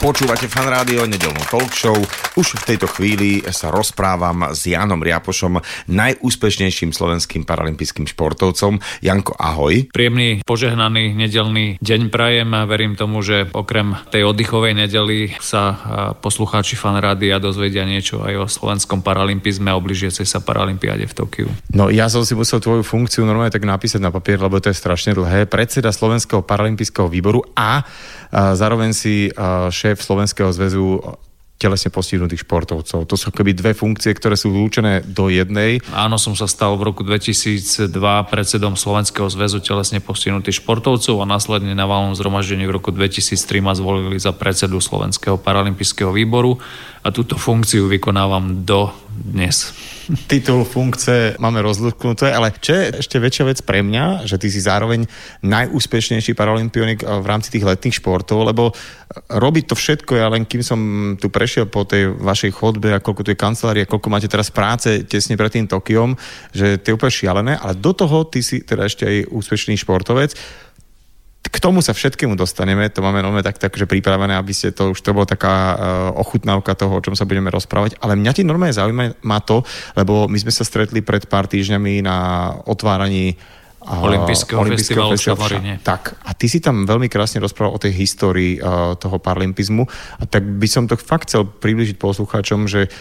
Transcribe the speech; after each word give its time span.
Počúvate 0.00 0.48
fan 0.48 0.64
rádio, 0.64 1.04
nedelnú 1.04 1.44
talk 1.52 1.76
show. 1.76 1.92
Už 2.32 2.56
v 2.56 2.72
tejto 2.72 2.88
chvíli 2.88 3.44
sa 3.52 3.68
rozprávam 3.68 4.48
s 4.48 4.64
Janom 4.64 5.04
Riapošom, 5.04 5.60
najúspešnejším 5.92 6.96
slovenským 6.96 7.44
paralympijským 7.44 8.08
športovcom. 8.08 8.80
Janko, 9.04 9.36
ahoj. 9.36 9.92
Príjemný, 9.92 10.40
požehnaný 10.48 11.12
nedelný 11.12 11.76
deň 11.84 12.08
prajem 12.08 12.48
verím 12.64 12.96
tomu, 12.96 13.20
že 13.20 13.52
okrem 13.52 13.92
tej 14.08 14.24
oddychovej 14.24 14.72
nedely 14.72 15.36
sa 15.36 15.76
poslucháči 16.16 16.80
fan 16.80 16.96
rádia 16.96 17.36
dozvedia 17.36 17.84
niečo 17.84 18.24
aj 18.24 18.34
o 18.40 18.46
slovenskom 18.48 19.04
paralympizme 19.04 19.68
a 19.68 19.76
obližiacej 19.76 20.24
sa 20.24 20.40
paralympiáde 20.40 21.12
v 21.12 21.12
Tokiu. 21.12 21.48
No 21.76 21.92
ja 21.92 22.08
som 22.08 22.24
si 22.24 22.32
musel 22.32 22.64
tvoju 22.64 22.80
funkciu 22.80 23.28
normálne 23.28 23.52
tak 23.52 23.68
napísať 23.68 24.00
na 24.00 24.08
papier, 24.08 24.40
lebo 24.40 24.64
to 24.64 24.72
je 24.72 24.80
strašne 24.80 25.12
dlhé. 25.12 25.44
Predseda 25.44 25.92
Slovenského 25.92 26.40
paralympijského 26.40 27.04
výboru 27.04 27.44
a, 27.52 27.84
a 28.32 28.56
zároveň 28.56 28.96
si 28.96 29.28
a, 29.36 29.68
šéf 29.90 30.06
Slovenského 30.06 30.54
zväzu 30.54 31.02
telesne 31.60 31.92
postihnutých 31.92 32.46
športovcov. 32.48 33.04
To 33.04 33.16
sú 33.20 33.28
keby 33.28 33.52
dve 33.52 33.76
funkcie, 33.76 34.16
ktoré 34.16 34.32
sú 34.32 34.48
vlúčené 34.48 35.04
do 35.04 35.28
jednej. 35.28 35.84
Áno, 35.92 36.16
som 36.16 36.32
sa 36.32 36.48
stal 36.48 36.72
v 36.80 36.88
roku 36.88 37.04
2002 37.04 37.92
predsedom 38.32 38.80
Slovenského 38.80 39.28
zväzu 39.28 39.60
telesne 39.60 40.00
postihnutých 40.00 40.64
športovcov 40.64 41.20
a 41.20 41.28
následne 41.28 41.76
na 41.76 41.84
valnom 41.84 42.16
zhromaždení 42.16 42.64
v 42.64 42.80
roku 42.80 42.94
2003 42.96 43.60
ma 43.60 43.76
zvolili 43.76 44.16
za 44.16 44.32
predsedu 44.32 44.80
Slovenského 44.80 45.36
paralympijského 45.36 46.14
výboru 46.16 46.56
a 47.04 47.12
túto 47.12 47.36
funkciu 47.36 47.92
vykonávam 47.92 48.64
do 48.64 48.88
dnes. 49.12 49.76
Titul, 50.10 50.66
funkcie 50.66 51.38
máme 51.38 51.62
rozlúknuté, 51.62 52.34
ale 52.34 52.50
čo 52.58 52.74
je 52.74 52.98
ešte 52.98 53.22
väčšia 53.22 53.44
vec 53.46 53.58
pre 53.62 53.78
mňa, 53.78 54.26
že 54.26 54.42
ty 54.42 54.50
si 54.50 54.58
zároveň 54.58 55.06
najúspešnejší 55.46 56.34
paralympionik 56.34 57.06
v 57.06 57.26
rámci 57.26 57.54
tých 57.54 57.62
letných 57.62 58.02
športov, 58.02 58.42
lebo 58.42 58.74
robiť 59.30 59.64
to 59.70 59.74
všetko, 59.78 60.18
ja 60.18 60.26
len 60.26 60.50
kým 60.50 60.66
som 60.66 60.80
tu 61.14 61.30
prešiel 61.30 61.70
po 61.70 61.86
tej 61.86 62.10
vašej 62.10 62.50
chodbe 62.50 62.90
a 62.90 63.02
koľko 63.02 63.22
tu 63.22 63.30
je 63.30 63.38
kancelárie, 63.38 63.86
koľko 63.86 64.10
máte 64.10 64.26
teraz 64.26 64.50
práce 64.50 65.06
tesne 65.06 65.38
pred 65.38 65.50
tým 65.50 65.70
Tokiom, 65.70 66.18
že 66.50 66.82
to 66.82 66.90
je 66.90 66.96
úplne 66.98 67.14
šialené, 67.14 67.52
ale 67.58 67.78
do 67.78 67.94
toho 67.94 68.26
ty 68.26 68.42
si 68.42 68.66
teda 68.66 68.90
ešte 68.90 69.06
aj 69.06 69.30
úspešný 69.30 69.78
športovec. 69.78 70.34
K 71.40 71.56
tomu 71.56 71.80
sa 71.80 71.96
všetkému 71.96 72.36
dostaneme, 72.36 72.92
to 72.92 73.00
máme 73.00 73.24
normálne 73.24 73.44
tak, 73.44 73.56
tak 73.56 73.72
že 73.72 73.88
pripravené, 73.88 74.36
aby 74.36 74.52
ste 74.52 74.76
to 74.76 74.92
už 74.92 75.00
to 75.00 75.16
bola 75.16 75.24
taká 75.24 75.52
uh, 75.52 75.76
ochutnávka 76.20 76.76
toho, 76.76 77.00
o 77.00 77.04
čom 77.04 77.16
sa 77.16 77.24
budeme 77.24 77.48
rozprávať. 77.48 77.96
Ale 78.00 78.16
mňa 78.16 78.32
ti 78.36 78.42
normálne 78.44 78.76
zaujíma 78.76 79.24
má 79.24 79.40
to, 79.40 79.64
lebo 79.96 80.28
my 80.28 80.36
sme 80.36 80.52
sa 80.52 80.68
stretli 80.68 81.00
pred 81.00 81.24
pár 81.24 81.48
týždňami 81.48 82.04
na 82.04 82.16
otváraní 82.68 83.40
uh, 83.80 84.04
Olympijského 84.04 84.60
festivalu 84.68 85.16
v. 85.16 85.80
Tak, 85.80 86.20
a 86.28 86.36
ty 86.36 86.44
si 86.44 86.60
tam 86.60 86.84
veľmi 86.84 87.08
krásne 87.08 87.40
rozprával 87.40 87.72
o 87.72 87.80
tej 87.80 87.96
histórii 87.96 88.60
uh, 88.60 88.92
toho 89.00 89.16
paralympizmu. 89.16 89.88
A 90.20 90.28
tak 90.28 90.44
by 90.44 90.68
som 90.68 90.84
to 90.84 91.00
fakt 91.00 91.32
chcel 91.32 91.48
približiť 91.48 91.96
poslucháčom, 91.96 92.68
že 92.68 92.92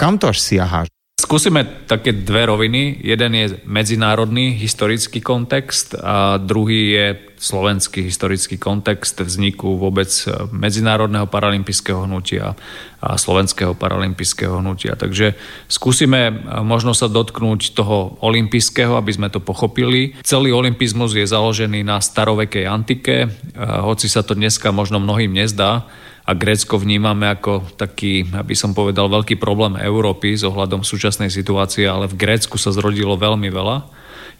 kam 0.00 0.16
to 0.16 0.32
až 0.32 0.40
siaha? 0.40 0.88
Skúsime 1.24 1.88
také 1.88 2.12
dve 2.12 2.46
roviny. 2.46 3.00
Jeden 3.00 3.32
je 3.34 3.58
medzinárodný 3.64 4.54
historický 4.54 5.18
kontext 5.18 5.96
a 5.98 6.36
druhý 6.36 6.94
je 6.94 7.06
slovenský 7.40 8.06
historický 8.06 8.60
kontext 8.60 9.18
vzniku 9.18 9.74
vôbec 9.80 10.06
medzinárodného 10.54 11.26
paralympijského 11.26 12.04
hnutia 12.06 12.54
a 13.02 13.18
slovenského 13.18 13.72
paralympijského 13.72 14.62
hnutia. 14.62 15.00
Takže 15.00 15.34
skúsime 15.66 16.44
možno 16.62 16.94
sa 16.94 17.10
dotknúť 17.10 17.74
toho 17.74 18.14
olympijského, 18.22 18.94
aby 18.94 19.10
sme 19.16 19.26
to 19.26 19.42
pochopili. 19.42 20.14
Celý 20.22 20.54
olympizmus 20.54 21.18
je 21.18 21.26
založený 21.26 21.82
na 21.82 21.98
starovekej 21.98 22.68
antike, 22.68 23.32
hoci 23.58 24.06
sa 24.06 24.22
to 24.22 24.38
dneska 24.38 24.70
možno 24.70 25.02
mnohým 25.02 25.34
nezdá, 25.34 25.88
a 26.24 26.32
Grécko 26.32 26.80
vnímame 26.80 27.28
ako 27.28 27.76
taký, 27.76 28.24
aby 28.32 28.56
som 28.56 28.72
povedal, 28.72 29.12
veľký 29.12 29.36
problém 29.36 29.76
Európy 29.76 30.32
s 30.32 30.42
ohľadom 30.48 30.80
súčasnej 30.80 31.28
situácie, 31.28 31.84
ale 31.84 32.08
v 32.08 32.16
Grécku 32.16 32.56
sa 32.56 32.72
zrodilo 32.72 33.20
veľmi 33.20 33.52
veľa 33.52 33.84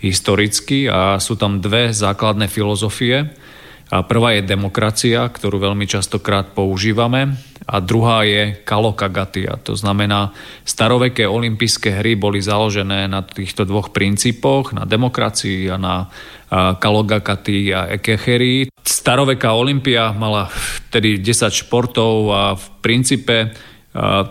historicky 0.00 0.88
a 0.88 1.20
sú 1.20 1.36
tam 1.36 1.60
dve 1.60 1.92
základné 1.92 2.48
filozofie. 2.48 3.28
A 3.92 4.00
prvá 4.00 4.36
je 4.36 4.48
demokracia, 4.48 5.28
ktorú 5.28 5.60
veľmi 5.60 5.84
častokrát 5.84 6.56
používame 6.56 7.36
a 7.64 7.80
druhá 7.80 8.24
je 8.24 8.56
kalokagatia. 8.64 9.60
To 9.64 9.76
znamená, 9.76 10.32
staroveké 10.64 11.28
olympijské 11.28 12.00
hry 12.00 12.16
boli 12.16 12.40
založené 12.40 13.08
na 13.08 13.24
týchto 13.24 13.64
dvoch 13.64 13.92
princípoch, 13.92 14.72
na 14.76 14.84
demokracii 14.84 15.68
a 15.72 15.76
na 15.76 15.94
kalogakati 16.54 17.72
a 17.72 17.88
ekecherii. 17.92 18.68
Staroveká 18.84 19.52
olympia 19.52 20.12
mala 20.12 20.48
vtedy 20.88 21.20
10 21.20 21.50
športov 21.52 22.32
a 22.32 22.42
v 22.56 22.64
princípe 22.80 23.36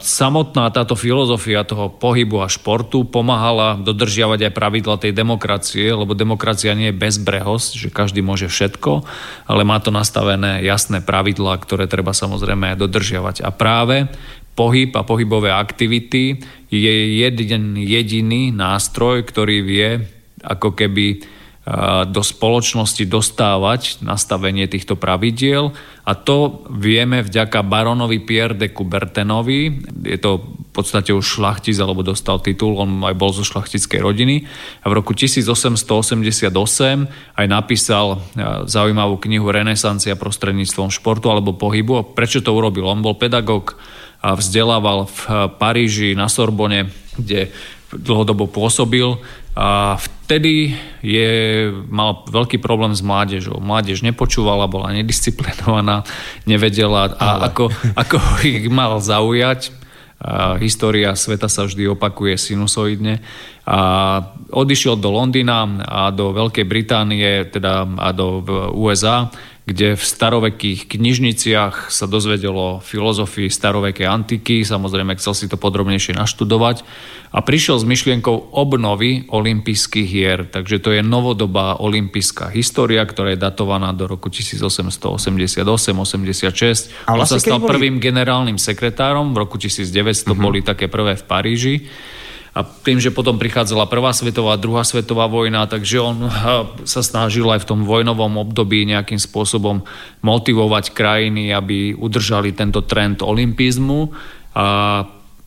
Samotná 0.03 0.68
táto 0.75 0.91
filozofia 1.00 1.63
toho 1.63 1.88
pohybu 1.88 2.44
a 2.44 2.51
športu 2.51 3.07
pomáhala 3.07 3.79
dodržiavať 3.79 4.51
aj 4.51 4.56
pravidla 4.59 5.00
tej 5.00 5.16
demokracie, 5.16 5.88
lebo 5.88 6.12
demokracia 6.12 6.75
nie 6.75 6.91
je 6.91 7.00
bezbrehosť, 7.00 7.72
že 7.79 7.88
každý 7.88 8.19
môže 8.19 8.52
všetko, 8.52 9.07
ale 9.47 9.63
má 9.63 9.79
to 9.79 9.88
nastavené 9.88 10.59
jasné 10.68 11.00
pravidlá, 11.00 11.63
ktoré 11.63 11.88
treba 11.88 12.12
samozrejme 12.12 12.75
dodržiavať. 12.75 13.40
A 13.40 13.56
práve 13.56 14.12
pohyb 14.52 14.91
a 15.00 15.07
pohybové 15.07 15.56
aktivity 15.56 16.44
je 16.68 16.96
jeden 17.23 17.79
jediný 17.79 18.52
nástroj, 18.52 19.23
ktorý 19.23 19.63
vie 19.63 19.90
ako 20.44 20.75
keby 20.75 21.23
do 22.12 22.19
spoločnosti 22.19 23.07
dostávať 23.07 24.03
nastavenie 24.03 24.68
týchto 24.68 25.00
pravidiel 25.00 25.72
a 26.03 26.12
to 26.12 26.68
vieme 26.68 27.24
vďaka 27.24 27.63
baronovi 27.63 28.19
Pierre 28.19 28.51
de 28.51 28.68
Coubertenovi. 28.68 29.88
Je 30.03 30.19
to 30.19 30.44
v 30.44 30.72
podstate 30.75 31.16
už 31.16 31.23
šlachtic, 31.23 31.79
alebo 31.79 32.03
dostal 32.03 32.44
titul, 32.44 32.75
on 32.75 33.00
aj 33.07 33.16
bol 33.16 33.31
zo 33.31 33.47
šlachtickej 33.47 34.03
rodiny. 34.03 34.44
A 34.84 34.91
v 34.91 34.94
roku 35.00 35.16
1888 35.16 36.52
aj 37.40 37.46
napísal 37.47 38.19
zaujímavú 38.68 39.16
knihu 39.23 39.47
Renesancia 39.47 40.19
prostredníctvom 40.19 40.91
športu 40.91 41.31
alebo 41.31 41.56
pohybu. 41.56 41.94
A 41.96 42.03
prečo 42.03 42.44
to 42.44 42.52
urobil? 42.52 42.91
On 42.91 43.00
bol 43.00 43.16
pedagóg 43.16 43.79
a 44.19 44.35
vzdelával 44.35 45.07
v 45.07 45.19
Paríži 45.56 46.12
na 46.12 46.28
Sorbone, 46.28 46.91
kde 47.16 47.56
dlhodobo 47.98 48.50
pôsobil 48.50 49.18
a 49.54 50.02
vtedy 50.02 50.74
je, 51.06 51.30
mal 51.94 52.26
veľký 52.26 52.58
problém 52.58 52.90
s 52.98 53.06
mládežou. 53.06 53.62
Mládež 53.62 54.02
nepočúvala, 54.02 54.66
bola 54.66 54.90
nedisciplinovaná, 54.98 56.02
nevedela 56.50 57.14
a 57.22 57.53
ako, 57.53 57.70
ako 57.94 58.18
ich 58.50 58.66
mal 58.70 58.98
zaujať. 58.98 59.70
A 60.24 60.56
história 60.64 61.12
sveta 61.20 61.52
sa 61.52 61.68
vždy 61.68 61.84
opakuje 61.92 62.40
sinusoidne. 62.40 63.20
A 63.68 63.80
odišiel 64.56 64.96
do 64.96 65.12
Londýna 65.12 65.68
a 65.84 66.16
do 66.16 66.32
Veľkej 66.32 66.64
Británie 66.64 67.44
teda 67.52 67.84
a 67.84 68.09
do 68.16 68.40
USA 68.72 69.28
kde 69.63 69.96
v 69.96 70.03
starovekých 70.03 70.91
knižniciach 70.91 71.88
sa 71.88 72.03
dozvedelo 72.03 72.84
filozofii 72.84 73.47
starovekej 73.47 74.03
antiky, 74.03 74.68
samozrejme 74.68 75.16
chcel 75.16 75.31
si 75.31 75.47
to 75.47 75.56
podrobnejšie 75.56 76.19
naštudovať. 76.19 76.84
A 77.34 77.41
prišiel 77.41 77.79
s 77.79 77.88
myšlienkou 77.88 78.53
obnovy 78.53 79.25
olympijských 79.31 80.06
hier, 80.06 80.46
takže 80.46 80.78
to 80.84 80.94
je 80.94 81.02
novodobá 81.02 81.79
olympijská 81.79 82.52
história, 82.52 83.02
ktorá 83.07 83.34
je 83.34 83.40
datovaná 83.40 83.96
do 83.96 84.06
roku 84.06 84.29
1888-86. 84.29 87.09
A 87.09 87.18
On 87.18 87.25
sa 87.25 87.40
vlastne 87.40 87.41
stal 87.41 87.63
boli... 87.63 87.72
prvým 87.72 87.97
generálnym 88.03 88.59
sekretárom, 88.59 89.32
v 89.32 89.47
roku 89.47 89.55
1900 89.58 89.96
uh-huh. 89.96 90.35
boli 90.35 90.59
také 90.61 90.91
prvé 90.91 91.16
v 91.16 91.23
Paríži 91.23 91.88
a 92.53 92.61
tým, 92.61 93.02
že 93.02 93.09
potom 93.09 93.41
prichádzala 93.41 93.90
prvá 93.90 94.14
svetová, 94.14 94.53
druhá 94.61 94.85
svetová 94.85 95.26
vojna, 95.26 95.66
takže 95.66 95.97
on 95.97 96.29
sa 96.85 97.02
snažil 97.02 97.50
aj 97.50 97.66
v 97.66 97.70
tom 97.73 97.82
vojnovom 97.82 98.38
období 98.38 98.85
nejakým 98.85 99.17
spôsobom 99.17 99.82
motivovať 100.22 100.94
krajiny, 100.94 101.50
aby 101.50 101.97
udržali 101.97 102.53
tento 102.53 102.85
trend 102.85 103.26
olympizmu. 103.26 104.14
A 104.53 104.66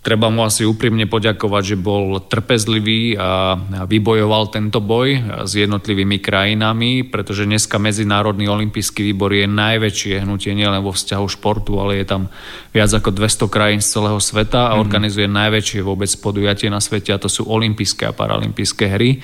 Treba 0.07 0.31
mu 0.31 0.47
asi 0.47 0.63
úprimne 0.63 1.11
poďakovať, 1.11 1.75
že 1.75 1.77
bol 1.83 2.23
trpezlivý 2.23 3.19
a 3.19 3.59
vybojoval 3.91 4.55
tento 4.55 4.79
boj 4.79 5.19
s 5.43 5.59
jednotlivými 5.59 6.23
krajinami, 6.23 7.03
pretože 7.03 7.43
dneska 7.43 7.83
Medzinárodný 7.83 8.47
olimpijský 8.47 9.03
výbor 9.03 9.35
je 9.35 9.51
najväčšie 9.51 10.23
hnutie 10.23 10.55
nielen 10.55 10.79
vo 10.87 10.95
vzťahu 10.95 11.27
športu, 11.27 11.83
ale 11.83 11.99
je 11.99 12.07
tam 12.07 12.31
viac 12.71 12.95
ako 12.95 13.11
200 13.11 13.51
krajín 13.51 13.83
z 13.83 13.99
celého 13.99 14.23
sveta 14.23 14.71
a 14.71 14.79
mm. 14.79 14.83
organizuje 14.87 15.27
najväčšie 15.27 15.83
vôbec 15.83 16.15
podujatie 16.23 16.71
na 16.71 16.79
svete 16.79 17.11
a 17.11 17.19
to 17.19 17.27
sú 17.27 17.43
olympijské 17.51 18.07
a 18.07 18.15
paralympijské 18.15 18.87
hry 18.87 19.19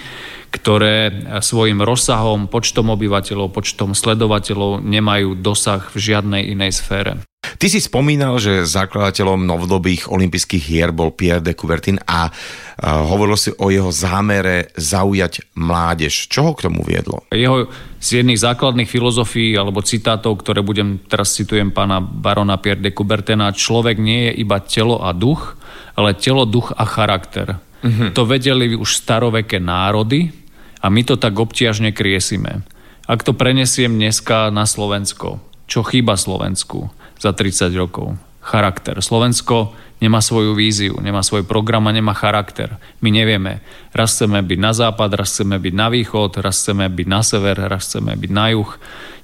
ktoré 0.52 1.08
svojim 1.40 1.80
rozsahom, 1.80 2.44
počtom 2.44 2.92
obyvateľov, 2.92 3.56
počtom 3.56 3.96
sledovateľov 3.96 4.84
nemajú 4.84 5.40
dosah 5.40 5.80
v 5.88 5.96
žiadnej 5.96 6.52
inej 6.52 6.76
sfére. 6.76 7.24
Ty 7.42 7.66
si 7.70 7.78
spomínal, 7.78 8.42
že 8.42 8.66
zakladateľom 8.66 9.46
novodobých 9.46 10.10
olympijských 10.10 10.62
hier 10.62 10.90
bol 10.90 11.14
Pierre 11.14 11.42
de 11.42 11.54
Coubertin 11.54 11.98
a 12.06 12.26
uh, 12.26 13.06
hovoril 13.06 13.38
si 13.38 13.54
o 13.54 13.70
jeho 13.70 13.90
zámere 13.94 14.70
zaujať 14.74 15.54
mládež. 15.54 16.26
Čo 16.26 16.50
ho 16.50 16.52
k 16.58 16.70
tomu 16.70 16.82
viedlo? 16.82 17.22
Jeho 17.30 17.70
z 18.02 18.22
jedných 18.22 18.42
základných 18.42 18.90
filozofií 18.90 19.54
alebo 19.54 19.78
citátov, 19.78 20.42
ktoré 20.42 20.58
budem, 20.62 21.02
teraz 21.06 21.38
citujem 21.38 21.70
pána 21.70 22.02
barona 22.02 22.58
Pierre 22.58 22.82
de 22.82 22.90
Coubertina, 22.90 23.54
človek 23.54 23.98
nie 23.98 24.30
je 24.30 24.42
iba 24.42 24.58
telo 24.58 24.98
a 25.02 25.14
duch, 25.14 25.54
ale 25.94 26.18
telo, 26.18 26.42
duch 26.46 26.74
a 26.74 26.82
charakter. 26.82 27.62
Uh-huh. 27.82 28.10
To 28.10 28.26
vedeli 28.26 28.74
už 28.74 29.02
staroveké 29.02 29.62
národy 29.62 30.34
a 30.82 30.90
my 30.90 31.02
to 31.06 31.14
tak 31.14 31.38
obtiažne 31.38 31.94
kriesime. 31.94 32.66
Ak 33.06 33.26
to 33.26 33.34
prenesiem 33.34 33.98
dneska 33.98 34.50
na 34.50 34.66
Slovensko, 34.66 35.42
čo 35.66 35.82
chýba 35.86 36.14
Slovensku 36.18 36.90
za 37.22 37.30
30 37.30 37.70
rokov? 37.78 38.18
Charakter. 38.42 38.98
Slovensko 38.98 39.70
nemá 40.02 40.18
svoju 40.18 40.58
víziu, 40.58 40.98
nemá 40.98 41.22
svoj 41.22 41.46
program 41.46 41.86
a 41.86 41.94
nemá 41.94 42.10
charakter. 42.10 42.74
My 42.98 43.14
nevieme. 43.14 43.62
Raz 43.94 44.18
chceme 44.18 44.42
byť 44.42 44.58
na 44.58 44.72
západ, 44.74 45.14
raz 45.14 45.30
chceme 45.30 45.62
byť 45.62 45.74
na 45.78 45.86
východ, 45.86 46.42
raz 46.42 46.58
chceme 46.58 46.90
byť 46.90 47.06
na 47.06 47.20
sever, 47.22 47.56
raz 47.70 47.86
chceme 47.86 48.18
byť 48.18 48.30
na 48.34 48.46
juh. 48.50 48.70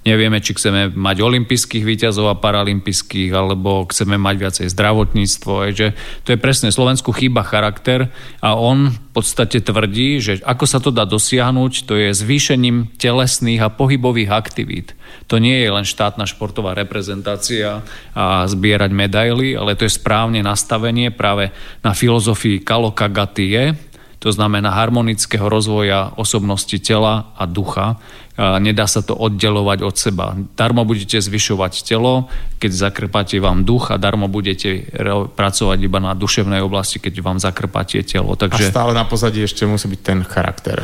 Nevieme, 0.06 0.38
či 0.38 0.54
chceme 0.54 0.94
mať 0.94 1.16
olympijských 1.20 1.84
výťazov 1.84 2.30
a 2.30 2.40
paralympijských, 2.40 3.34
alebo 3.34 3.84
chceme 3.90 4.14
mať 4.14 4.36
viacej 4.38 4.66
zdravotníctvo. 4.70 5.52
Že 5.74 5.86
to 6.24 6.28
je 6.32 6.38
presne, 6.38 6.70
Slovensku 6.70 7.10
chýba 7.10 7.42
charakter 7.42 8.08
a 8.38 8.54
on 8.54 8.94
v 8.94 9.00
podstate 9.10 9.58
tvrdí, 9.58 10.22
že 10.22 10.38
ako 10.46 10.64
sa 10.64 10.78
to 10.78 10.94
dá 10.94 11.02
dosiahnuť, 11.02 11.90
to 11.90 11.98
je 11.98 12.14
zvýšením 12.14 12.94
telesných 12.96 13.60
a 13.66 13.74
pohybových 13.74 14.30
aktivít. 14.30 14.94
To 15.26 15.42
nie 15.42 15.60
je 15.60 15.68
len 15.72 15.84
štátna 15.84 16.24
športová 16.30 16.78
reprezentácia 16.78 17.82
a 18.14 18.46
zbierať 18.46 18.90
medaily, 18.94 19.58
ale 19.58 19.74
to 19.74 19.84
je 19.84 19.98
správne 19.98 20.40
nastavenie 20.40 21.10
práve 21.10 21.50
na 21.82 21.92
filozofii 21.92 22.62
Kaloka 22.62 23.10
Gatie, 23.10 23.87
to 24.18 24.34
znamená 24.34 24.74
harmonického 24.74 25.46
rozvoja 25.46 26.10
osobnosti 26.18 26.74
tela 26.82 27.30
a 27.38 27.46
ducha. 27.46 28.02
Nedá 28.38 28.86
sa 28.86 29.02
to 29.02 29.14
oddelovať 29.18 29.78
od 29.82 29.94
seba. 29.98 30.34
Darmo 30.58 30.82
budete 30.86 31.18
zvyšovať 31.18 31.86
telo, 31.86 32.26
keď 32.58 32.90
zakrpáte 32.90 33.38
vám 33.38 33.62
duch 33.66 33.90
a 33.90 33.98
darmo 33.98 34.30
budete 34.30 34.90
pracovať 35.34 35.78
iba 35.82 35.98
na 35.98 36.18
duševnej 36.18 36.62
oblasti, 36.62 37.02
keď 37.02 37.14
vám 37.18 37.38
zakrpáte 37.42 38.02
telo. 38.06 38.34
Takže... 38.34 38.70
A 38.70 38.74
stále 38.74 38.94
na 38.94 39.06
pozadí 39.06 39.42
ešte 39.42 39.66
musí 39.66 39.90
byť 39.90 40.00
ten 40.02 40.22
charakter. 40.26 40.82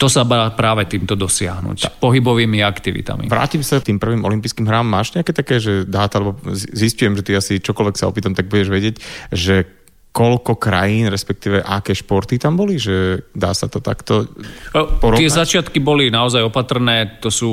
To 0.00 0.10
sa 0.10 0.26
dá 0.26 0.50
práve 0.50 0.82
týmto 0.90 1.14
dosiahnuť. 1.14 1.76
Tak. 1.86 1.92
Pohybovými 2.02 2.58
aktivitami. 2.64 3.30
Vrátim 3.30 3.62
sa 3.62 3.78
tým 3.78 4.02
prvým 4.02 4.26
olympijským 4.26 4.66
hrám. 4.66 4.82
Máš 4.82 5.14
nejaké 5.14 5.30
také, 5.30 5.62
že 5.62 5.86
dáta, 5.86 6.18
alebo 6.18 6.40
zistujem, 6.52 7.14
že 7.14 7.22
ty 7.22 7.32
asi 7.38 7.62
čokoľvek 7.62 7.96
sa 8.00 8.10
opýtam, 8.10 8.34
tak 8.34 8.50
budeš 8.50 8.68
vedieť, 8.72 8.96
že 9.30 9.62
koľko 10.12 10.60
krajín, 10.60 11.08
respektíve 11.08 11.64
aké 11.64 11.96
športy 11.96 12.36
tam 12.36 12.60
boli? 12.60 12.76
Že 12.76 13.26
dá 13.32 13.56
sa 13.56 13.64
to 13.64 13.80
takto 13.80 14.28
porovnať? 14.72 15.24
Tie 15.24 15.32
začiatky 15.32 15.80
boli 15.80 16.12
naozaj 16.12 16.44
opatrné. 16.44 17.16
To 17.24 17.32
sú 17.32 17.50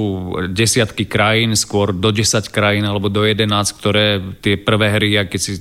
desiatky 0.51 1.07
krajín, 1.07 1.55
skôr 1.55 1.95
do 1.95 2.11
10 2.11 2.51
krajín 2.51 2.83
alebo 2.83 3.07
do 3.07 3.23
11, 3.23 3.47
ktoré 3.79 4.19
tie 4.43 4.59
prvé 4.59 4.91
hry, 4.91 5.11
a 5.15 5.23
keď 5.23 5.39
si 5.39 5.53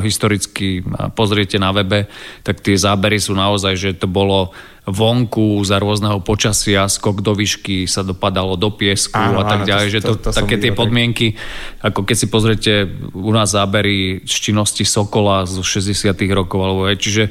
historicky 0.00 0.80
pozriete 1.12 1.60
na 1.60 1.76
webe, 1.76 2.08
tak 2.40 2.64
tie 2.64 2.72
zábery 2.72 3.20
sú 3.20 3.36
naozaj, 3.36 3.76
že 3.76 3.90
to 4.00 4.08
bolo 4.08 4.56
vonku 4.88 5.60
za 5.60 5.76
rôzneho 5.76 6.24
počasia, 6.24 6.88
skok 6.88 7.20
do 7.20 7.36
výšky, 7.36 7.84
sa 7.84 8.00
dopadalo 8.00 8.56
do 8.56 8.72
piesku 8.72 9.16
áno, 9.16 9.40
a 9.40 9.44
tak 9.44 9.68
ďalej. 9.68 9.86
Áno, 9.86 9.92
to, 9.92 9.96
že 9.96 10.00
to, 10.00 10.14
to, 10.16 10.30
to 10.32 10.38
také 10.40 10.56
tie 10.56 10.72
podmienky, 10.72 11.36
ako 11.84 12.08
keď 12.08 12.16
si 12.16 12.26
pozriete 12.32 12.72
u 13.12 13.32
nás 13.32 13.52
zábery 13.52 14.24
z 14.24 14.34
činnosti 14.50 14.88
Sokola 14.88 15.44
zo 15.44 15.60
60 15.60 16.16
rokov, 16.32 16.58
alebo 16.64 16.88
aj, 16.88 16.96
čiže 16.96 17.28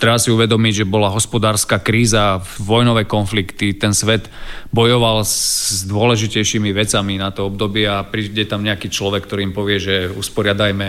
treba 0.00 0.18
si 0.18 0.32
uvedomiť, 0.34 0.82
že 0.82 0.90
bola 0.90 1.12
hospodárska 1.12 1.78
kríza, 1.78 2.42
vojnové 2.58 3.06
konflikty, 3.06 3.76
ten 3.76 3.94
svet 3.94 4.26
bojoval 4.74 5.22
s 5.22 5.86
dôležitejšími 5.86 6.74
vecami 6.74 7.20
na 7.20 7.30
to 7.30 7.46
obdobie 7.46 7.86
a 7.86 8.02
príde 8.02 8.48
tam 8.48 8.66
nejaký 8.66 8.90
človek, 8.90 9.28
ktorý 9.28 9.46
im 9.46 9.54
povie, 9.54 9.78
že 9.78 9.94
usporiadajme, 10.10 10.88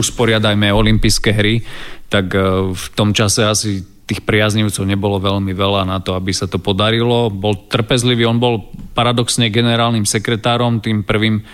usporiadajme 0.00 0.72
olympijské 0.72 1.30
hry, 1.36 1.60
tak 2.08 2.32
eh, 2.32 2.72
v 2.72 2.86
tom 2.96 3.12
čase 3.12 3.44
asi 3.44 3.97
tých 4.08 4.24
priaznivcov 4.24 4.88
nebolo 4.88 5.20
veľmi 5.20 5.52
veľa 5.52 5.84
na 5.84 6.00
to, 6.00 6.16
aby 6.16 6.32
sa 6.32 6.48
to 6.48 6.56
podarilo. 6.56 7.28
Bol 7.28 7.68
trpezlivý, 7.68 8.24
on 8.24 8.40
bol 8.40 8.72
paradoxne 8.96 9.52
generálnym 9.52 10.08
sekretárom, 10.08 10.80
tým 10.80 11.04
prvým 11.04 11.44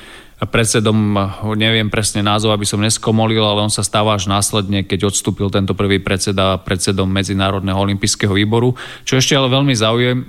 predsedom, 0.44 1.16
neviem 1.56 1.88
presne 1.88 2.20
názov, 2.20 2.52
aby 2.52 2.68
som 2.68 2.78
neskomolil, 2.78 3.40
ale 3.40 3.64
on 3.64 3.72
sa 3.72 3.80
stáva 3.80 4.12
až 4.12 4.28
následne, 4.28 4.84
keď 4.84 5.08
odstúpil 5.08 5.48
tento 5.48 5.72
prvý 5.72 5.98
predseda 5.98 6.60
predsedom 6.60 7.08
Medzinárodného 7.08 7.80
olympijského 7.80 8.30
výboru. 8.30 8.76
Čo 9.08 9.18
ešte 9.18 9.34
ale 9.34 9.48
veľmi 9.48 9.72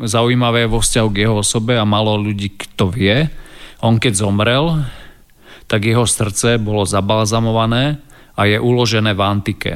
zaujímavé 0.07 0.71
vo 0.71 0.79
vzťahu 0.79 1.09
k 1.11 1.19
jeho 1.27 1.35
osobe 1.43 1.75
a 1.75 1.83
malo 1.83 2.15
ľudí, 2.15 2.55
kto 2.55 2.89
vie, 2.89 3.27
on 3.83 3.99
keď 3.99 4.13
zomrel, 4.23 4.87
tak 5.67 5.83
jeho 5.83 6.07
srdce 6.07 6.63
bolo 6.63 6.87
zabalzamované 6.87 7.99
a 8.35 8.41
je 8.45 8.59
uložené 8.59 9.15
v 9.15 9.21
antike. 9.23 9.71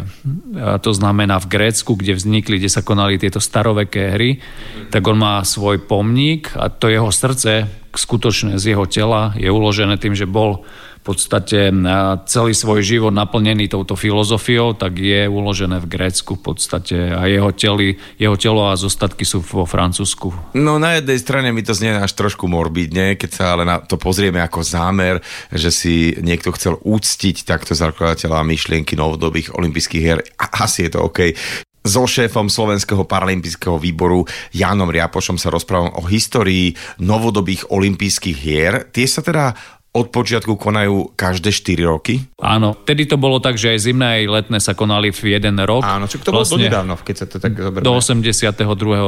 A 0.59 0.77
to 0.83 0.91
znamená 0.91 1.39
v 1.39 1.47
Grécku, 1.47 1.95
kde 1.95 2.19
vznikli, 2.19 2.59
kde 2.59 2.67
sa 2.67 2.83
konali 2.83 3.15
tieto 3.15 3.39
staroveké 3.39 4.19
hry, 4.19 4.43
tak 4.91 5.07
on 5.07 5.15
má 5.15 5.39
svoj 5.47 5.79
pomník 5.87 6.51
a 6.59 6.67
to 6.67 6.91
jeho 6.91 7.07
srdce, 7.07 7.71
skutočne 7.95 8.59
z 8.59 8.75
jeho 8.75 8.85
tela, 8.85 9.33
je 9.39 9.47
uložené 9.47 9.95
tým, 9.97 10.13
že 10.13 10.29
bol 10.29 10.67
v 10.99 11.15
podstate 11.15 11.71
celý 12.27 12.53
svoj 12.53 12.83
život 12.83 13.15
naplnený 13.15 13.71
touto 13.71 13.95
filozofiou, 13.95 14.75
tak 14.75 14.99
je 14.99 15.25
uložené 15.25 15.79
v 15.79 15.89
Grécku 15.89 16.35
v 16.35 16.53
podstate 16.53 17.15
a 17.15 17.25
jeho, 17.25 17.49
teli, 17.55 17.95
jeho 18.19 18.35
telo 18.35 18.67
a 18.67 18.77
zostatky 18.77 19.23
sú 19.23 19.39
vo 19.41 19.63
Francúzsku. 19.63 20.53
No 20.59 20.77
na 20.77 20.99
jednej 20.99 21.17
strane 21.17 21.49
mi 21.55 21.63
to 21.63 21.73
znie 21.73 21.95
až 21.95 22.13
trošku 22.13 22.45
morbidne, 22.45 23.15
keď 23.15 23.29
sa 23.31 23.43
ale 23.55 23.63
na 23.63 23.81
to 23.81 23.95
pozrieme 23.95 24.43
ako 24.43 24.61
zámer, 24.61 25.23
že 25.49 25.71
si 25.73 26.13
niekto 26.19 26.51
chcel 26.53 26.77
úctiť 26.83 27.47
takto 27.47 27.73
zakladateľa 27.73 28.45
myšlienky 28.45 28.93
novodobých 28.93 29.55
olympijských 29.55 30.03
hier. 30.03 30.19
Asi 30.37 30.85
je 30.85 30.93
to 30.93 31.09
OK 31.09 31.31
so 31.79 32.03
šéfom 32.03 32.51
Slovenského 32.51 33.07
paralympijského 33.07 33.79
výboru 33.79 34.27
Jánom 34.51 34.91
Riapošom 34.91 35.39
sa 35.39 35.47
rozprávam 35.47 35.95
o 35.95 36.03
histórii 36.05 36.75
novodobých 36.99 37.71
olympijských 37.71 38.37
hier. 38.37 38.73
Tie 38.91 39.07
sa 39.07 39.23
teda 39.23 39.55
od 39.89 40.13
počiatku 40.13 40.53
konajú 40.53 41.17
každé 41.17 41.49
4 41.49 41.81
roky? 41.89 42.21
Áno, 42.37 42.77
tedy 42.77 43.09
to 43.09 43.17
bolo 43.17 43.41
tak, 43.41 43.57
že 43.57 43.73
aj 43.73 43.89
zimné 43.89 44.21
aj 44.21 44.23
letné 44.29 44.57
sa 44.61 44.77
konali 44.77 45.09
v 45.09 45.33
jeden 45.33 45.57
rok. 45.65 45.81
Áno, 45.81 46.05
čo 46.05 46.21
to 46.21 46.29
bolo 46.29 46.45
vlastne, 46.45 46.69
nedávno, 46.69 46.93
keď 46.93 47.15
sa 47.17 47.25
to 47.25 47.41
tak 47.41 47.57
zoberme. 47.57 47.81
Do 47.81 47.97
82. 47.97 48.53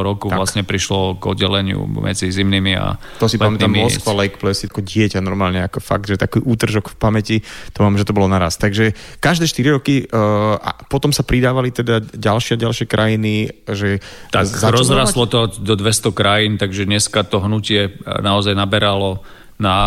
roku 0.01 0.33
tak. 0.33 0.41
vlastne 0.41 0.65
prišlo 0.65 1.21
k 1.21 1.23
oddeleniu 1.37 1.85
medzi 1.85 2.33
zimnými 2.33 2.73
a 2.81 2.97
To 3.21 3.29
si 3.29 3.37
pamätám 3.37 3.69
Moskva 3.69 4.25
Lake 4.25 4.41
Place, 4.41 4.65
ako 4.65 4.81
dieťa 4.81 5.21
normálne, 5.21 5.61
ako 5.61 5.85
fakt, 5.85 6.09
že 6.09 6.17
taký 6.17 6.41
útržok 6.41 6.89
v 6.89 6.95
pamäti, 6.97 7.37
to 7.77 7.85
mám, 7.85 7.93
že 8.01 8.05
to 8.09 8.17
bolo 8.17 8.25
naraz. 8.25 8.57
Takže 8.57 8.97
každé 9.21 9.45
4 9.53 9.77
roky 9.77 10.09
uh, 10.09 10.57
a 10.57 10.81
potom 10.89 11.13
sa 11.13 11.21
pridávali 11.21 11.69
teda 11.69 12.01
ďalšie 12.01 12.57
ďalšie 12.57 12.89
krajiny, 12.89 13.53
že... 13.69 14.01
Tak 14.33 14.49
rozraslo 14.73 15.29
to 15.29 15.45
do 15.61 15.77
200 15.77 16.09
krajín, 16.09 16.57
takže 16.57 16.89
dneska 16.89 17.21
to 17.21 17.37
hnutie 17.37 18.01
naozaj 18.01 18.57
naberalo 18.57 19.21
na 19.61 19.77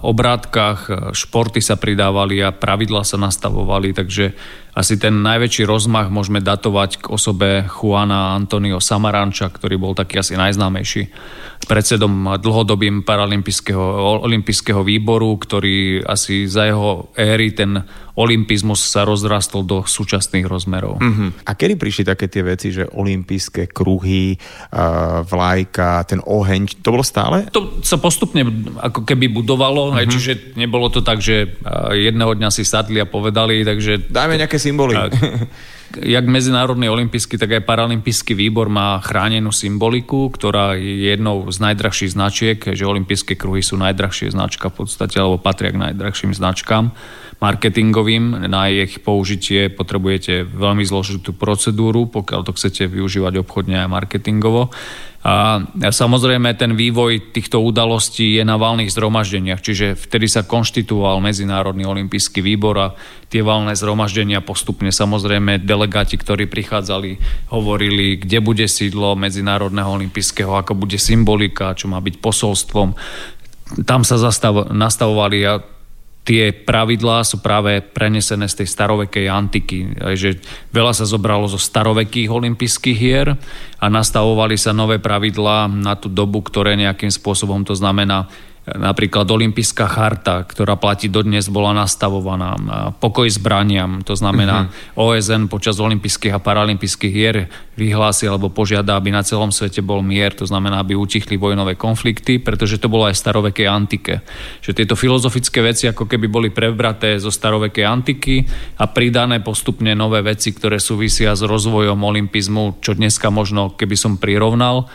obrátkach, 0.00 1.12
športy 1.12 1.60
sa 1.60 1.76
pridávali 1.76 2.40
a 2.40 2.56
pravidla 2.56 3.04
sa 3.04 3.20
nastavovali, 3.20 3.92
takže 3.92 4.32
asi 4.74 4.98
ten 4.98 5.22
najväčší 5.22 5.62
rozmach 5.64 6.10
môžeme 6.10 6.42
datovať 6.42 7.06
k 7.06 7.10
osobe 7.14 7.62
Juana 7.70 8.34
Antonio 8.34 8.82
Samaranča, 8.82 9.48
ktorý 9.54 9.78
bol 9.78 9.94
taký 9.94 10.18
asi 10.18 10.34
najznámejší 10.34 11.14
predsedom 11.64 12.36
dlhodobým 12.42 13.06
paralympijského 13.08 14.20
olympijského 14.20 14.84
výboru, 14.84 15.38
ktorý 15.40 16.04
asi 16.04 16.44
za 16.44 16.68
jeho 16.68 17.08
éry 17.16 17.56
ten 17.56 17.80
olympizmus 18.14 18.78
sa 18.78 19.02
rozrastol 19.02 19.66
do 19.66 19.82
súčasných 19.82 20.46
rozmerov. 20.46 21.02
Mm-hmm. 21.02 21.50
A 21.50 21.50
kedy 21.58 21.74
prišli 21.74 22.04
také 22.06 22.30
tie 22.30 22.46
veci, 22.46 22.70
že 22.70 22.86
olympijské 22.86 23.66
kruhy, 23.74 24.38
uh, 24.38 25.26
vlajka, 25.26 26.06
ten 26.06 26.22
oheň, 26.22 26.78
to 26.78 26.94
bolo 26.94 27.02
stále? 27.02 27.50
To 27.50 27.82
sa 27.82 27.98
postupne 27.98 28.46
ako 28.78 29.02
keby 29.02 29.26
budovalo, 29.34 29.90
mm-hmm. 29.90 29.98
aj, 29.98 30.06
čiže 30.14 30.32
nebolo 30.54 30.94
to 30.94 31.02
tak, 31.02 31.18
že 31.18 31.58
jedného 31.90 32.38
dňa 32.38 32.54
si 32.54 32.62
sadli 32.62 33.02
a 33.02 33.08
povedali, 33.08 33.66
takže... 33.66 34.06
Dajme 34.06 34.38
nejaké 34.38 34.62
symboly. 34.64 34.96
Tak, 34.96 35.12
jak 36.00 36.24
Medzinárodný 36.24 36.88
olimpijský, 36.88 37.36
tak 37.36 37.60
aj 37.60 37.68
Paralympijský 37.68 38.32
výbor 38.32 38.72
má 38.72 38.96
chránenú 39.04 39.52
symboliku, 39.52 40.32
ktorá 40.32 40.74
je 40.74 41.12
jednou 41.12 41.44
z 41.52 41.60
najdrahších 41.60 42.16
značiek, 42.16 42.58
že 42.58 42.88
olympijské 42.88 43.36
kruhy 43.36 43.60
sú 43.60 43.76
najdrahšie 43.76 44.32
značka 44.32 44.72
v 44.72 44.84
podstate, 44.84 45.20
alebo 45.20 45.36
patria 45.36 45.70
k 45.70 45.92
najdrahším 45.92 46.32
značkám 46.32 46.96
marketingovým. 47.44 48.48
Na 48.48 48.72
ich 48.72 49.04
použitie 49.04 49.68
potrebujete 49.68 50.48
veľmi 50.48 50.80
zložitú 50.88 51.36
procedúru, 51.36 52.08
pokiaľ 52.08 52.40
to 52.48 52.56
chcete 52.56 52.88
využívať 52.88 53.44
obchodne 53.44 53.84
aj 53.84 53.88
marketingovo. 53.92 54.72
A 55.24 55.64
samozrejme 55.72 56.52
ten 56.52 56.76
vývoj 56.76 57.32
týchto 57.32 57.64
udalostí 57.64 58.36
je 58.36 58.44
na 58.44 58.60
valných 58.60 58.92
zhromaždeniach, 58.92 59.64
čiže 59.64 59.96
vtedy 59.96 60.28
sa 60.28 60.44
konštituoval 60.44 61.24
Medzinárodný 61.24 61.88
olimpijský 61.88 62.44
výbor 62.44 62.76
a 62.76 62.92
tie 63.32 63.40
valné 63.40 63.72
zhromaždenia 63.72 64.44
postupne 64.44 64.92
samozrejme 64.92 65.64
delegáti, 65.64 66.20
ktorí 66.20 66.44
prichádzali, 66.44 67.16
hovorili, 67.56 68.20
kde 68.20 68.44
bude 68.44 68.68
sídlo 68.68 69.16
Medzinárodného 69.16 69.96
olimpijského, 69.96 70.60
ako 70.60 70.76
bude 70.76 71.00
symbolika, 71.00 71.72
čo 71.72 71.88
má 71.88 72.04
byť 72.04 72.20
posolstvom. 72.20 72.92
Tam 73.88 74.04
sa 74.04 74.20
zastav, 74.20 74.76
nastavovali 74.76 75.38
a 75.48 75.56
tie 76.24 76.56
pravidlá 76.56 77.20
sú 77.22 77.44
práve 77.44 77.84
prenesené 77.84 78.48
z 78.48 78.64
tej 78.64 78.68
starovekej 78.72 79.28
antiky. 79.28 79.92
Že 80.16 80.40
veľa 80.72 80.96
sa 80.96 81.04
zobralo 81.04 81.44
zo 81.46 81.60
starovekých 81.60 82.32
olympijských 82.32 82.96
hier 82.96 83.36
a 83.76 83.86
nastavovali 83.92 84.56
sa 84.56 84.72
nové 84.72 84.96
pravidlá 84.96 85.68
na 85.68 85.94
tú 86.00 86.08
dobu, 86.08 86.40
ktoré 86.40 86.80
nejakým 86.80 87.12
spôsobom 87.12 87.62
to 87.68 87.76
znamená 87.76 88.32
Napríklad 88.64 89.28
Olympijská 89.28 89.84
charta, 89.84 90.40
ktorá 90.40 90.80
platí 90.80 91.12
dodnes, 91.12 91.52
bola 91.52 91.76
nastavovaná. 91.76 92.56
Pokoj 92.96 93.28
zbraniam, 93.28 94.00
to 94.00 94.16
znamená 94.16 94.72
uh-huh. 94.72 94.96
Mhm. 94.96 95.04
OSN 95.04 95.42
počas 95.52 95.76
olympijských 95.76 96.32
a 96.32 96.40
paralympijských 96.40 97.12
hier 97.12 97.52
vyhlási 97.76 98.24
alebo 98.24 98.48
požiada, 98.48 98.96
aby 98.96 99.12
na 99.12 99.20
celom 99.20 99.52
svete 99.52 99.84
bol 99.84 100.00
mier, 100.00 100.32
to 100.32 100.48
znamená, 100.48 100.80
aby 100.80 100.96
utichli 100.96 101.36
vojnové 101.36 101.76
konflikty, 101.76 102.40
pretože 102.40 102.80
to 102.80 102.88
bolo 102.88 103.04
aj 103.04 103.12
v 103.12 103.22
starovekej 103.28 103.66
antike. 103.68 104.24
Že 104.64 104.72
tieto 104.80 104.96
filozofické 104.96 105.60
veci 105.60 105.84
ako 105.84 106.08
keby 106.08 106.26
boli 106.32 106.48
prebraté 106.48 107.20
zo 107.20 107.28
starovekej 107.28 107.84
antiky 107.84 108.48
a 108.80 108.88
pridané 108.88 109.44
postupne 109.44 109.92
nové 109.92 110.24
veci, 110.24 110.56
ktoré 110.56 110.80
súvisia 110.80 111.36
s 111.36 111.44
rozvojom 111.44 112.00
olympizmu, 112.00 112.80
čo 112.80 112.96
dneska 112.96 113.28
možno, 113.28 113.76
keby 113.76 113.92
som 113.92 114.16
prirovnal, 114.16 114.88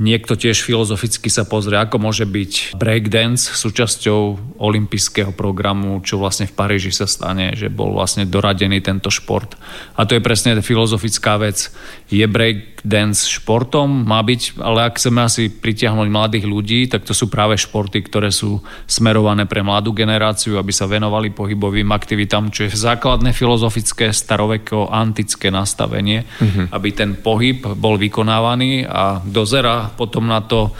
Niekto 0.00 0.32
tiež 0.32 0.64
filozoficky 0.64 1.28
sa 1.28 1.44
pozrie, 1.44 1.76
ako 1.76 2.00
môže 2.00 2.24
byť 2.24 2.80
breakdance 2.80 3.52
súčasťou 3.52 4.56
olympijského 4.56 5.36
programu, 5.36 6.00
čo 6.00 6.16
vlastne 6.16 6.48
v 6.48 6.56
Paríži 6.56 6.88
sa 6.88 7.04
stane, 7.04 7.52
že 7.52 7.68
bol 7.68 7.92
vlastne 7.92 8.24
doradený 8.24 8.80
tento 8.80 9.12
šport. 9.12 9.60
A 10.00 10.08
to 10.08 10.16
je 10.16 10.24
presne 10.24 10.56
filozofická 10.64 11.36
vec. 11.36 11.68
Je 12.08 12.24
breakdance 12.24 13.28
športom? 13.28 14.08
Má 14.08 14.24
byť, 14.24 14.56
ale 14.64 14.88
ak 14.88 14.96
chceme 14.96 15.20
asi 15.20 15.52
pritiahnuť 15.52 16.08
mladých 16.08 16.48
ľudí, 16.48 16.88
tak 16.88 17.04
to 17.04 17.12
sú 17.12 17.28
práve 17.28 17.60
športy, 17.60 18.00
ktoré 18.00 18.32
sú 18.32 18.64
smerované 18.88 19.44
pre 19.44 19.60
mladú 19.60 19.92
generáciu, 19.92 20.56
aby 20.56 20.72
sa 20.72 20.88
venovali 20.88 21.28
pohybovým 21.28 21.92
aktivitám, 21.92 22.48
čo 22.48 22.64
je 22.64 22.72
základné 22.72 23.36
filozofické 23.36 24.16
staroveko 24.16 24.88
antické 24.88 25.52
nastavenie, 25.52 26.24
mm-hmm. 26.24 26.72
aby 26.72 26.88
ten 26.96 27.20
pohyb 27.20 27.60
bol 27.76 28.00
vykonávaný 28.00 28.88
a 28.88 29.20
dozera 29.20 29.89
potom 29.94 30.26
na 30.26 30.40
to 30.42 30.74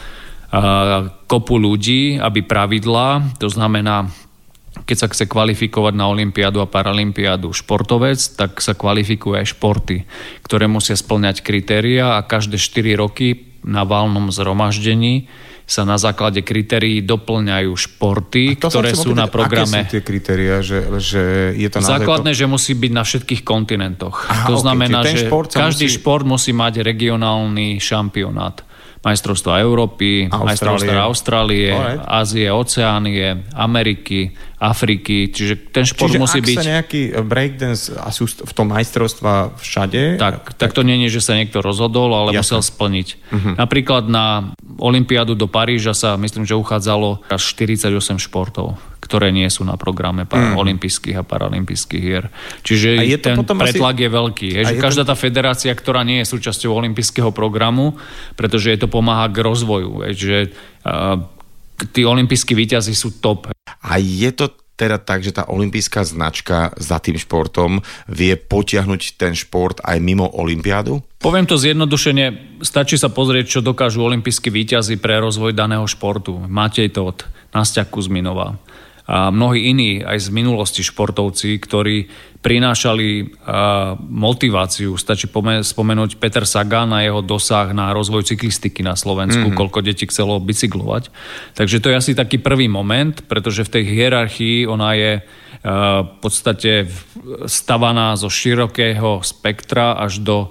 kopu 1.31 1.55
ľudí, 1.55 2.19
aby 2.19 2.43
pravidlá, 2.43 3.39
to 3.39 3.47
znamená, 3.47 4.11
keď 4.83 4.97
sa 4.99 5.07
chce 5.07 5.23
kvalifikovať 5.27 5.93
na 5.95 6.11
Olympiádu 6.11 6.59
a 6.59 6.67
Paralympiádu 6.67 7.55
športovec, 7.55 8.19
tak 8.35 8.59
sa 8.59 8.75
kvalifikuje 8.75 9.43
aj 9.43 9.55
športy, 9.55 10.03
ktoré 10.43 10.67
musia 10.67 10.99
splňať 10.99 11.39
kritéria 11.39 12.19
a 12.19 12.27
každé 12.27 12.59
4 12.59 12.99
roky 12.99 13.55
na 13.63 13.87
valnom 13.87 14.27
zhromaždení 14.27 15.31
sa 15.71 15.87
na 15.87 15.95
základe 15.95 16.43
kritérií 16.43 16.99
doplňajú 16.99 17.71
športy, 17.71 18.59
ktoré 18.59 18.91
sú 18.91 19.15
na 19.15 19.31
programe. 19.31 19.87
Aké 19.87 19.87
sú 19.87 19.93
tie 19.95 20.03
kritéria, 20.03 20.59
že, 20.59 20.83
že 20.99 21.55
je 21.55 21.69
to 21.71 21.79
Základné, 21.79 22.35
to... 22.35 22.43
že 22.43 22.45
musí 22.51 22.75
byť 22.75 22.91
na 22.91 23.03
všetkých 23.07 23.41
kontinentoch. 23.47 24.27
Aha, 24.27 24.51
to 24.51 24.59
okay, 24.59 24.63
znamená, 24.67 24.99
že 25.07 25.31
šport 25.31 25.47
každý 25.47 25.87
musí... 25.87 25.95
šport 25.95 26.25
musí 26.27 26.51
mať 26.51 26.83
regionálny 26.83 27.79
šampionát 27.79 28.67
majstrovstva 29.01 29.65
Európy, 29.65 30.29
majstrovstva 30.29 31.09
Austrálie, 31.09 31.73
Alright. 31.73 32.05
Ázie, 32.05 32.53
Oceánie, 32.53 33.49
Ameriky, 33.57 34.29
Afriky, 34.61 35.33
čiže 35.33 35.73
ten 35.73 35.89
šport 35.89 36.13
čiže 36.13 36.21
musí 36.21 36.37
ak 36.37 36.45
byť... 36.45 36.57
sa 36.61 36.69
nejaký 36.77 37.01
breakdance 37.25 37.89
a 37.97 38.13
sú 38.13 38.29
v 38.29 38.53
tom 38.53 38.69
majstrovstva 38.69 39.57
všade... 39.57 40.21
Tak, 40.21 40.53
tak, 40.53 40.69
tak 40.69 40.71
to 40.77 40.85
nie 40.85 41.01
je, 41.09 41.17
že 41.17 41.25
sa 41.25 41.33
niekto 41.33 41.65
rozhodol, 41.65 42.13
ale 42.13 42.37
Jasne. 42.37 42.61
musel 42.61 42.61
splniť. 42.61 43.07
Uh-huh. 43.33 43.53
Napríklad 43.57 44.05
na 44.05 44.53
Olympiádu 44.77 45.33
do 45.33 45.49
Paríža 45.49 45.97
sa 45.97 46.13
myslím, 46.21 46.45
že 46.45 46.53
uchádzalo 46.53 47.25
až 47.25 47.41
48 47.57 48.21
športov 48.21 48.77
ktoré 49.11 49.35
nie 49.35 49.51
sú 49.51 49.67
na 49.67 49.75
programe 49.75 50.23
mm. 50.23 50.55
olympijských 50.55 51.19
a 51.19 51.27
paralympijských 51.27 51.99
hier. 51.99 52.31
Čiže 52.63 53.03
je 53.03 53.19
ten 53.19 53.35
pretlak 53.43 53.99
asi... 53.99 54.03
je 54.07 54.09
veľký. 54.09 54.47
Je, 54.55 54.61
že 54.71 54.75
je 54.79 54.79
každá 54.79 55.03
to... 55.03 55.11
tá 55.11 55.15
federácia, 55.19 55.75
ktorá 55.75 56.07
nie 56.07 56.23
je 56.23 56.31
súčasťou 56.31 56.71
olympijského 56.71 57.35
programu, 57.35 57.99
pretože 58.39 58.71
je 58.71 58.79
to 58.79 58.87
pomáha 58.87 59.27
k 59.27 59.43
rozvoju. 59.43 60.07
Je, 60.07 60.11
že 60.15 60.37
uh, 60.87 61.19
tí 61.91 62.07
olympijskí 62.07 62.55
výťazí 62.55 62.95
sú 62.95 63.19
top. 63.19 63.51
A 63.83 63.99
je 63.99 64.31
to 64.31 64.55
teda 64.79 64.97
tak, 64.97 65.21
že 65.21 65.35
tá 65.35 65.45
olympijská 65.45 66.01
značka 66.01 66.73
za 66.79 66.97
tým 66.97 67.19
športom 67.19 67.85
vie 68.09 68.33
potiahnuť 68.33 69.19
ten 69.19 69.37
šport 69.37 69.77
aj 69.85 70.01
mimo 70.01 70.25
olympiádu? 70.25 71.05
Poviem 71.21 71.45
to 71.45 71.53
zjednodušene, 71.53 72.57
stačí 72.65 72.97
sa 72.97 73.13
pozrieť, 73.13 73.59
čo 73.59 73.59
dokážu 73.61 74.01
olympijskí 74.01 74.49
výťazí 74.49 74.97
pre 74.97 75.21
rozvoj 75.21 75.53
daného 75.53 75.85
športu. 75.85 76.33
Matej 76.49 76.97
Todt, 76.97 77.29
Nastia 77.53 77.85
Kuzminová, 77.85 78.57
a 79.11 79.27
mnohí 79.27 79.67
iní 79.67 79.99
aj 80.07 80.23
z 80.23 80.29
minulosti 80.31 80.87
športovci, 80.87 81.59
ktorí 81.59 82.07
prinášali 82.39 83.37
motiváciu. 84.07 84.95
Stačí 84.95 85.27
spomenúť 85.27 86.15
Peter 86.15 86.47
Sagan 86.47 86.95
a 86.95 87.03
jeho 87.03 87.19
dosah 87.19 87.75
na 87.75 87.91
rozvoj 87.91 88.23
cyklistiky 88.23 88.81
na 88.87 88.95
Slovensku, 88.95 89.51
mm-hmm. 89.51 89.59
koľko 89.59 89.83
detí 89.83 90.07
chcelo 90.07 90.39
bicyklovať. 90.39 91.11
Takže 91.59 91.83
to 91.83 91.91
je 91.91 91.99
asi 91.99 92.11
taký 92.15 92.39
prvý 92.39 92.71
moment, 92.71 93.19
pretože 93.27 93.67
v 93.67 93.73
tej 93.75 93.83
hierarchii 93.83 94.63
ona 94.63 94.95
je 94.95 95.11
v 96.07 96.13
podstate 96.23 96.87
stavaná 97.51 98.15
zo 98.15 98.31
širokého 98.31 99.21
spektra 99.27 99.99
až 99.99 100.23
do 100.23 100.49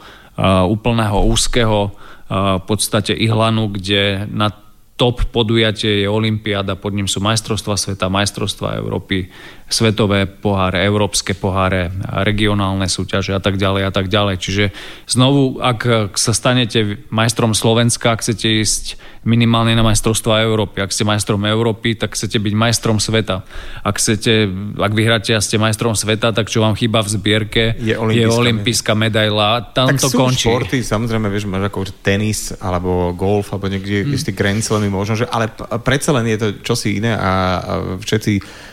úplného 0.68 1.26
úzkeho 1.26 1.96
v 2.30 2.62
podstate 2.68 3.16
ihlanu, 3.16 3.72
kde 3.72 4.30
na 4.30 4.54
top 5.00 5.32
podujatie 5.32 6.04
je 6.04 6.12
Olympiáda, 6.12 6.76
pod 6.76 6.92
ním 6.92 7.08
sú 7.08 7.24
majstrovstva 7.24 7.80
sveta, 7.80 8.12
majstrovstva 8.12 8.76
Európy, 8.76 9.32
svetové 9.70 10.26
poháre, 10.26 10.82
európske 10.82 11.32
poháre, 11.32 11.94
regionálne 12.26 12.90
súťaže 12.90 13.32
a 13.32 13.40
tak 13.40 13.56
ďalej 13.56 13.82
a 13.86 13.92
tak 13.94 14.10
ďalej. 14.10 14.36
Čiže 14.42 14.64
znovu, 15.06 15.62
ak 15.62 16.12
sa 16.18 16.34
stanete 16.34 16.98
majstrom 17.08 17.54
Slovenska, 17.54 18.18
chcete 18.18 18.60
ísť 18.60 18.98
minimálne 19.22 19.76
na 19.76 19.84
majstrovstva 19.84 20.42
Európy. 20.42 20.80
Ak 20.80 20.96
ste 20.96 21.04
majstrom 21.04 21.44
Európy, 21.44 21.92
tak 21.92 22.16
chcete 22.16 22.40
byť 22.40 22.54
majstrom 22.56 22.96
sveta. 22.98 23.44
Ak, 23.84 24.00
chcete, 24.00 24.48
ak 24.80 24.92
vyhráte 24.96 25.36
a 25.36 25.40
ste 25.44 25.60
majstrom 25.60 25.92
sveta, 25.92 26.32
tak 26.32 26.48
čo 26.48 26.64
vám 26.64 26.72
chýba 26.72 27.04
v 27.04 27.08
zbierke 27.14 27.64
je 27.76 28.26
olimpijská 28.26 28.96
medaila. 28.96 29.60
Tam 29.76 29.92
tak 29.92 30.00
to 30.00 30.08
sú 30.08 30.16
končí. 30.16 30.48
športy, 30.48 30.80
samozrejme, 30.80 31.28
vieš, 31.28 31.44
máš 31.46 31.68
ako 31.68 31.84
tenis 32.00 32.56
alebo 32.58 33.12
golf 33.12 33.52
alebo 33.52 33.68
niekde 33.68 34.08
istý 34.08 34.32
Grand 34.32 34.64
možno, 34.88 35.14
že, 35.14 35.28
ale 35.28 35.52
predsa 35.84 36.16
len 36.16 36.24
je 36.26 36.38
to 36.40 36.48
čosi 36.64 36.98
iné 36.98 37.12
a, 37.12 37.60
a 37.60 37.72
všetci 38.00 38.32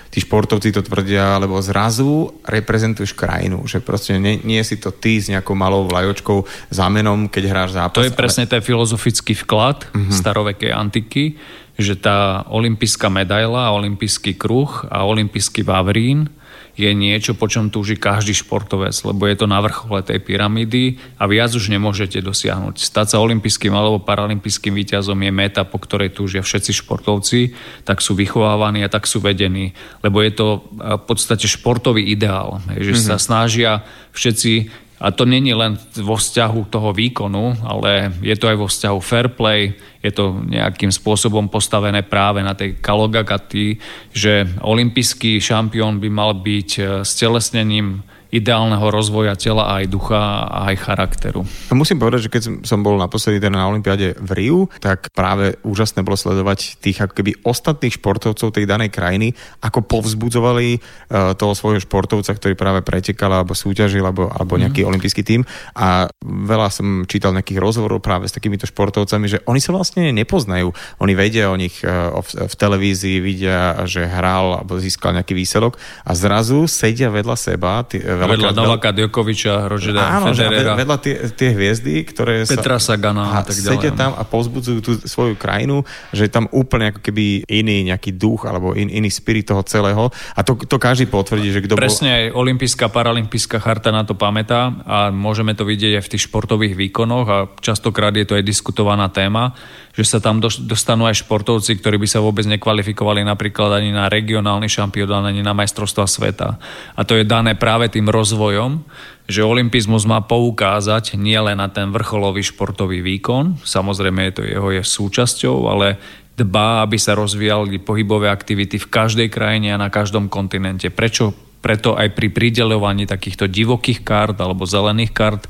tí 0.09 0.23
športovci 0.23 0.71
to 0.71 0.81
tvrdia, 0.81 1.37
lebo 1.37 1.59
zrazu 1.59 2.31
reprezentuješ 2.47 3.13
krajinu, 3.13 3.67
že 3.67 3.83
proste 3.83 4.15
nie, 4.17 4.39
nie 4.43 4.61
si 4.63 4.79
to 4.79 4.91
ty 4.93 5.19
s 5.19 5.27
nejakou 5.27 5.53
malou 5.53 5.85
vlajočkou 5.85 6.47
za 6.71 6.87
menom, 6.87 7.27
keď 7.27 7.43
hráš 7.51 7.69
zápas. 7.75 7.99
To 7.99 8.07
je 8.07 8.15
presne 8.15 8.45
ten 8.47 8.63
filozofický 8.63 9.35
vklad 9.43 9.89
uh-huh. 9.91 10.11
starovekej 10.13 10.71
antiky, 10.71 11.35
že 11.77 11.93
tá 11.93 12.41
olimpijská 12.49 13.11
medaila, 13.11 13.75
olimpijský 13.75 14.33
kruh 14.33 14.87
a 14.89 15.05
olimpijský 15.05 15.61
vavrín 15.61 16.31
je 16.77 16.93
niečo, 16.93 17.33
po 17.33 17.49
čom 17.49 17.73
túži 17.73 17.97
každý 17.97 18.37
športovec, 18.37 18.93
lebo 19.01 19.25
je 19.25 19.35
to 19.35 19.49
na 19.49 19.57
vrchole 19.65 20.05
tej 20.05 20.21
pyramídy 20.21 21.01
a 21.17 21.25
viac 21.25 21.49
už 21.49 21.73
nemôžete 21.73 22.21
dosiahnuť. 22.21 22.77
Stať 22.77 23.17
sa 23.17 23.23
olympijským 23.25 23.73
alebo 23.73 23.97
paralympijským 23.97 24.77
víťazom 24.77 25.17
je 25.17 25.31
meta, 25.33 25.65
po 25.65 25.81
ktorej 25.81 26.13
túžia 26.13 26.45
všetci 26.45 26.85
športovci, 26.85 27.57
tak 27.81 28.05
sú 28.05 28.13
vychovávaní 28.13 28.85
a 28.85 28.93
tak 28.93 29.09
sú 29.09 29.17
vedení, 29.17 29.73
lebo 30.05 30.21
je 30.21 30.31
to 30.37 30.47
v 30.77 31.03
podstate 31.09 31.49
športový 31.49 32.05
ideál, 32.13 32.61
že 32.69 32.93
mm-hmm. 32.93 33.09
sa 33.09 33.17
snažia 33.17 33.81
všetci 34.13 34.85
a 34.97 35.13
to 35.13 35.29
není 35.29 35.53
len 35.53 35.77
vo 36.01 36.17
vzťahu 36.17 36.73
toho 36.73 36.89
výkonu, 36.89 37.61
ale 37.61 38.09
je 38.25 38.33
to 38.33 38.49
aj 38.49 38.57
vo 38.57 38.67
vzťahu 38.67 38.97
fair 38.97 39.29
play, 39.29 39.77
je 40.01 40.09
to 40.09 40.41
nejakým 40.41 40.89
spôsobom 40.89 41.45
postavené 41.53 42.01
práve 42.01 42.41
na 42.41 42.57
tej 42.57 42.81
kalogagaty, 42.81 43.77
že 44.09 44.49
olimpijský 44.65 45.37
šampión 45.37 46.01
by 46.01 46.09
mal 46.09 46.33
byť 46.33 46.69
e, 46.77 46.81
stelesnením 47.05 48.01
ideálneho 48.31 48.83
rozvoja 48.91 49.33
tela 49.39 49.79
aj 49.79 49.87
ducha 49.87 50.47
a 50.47 50.71
aj 50.71 50.75
charakteru. 50.83 51.41
Musím 51.71 52.01
povedať, 52.01 52.27
že 52.27 52.33
keď 52.33 52.41
som 52.67 52.83
bol 52.83 52.99
naposledy 52.99 53.39
teda 53.39 53.55
na 53.55 53.69
Olympiáde 53.71 54.17
v 54.19 54.29
Riu, 54.35 54.59
tak 54.83 55.11
práve 55.15 55.55
úžasné 55.63 56.03
bolo 56.03 56.19
sledovať 56.19 56.79
tých 56.83 56.99
ako 57.03 57.13
keby 57.15 57.31
ostatných 57.47 57.95
športovcov 57.95 58.51
tej 58.51 58.65
danej 58.67 58.91
krajiny, 58.91 59.31
ako 59.63 59.85
povzbudzovali 59.87 60.77
uh, 60.77 61.33
toho 61.39 61.53
svojho 61.55 61.79
športovca, 61.79 62.35
ktorý 62.35 62.53
práve 62.57 62.83
pretekal 62.83 63.31
alebo 63.31 63.55
súťažil 63.55 64.03
alebo, 64.03 64.27
alebo 64.27 64.59
nejaký 64.59 64.83
mm. 64.83 64.87
olimpijský 64.87 65.23
tým. 65.23 65.41
A 65.77 66.11
veľa 66.23 66.67
som 66.73 67.07
čítal 67.07 67.31
nejakých 67.31 67.61
rozhovorov 67.61 68.03
práve 68.03 68.27
s 68.27 68.35
takýmito 68.35 68.67
športovcami, 68.67 69.25
že 69.27 69.39
oni 69.47 69.63
sa 69.63 69.71
vlastne 69.71 70.11
nepoznajú. 70.11 70.71
Oni 70.99 71.13
vedia 71.15 71.47
o 71.47 71.55
nich 71.55 71.79
uh, 71.83 72.19
v, 72.19 72.47
v 72.47 72.53
televízii, 72.53 73.17
vidia, 73.23 73.87
že 73.87 74.03
hral 74.03 74.63
alebo 74.63 74.79
získal 74.79 75.15
nejaký 75.15 75.33
výsledok 75.37 75.79
a 76.03 76.11
zrazu 76.17 76.65
sedia 76.67 77.07
vedľa 77.07 77.37
seba. 77.37 77.83
Tí, 77.87 78.01
vedľa 78.25 78.51
Novaka 78.57 78.89
Djokoviča, 78.89 79.69
Rožeda 79.69 80.17
Áno, 80.17 80.33
Federera. 80.33 80.73
vedľa 80.73 80.97
tie, 80.97 81.15
tie 81.37 81.53
hviezdy, 81.53 82.01
ktoré 82.09 82.49
Petra 82.49 82.81
sa, 82.81 82.97
Sagana 82.97 83.37
a, 83.37 83.45
tak 83.45 83.53
ďalej. 83.53 83.77
Sedia 83.77 83.91
tam 83.93 84.17
a 84.17 84.23
pozbudzujú 84.25 84.79
tú 84.81 84.91
svoju 85.05 85.37
krajinu, 85.37 85.85
že 86.09 86.25
je 86.25 86.31
tam 86.33 86.49
úplne 86.49 86.89
ako 86.95 87.05
keby 87.05 87.45
iný 87.45 87.85
nejaký 87.93 88.17
duch 88.17 88.49
alebo 88.49 88.73
in, 88.73 88.89
iný 88.89 89.13
spirit 89.13 89.45
toho 89.45 89.61
celého. 89.61 90.09
A 90.33 90.41
to, 90.41 90.57
to 90.57 90.81
každý 90.81 91.05
potvrdí, 91.05 91.53
že 91.53 91.61
kto 91.61 91.77
Presne 91.77 92.09
bol... 92.09 92.17
aj 92.17 92.25
olimpijská, 92.33 92.85
paralympijská 92.89 93.61
charta 93.61 93.93
na 93.93 94.01
to 94.01 94.17
pamätá 94.17 94.73
a 94.87 94.97
môžeme 95.13 95.53
to 95.53 95.67
vidieť 95.67 96.01
aj 96.01 96.03
v 96.07 96.11
tých 96.17 96.25
športových 96.25 96.73
výkonoch 96.73 97.27
a 97.29 97.37
častokrát 97.61 98.15
je 98.17 98.25
to 98.25 98.33
aj 98.33 98.43
diskutovaná 98.47 99.11
téma 99.13 99.53
že 99.97 100.05
sa 100.05 100.21
tam 100.21 100.37
dostanú 100.39 101.09
aj 101.09 101.25
športovci, 101.25 101.81
ktorí 101.81 101.97
by 101.97 102.05
sa 102.05 102.21
vôbec 102.21 102.45
nekvalifikovali 102.45 103.25
napríklad 103.25 103.81
ani 103.81 103.89
na 103.89 104.05
regionálny 104.05 104.69
šampiónat, 104.69 105.33
ani 105.33 105.41
na 105.41 105.57
majstrovstva 105.57 106.05
sveta. 106.05 106.61
A 106.93 107.01
to 107.01 107.17
je 107.17 107.25
dané 107.25 107.57
práve 107.57 107.89
tým 107.89 108.05
rozvojom, 108.07 108.87
že 109.27 109.43
olimpizmus 109.43 110.07
má 110.07 110.23
poukázať 110.23 111.19
nielen 111.19 111.59
na 111.59 111.67
ten 111.67 111.91
vrcholový 111.91 112.41
športový 112.41 113.03
výkon, 113.03 113.59
samozrejme 113.61 114.31
je 114.31 114.33
to 114.33 114.43
jeho 114.47 114.69
je 114.71 114.83
súčasťou, 114.83 115.67
ale 115.67 115.99
dbá, 116.37 116.85
aby 116.85 116.95
sa 116.95 117.17
rozvíjali 117.17 117.81
pohybové 117.81 118.29
aktivity 118.29 118.77
v 118.77 118.87
každej 118.87 119.27
krajine 119.27 119.73
a 119.73 119.81
na 119.81 119.89
každom 119.89 120.29
kontinente. 120.29 120.87
Prečo 120.93 121.33
preto 121.57 121.97
aj 121.97 122.13
pri 122.13 122.29
prideľovaní 122.29 123.09
takýchto 123.09 123.49
divokých 123.49 124.05
kart 124.05 124.37
alebo 124.37 124.69
zelených 124.69 125.11
kart 125.11 125.43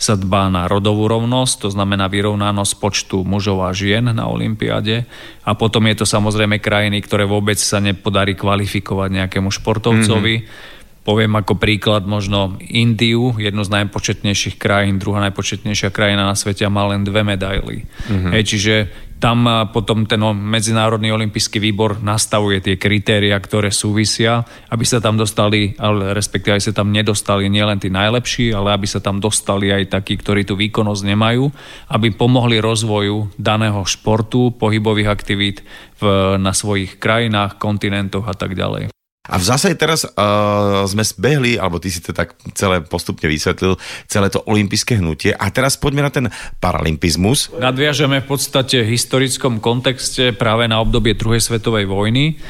sa 0.00 0.16
dbá 0.16 0.48
na 0.48 0.64
rodovú 0.64 1.04
rovnosť, 1.04 1.68
to 1.68 1.68
znamená 1.68 2.08
vyrovnanosť 2.08 2.72
počtu 2.80 3.16
mužov 3.20 3.60
a 3.68 3.70
žien 3.76 4.08
na 4.08 4.24
Olympiáde. 4.24 5.04
A 5.44 5.52
potom 5.52 5.84
je 5.92 6.00
to 6.00 6.06
samozrejme 6.08 6.56
krajiny, 6.56 7.04
ktoré 7.04 7.28
vôbec 7.28 7.60
sa 7.60 7.84
nepodarí 7.84 8.32
kvalifikovať 8.32 9.08
nejakému 9.12 9.52
športovcovi. 9.52 10.34
Mm-hmm. 10.40 10.79
Poviem 11.00 11.32
ako 11.40 11.56
príklad 11.56 12.04
možno 12.04 12.60
Indiu, 12.60 13.32
jednu 13.40 13.64
z 13.64 13.72
najpočetnejších 13.72 14.60
krajín, 14.60 15.00
druhá 15.00 15.24
najpočetnejšia 15.28 15.88
krajina 15.88 16.28
na 16.28 16.36
svete 16.36 16.68
a 16.68 16.70
má 16.72 16.84
len 16.92 17.08
dve 17.08 17.24
medaily. 17.24 17.88
Mm-hmm. 17.88 18.32
Hej, 18.36 18.44
čiže 18.44 18.74
tam 19.20 19.44
potom 19.68 20.08
ten 20.08 20.20
Medzinárodný 20.20 21.12
olimpijský 21.12 21.60
výbor 21.60 22.00
nastavuje 22.00 22.64
tie 22.64 22.80
kritéria, 22.80 23.36
ktoré 23.36 23.68
súvisia, 23.68 24.44
aby 24.72 24.84
sa 24.88 24.96
tam 24.96 25.20
dostali, 25.20 25.76
ale 25.76 26.16
respektíve 26.16 26.56
aj 26.56 26.72
sa 26.72 26.72
tam 26.72 26.88
nedostali 26.88 27.52
nielen 27.52 27.76
tí 27.76 27.92
najlepší, 27.92 28.56
ale 28.56 28.72
aby 28.72 28.88
sa 28.88 29.04
tam 29.04 29.20
dostali 29.20 29.68
aj 29.68 29.92
takí, 29.92 30.16
ktorí 30.16 30.48
tú 30.48 30.56
výkonnosť 30.56 31.04
nemajú, 31.04 31.52
aby 31.92 32.16
pomohli 32.16 32.64
rozvoju 32.64 33.36
daného 33.36 33.84
športu, 33.84 34.56
pohybových 34.56 35.12
aktivít 35.12 35.64
v, 36.00 36.36
na 36.40 36.56
svojich 36.56 36.96
krajinách, 36.96 37.60
kontinentoch 37.60 38.24
a 38.24 38.32
tak 38.32 38.56
ďalej. 38.56 38.99
A 39.28 39.36
v 39.36 39.44
zásade 39.44 39.76
teraz 39.76 40.08
uh, 40.08 40.88
sme 40.88 41.04
zbehli, 41.04 41.60
alebo 41.60 41.76
ty 41.76 41.92
si 41.92 42.00
to 42.00 42.16
tak 42.16 42.32
celé 42.56 42.80
postupne 42.80 43.28
vysvetlil, 43.28 43.76
celé 44.08 44.32
to 44.32 44.40
olympijské 44.48 44.96
hnutie. 44.96 45.36
A 45.36 45.52
teraz 45.52 45.76
poďme 45.76 46.08
na 46.08 46.12
ten 46.12 46.26
paralympizmus. 46.56 47.52
Nadviažeme 47.52 48.24
v 48.24 48.26
podstate 48.32 48.80
v 48.80 48.96
historickom 48.96 49.60
kontexte 49.60 50.32
práve 50.32 50.64
na 50.72 50.80
obdobie 50.80 51.12
druhej 51.12 51.44
svetovej 51.44 51.84
vojny 51.84 52.40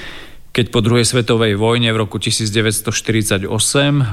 keď 0.50 0.66
po 0.74 0.82
druhej 0.82 1.06
svetovej 1.06 1.54
vojne 1.54 1.94
v 1.94 2.00
roku 2.02 2.18
1948 2.18 3.46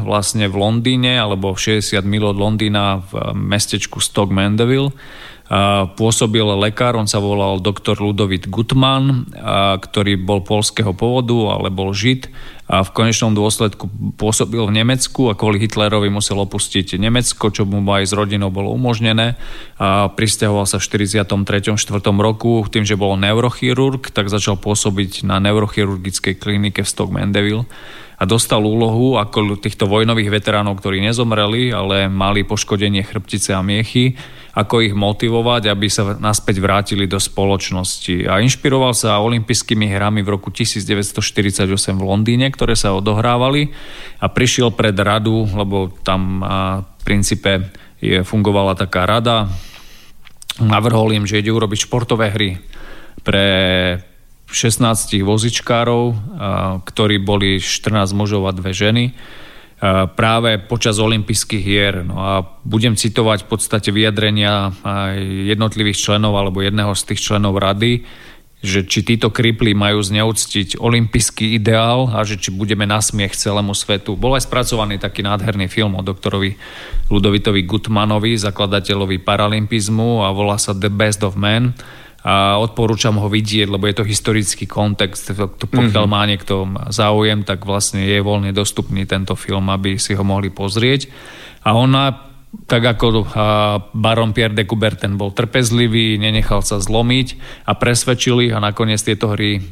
vlastne 0.06 0.46
v 0.46 0.56
Londýne 0.56 1.18
alebo 1.18 1.58
60 1.58 1.98
mil 2.06 2.30
od 2.30 2.38
Londýna 2.38 3.02
v 3.10 3.34
mestečku 3.34 3.98
Stoke 3.98 4.30
Mandeville 4.30 4.94
pôsobil 5.96 6.44
lekár, 6.60 7.00
on 7.00 7.08
sa 7.08 7.24
volal 7.24 7.63
doktor 7.63 7.96
Ludovit 8.04 8.51
Gutmann, 8.51 9.32
ktorý 9.80 10.20
bol 10.20 10.44
polského 10.44 10.92
pôvodu, 10.92 11.56
ale 11.56 11.72
bol 11.72 11.96
žid 11.96 12.27
a 12.68 12.84
v 12.84 12.92
konečnom 12.92 13.32
dôsledku 13.32 13.88
pôsobil 14.20 14.60
v 14.68 14.75
Nemecku 14.84 15.32
a 15.32 15.39
kvôli 15.39 15.63
Hitlerovi 15.63 16.12
musel 16.12 16.36
opustiť 16.44 17.00
Nemecko, 17.00 17.48
čo 17.48 17.63
mu 17.63 17.80
aj 17.80 18.12
s 18.12 18.13
rodinou 18.13 18.52
bolo 18.52 18.76
umožnené 18.76 19.39
a 19.80 20.12
pristahoval 20.12 20.67
sa 20.67 20.84
v 20.84 21.08
43. 21.08 21.80
4. 21.80 21.80
roku 22.19 22.67
tým, 22.67 22.84
že 22.84 23.00
bol 23.00 23.15
neurochirurg, 23.15 24.12
tak 24.12 24.28
začal 24.28 24.60
pôsobiť 24.60 25.24
na 25.24 25.39
neurochirurgickej 25.39 26.36
klinike 26.36 26.84
v 26.84 26.91
Stoke 26.91 27.15
Mandeville 27.15 27.63
a 28.19 28.28
dostal 28.28 28.60
úlohu 28.65 29.15
ako 29.15 29.62
týchto 29.62 29.88
vojnových 29.88 30.41
veteránov, 30.41 30.82
ktorí 30.82 31.00
nezomreli, 31.06 31.71
ale 31.71 32.12
mali 32.12 32.43
poškodenie 32.43 33.06
chrbtice 33.06 33.56
a 33.56 33.63
miechy, 33.63 34.17
ako 34.58 34.82
ich 34.82 34.98
motivovať, 34.98 35.70
aby 35.70 35.86
sa 35.86 36.17
naspäť 36.17 36.58
vrátili 36.58 37.06
do 37.06 37.22
spoločnosti. 37.22 38.26
A 38.26 38.41
inšpiroval 38.41 38.98
sa 38.98 39.22
olympijskými 39.22 39.86
hrami 39.93 40.26
v 40.26 40.34
roku 40.34 40.50
1948 40.50 41.70
v 41.93 42.02
Londýne, 42.02 42.50
ktoré 42.50 42.74
sa 42.74 42.98
odohrávali 42.98 43.70
a 44.17 44.26
prišiel 44.26 44.74
pred 44.74 44.98
radu, 44.98 45.46
lebo 45.46 45.93
tam 46.02 46.41
v 46.41 47.04
princípe 47.06 47.70
je, 48.02 48.26
fungovala 48.26 48.74
taká 48.74 49.06
rada. 49.06 49.46
Navrhol 50.58 51.13
im, 51.13 51.30
že 51.30 51.38
ide 51.38 51.54
urobiť 51.54 51.86
športové 51.86 52.34
hry 52.34 52.58
pre 53.22 53.46
16 54.50 55.22
vozičkárov, 55.22 56.04
ktorí 56.82 57.22
boli 57.22 57.62
14 57.62 57.93
mužov 58.17 58.50
a 58.50 58.58
dve 58.58 58.74
ženy 58.74 59.13
práve 60.18 60.58
počas 60.66 60.98
olympijských 60.98 61.63
hier. 61.63 62.02
No 62.02 62.18
a 62.18 62.42
budem 62.66 62.98
citovať 62.98 63.46
v 63.46 63.50
podstate 63.50 63.90
vyjadrenia 63.94 64.74
jednotlivých 65.54 66.02
členov 66.02 66.34
alebo 66.34 66.66
jedného 66.66 66.98
z 66.98 67.13
tých 67.13 67.22
členov 67.22 67.62
rady, 67.62 68.02
že 68.58 68.90
či 68.90 69.06
títo 69.06 69.30
kripli 69.30 69.78
majú 69.78 70.02
zneúctiť 70.02 70.82
olimpijský 70.82 71.62
ideál 71.62 72.10
a 72.10 72.26
že 72.26 72.42
či 72.42 72.50
budeme 72.50 72.90
na 72.90 72.98
smiech 72.98 73.38
celému 73.38 73.78
svetu. 73.78 74.18
Bol 74.18 74.34
aj 74.34 74.50
spracovaný 74.50 74.98
taký 74.98 75.22
nádherný 75.22 75.70
film 75.70 75.94
o 75.94 76.02
doktorovi 76.02 76.58
Ludovitovi 77.13 77.62
Gutmanovi, 77.70 78.34
zakladateľovi 78.34 79.22
paralympizmu 79.22 80.26
a 80.26 80.34
volá 80.34 80.58
sa 80.58 80.74
The 80.74 80.90
Best 80.90 81.22
of 81.22 81.38
Men 81.38 81.78
a 82.28 82.60
odporúčam 82.60 83.16
ho 83.24 83.32
vidieť, 83.32 83.72
lebo 83.72 83.88
je 83.88 83.96
to 83.96 84.04
historický 84.04 84.68
kontext. 84.68 85.32
Pokiaľ 85.32 86.04
mm-hmm. 86.04 86.12
má 86.12 86.22
niekto 86.28 86.68
záujem, 86.92 87.48
tak 87.48 87.63
vlastne 87.63 88.04
je 88.04 88.20
voľne 88.20 88.52
dostupný 88.52 89.08
tento 89.08 89.32
film, 89.40 89.72
aby 89.72 89.96
si 89.96 90.12
ho 90.12 90.28
mohli 90.28 90.52
pozrieť. 90.52 91.08
A 91.63 91.72
ona 91.72 92.27
tak 92.67 92.84
ako 92.84 93.24
baron 93.96 94.36
Pierre 94.36 94.52
de 94.52 94.67
Coubertin 94.67 95.15
bol 95.15 95.32
trpezlivý, 95.32 96.20
nenechal 96.20 96.60
sa 96.60 96.84
zlomiť 96.84 97.28
a 97.63 97.80
presvedčil 97.80 98.50
ich 98.50 98.54
a 98.54 98.60
nakoniec 98.60 99.00
tieto 99.00 99.32
hry 99.32 99.63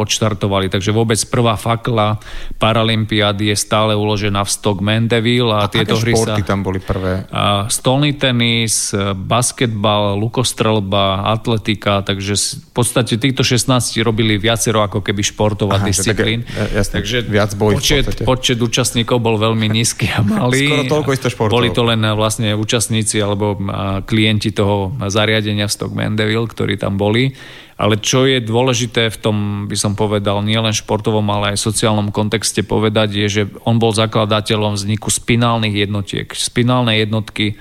odštartovali. 0.00 0.72
Takže 0.72 0.96
vôbec 0.96 1.20
prvá 1.28 1.60
fakla 1.60 2.16
Paralympiády 2.56 3.52
je 3.52 3.56
stále 3.60 3.92
uložená 3.92 4.48
v 4.48 4.50
Stock 4.50 4.80
Mandeville 4.80 5.52
a, 5.52 5.66
a 5.66 5.68
tieto 5.68 6.00
hry 6.00 6.16
sa... 6.16 6.40
tam 6.40 6.64
boli 6.64 6.80
prvé? 6.80 7.28
Stolný 7.68 8.16
tenis, 8.16 8.96
basketbal, 9.12 10.16
lukostrelba, 10.16 11.28
atletika, 11.28 12.00
takže 12.00 12.32
v 12.38 12.72
podstate 12.72 13.20
týchto 13.20 13.44
16 13.44 14.00
robili 14.00 14.40
viacero 14.40 14.80
ako 14.80 15.04
keby 15.04 15.20
športová 15.20 15.84
Aha, 15.84 15.86
disciplín. 15.92 16.48
Také, 16.48 16.80
jasne, 16.80 16.94
takže 17.04 17.18
viac 17.28 17.52
boj 17.60 17.76
počet, 17.76 18.24
počet 18.24 18.56
účastníkov 18.56 19.20
bol 19.20 19.36
veľmi 19.36 19.68
nízky 19.68 20.08
a 20.08 20.24
malý. 20.40 20.64
Skoro 20.64 20.84
toľko 20.88 21.10
isto 21.12 21.28
športov. 21.28 21.56
Boli 21.60 21.68
to 21.68 21.84
len 21.84 22.00
vlastne 22.16 22.27
účastníci 22.36 23.16
alebo 23.24 23.56
klienti 24.04 24.52
toho 24.52 24.92
zariadenia 25.08 25.66
Stock 25.66 25.96
Mandeville, 25.96 26.44
ktorí 26.44 26.76
tam 26.76 27.00
boli. 27.00 27.32
Ale 27.78 27.96
čo 28.02 28.26
je 28.26 28.42
dôležité 28.42 29.06
v 29.08 29.18
tom, 29.22 29.36
by 29.70 29.76
som 29.78 29.94
povedal, 29.94 30.42
nielen 30.42 30.74
športovom, 30.74 31.24
ale 31.30 31.54
aj 31.54 31.62
sociálnom 31.62 32.10
kontexte 32.10 32.66
povedať, 32.66 33.14
je, 33.14 33.26
že 33.30 33.42
on 33.62 33.78
bol 33.78 33.94
zakladateľom 33.94 34.74
vzniku 34.74 35.08
spinálnych 35.14 35.86
jednotiek. 35.86 36.26
Spinálne 36.34 36.98
jednotky 36.98 37.54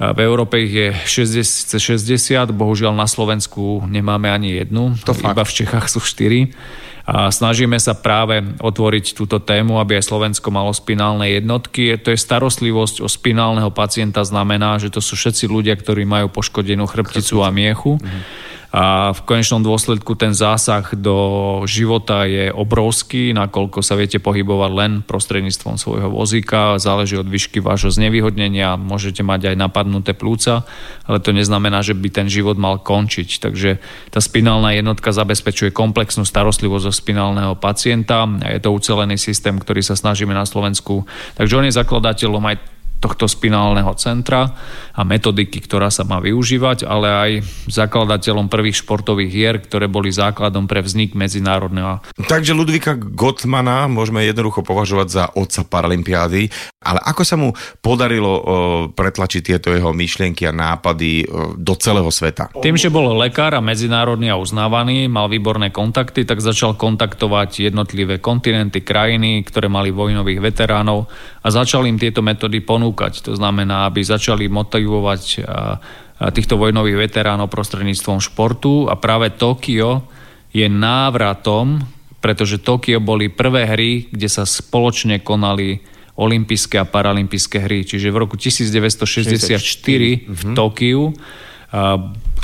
v 0.00 0.18
Európe 0.24 0.64
ich 0.64 0.72
je 0.72 0.88
60, 1.36 1.76
60, 1.76 2.56
bohužiaľ 2.56 2.96
na 2.96 3.04
Slovensku 3.04 3.84
nemáme 3.84 4.32
ani 4.32 4.56
jednu, 4.56 4.96
to 5.04 5.12
iba 5.12 5.36
fakt. 5.36 5.52
v 5.52 5.56
Čechách 5.60 5.86
sú 5.92 6.00
štyri. 6.00 6.56
A 7.10 7.26
snažíme 7.34 7.74
sa 7.82 7.98
práve 7.98 8.38
otvoriť 8.62 9.18
túto 9.18 9.42
tému, 9.42 9.82
aby 9.82 9.98
aj 9.98 10.06
Slovensko 10.06 10.54
malo 10.54 10.70
spinálne 10.70 11.26
jednotky. 11.26 11.98
To 11.98 12.14
je 12.14 12.18
starostlivosť 12.18 13.02
o 13.02 13.10
spinálneho 13.10 13.74
pacienta, 13.74 14.22
znamená, 14.22 14.78
že 14.78 14.94
to 14.94 15.02
sú 15.02 15.18
všetci 15.18 15.50
ľudia, 15.50 15.74
ktorí 15.74 16.06
majú 16.06 16.30
poškodenú 16.30 16.86
chrbticu 16.86 17.42
a 17.42 17.50
miechu. 17.50 17.98
Mhm. 17.98 18.49
A 18.70 19.10
v 19.10 19.20
konečnom 19.26 19.66
dôsledku 19.66 20.14
ten 20.14 20.30
zásah 20.30 20.94
do 20.94 21.18
života 21.66 22.22
je 22.22 22.54
obrovský, 22.54 23.34
nakoľko 23.34 23.82
sa 23.82 23.98
viete 23.98 24.22
pohybovať 24.22 24.70
len 24.70 24.92
prostredníctvom 25.02 25.74
svojho 25.74 26.06
vozíka, 26.06 26.78
záleží 26.78 27.18
od 27.18 27.26
výšky 27.26 27.58
vášho 27.58 27.90
znevýhodnenia, 27.90 28.78
môžete 28.78 29.26
mať 29.26 29.50
aj 29.50 29.56
napadnuté 29.58 30.14
plúca, 30.14 30.62
ale 31.02 31.18
to 31.18 31.34
neznamená, 31.34 31.82
že 31.82 31.98
by 31.98 32.08
ten 32.14 32.30
život 32.30 32.54
mal 32.62 32.78
končiť. 32.78 33.42
Takže 33.42 33.82
tá 34.14 34.22
spinálna 34.22 34.78
jednotka 34.78 35.10
zabezpečuje 35.10 35.74
komplexnú 35.74 36.22
starostlivosť 36.22 36.86
zo 36.86 36.94
spinálneho 36.94 37.58
pacienta. 37.58 38.22
Je 38.46 38.62
to 38.62 38.70
ucelený 38.70 39.18
systém, 39.18 39.58
ktorý 39.58 39.82
sa 39.82 39.98
snažíme 39.98 40.30
na 40.30 40.46
Slovensku. 40.46 41.10
Takže 41.34 41.58
on 41.58 41.66
je 41.66 41.74
zakladateľom 41.74 42.44
aj 42.54 42.56
tohto 43.00 43.24
spinálneho 43.24 43.96
centra 43.96 44.52
a 44.92 45.00
metodiky, 45.02 45.64
ktorá 45.64 45.88
sa 45.88 46.04
má 46.04 46.20
využívať, 46.20 46.84
ale 46.84 47.08
aj 47.08 47.30
zakladateľom 47.72 48.52
prvých 48.52 48.84
športových 48.84 49.32
hier, 49.32 49.56
ktoré 49.58 49.88
boli 49.88 50.12
základom 50.12 50.68
pre 50.68 50.84
vznik 50.84 51.16
medzinárodného. 51.16 52.04
Takže 52.20 52.52
Ludvika 52.52 52.94
Gottmana 52.94 53.88
môžeme 53.88 54.28
jednoducho 54.28 54.60
považovať 54.60 55.08
za 55.08 55.24
otca 55.32 55.64
Paralympiády, 55.64 56.52
ale 56.84 57.00
ako 57.00 57.22
sa 57.24 57.36
mu 57.40 57.56
podarilo 57.80 58.32
pretlačiť 58.92 59.40
tieto 59.40 59.72
jeho 59.72 59.96
myšlienky 59.96 60.44
a 60.44 60.52
nápady 60.52 61.24
do 61.56 61.74
celého 61.80 62.08
sveta? 62.12 62.52
Tým, 62.60 62.76
že 62.76 62.92
bol 62.92 63.16
lekár 63.16 63.56
a 63.56 63.64
medzinárodný 63.64 64.28
a 64.28 64.36
uznávaný, 64.36 65.08
mal 65.08 65.32
výborné 65.32 65.72
kontakty, 65.72 66.28
tak 66.28 66.44
začal 66.44 66.76
kontaktovať 66.76 67.72
jednotlivé 67.72 68.20
kontinenty, 68.20 68.84
krajiny, 68.84 69.40
ktoré 69.48 69.72
mali 69.72 69.88
vojnových 69.88 70.52
veteránov 70.52 71.08
a 71.40 71.46
začal 71.48 71.88
im 71.88 71.96
tieto 71.96 72.20
metódy 72.20 72.60
ponúkať. 72.60 73.24
To 73.24 73.32
znamená, 73.32 73.88
aby 73.88 74.04
začali 74.04 74.48
motivovať 74.52 75.22
týchto 76.20 76.60
vojnových 76.60 77.08
veteránov 77.08 77.48
prostredníctvom 77.48 78.20
športu 78.20 78.92
a 78.92 79.00
práve 79.00 79.32
Tokio 79.32 80.04
je 80.52 80.68
návratom, 80.68 81.80
pretože 82.20 82.60
Tokio 82.60 83.00
boli 83.00 83.32
prvé 83.32 83.64
hry, 83.64 84.12
kde 84.12 84.28
sa 84.28 84.44
spoločne 84.44 85.24
konali 85.24 85.80
olympijské 86.20 86.76
a 86.76 86.84
paralympijské 86.84 87.64
hry. 87.64 87.88
Čiže 87.88 88.12
v 88.12 88.20
roku 88.20 88.36
1964 88.36 89.56
v 90.28 90.42
Tokiu 90.52 91.16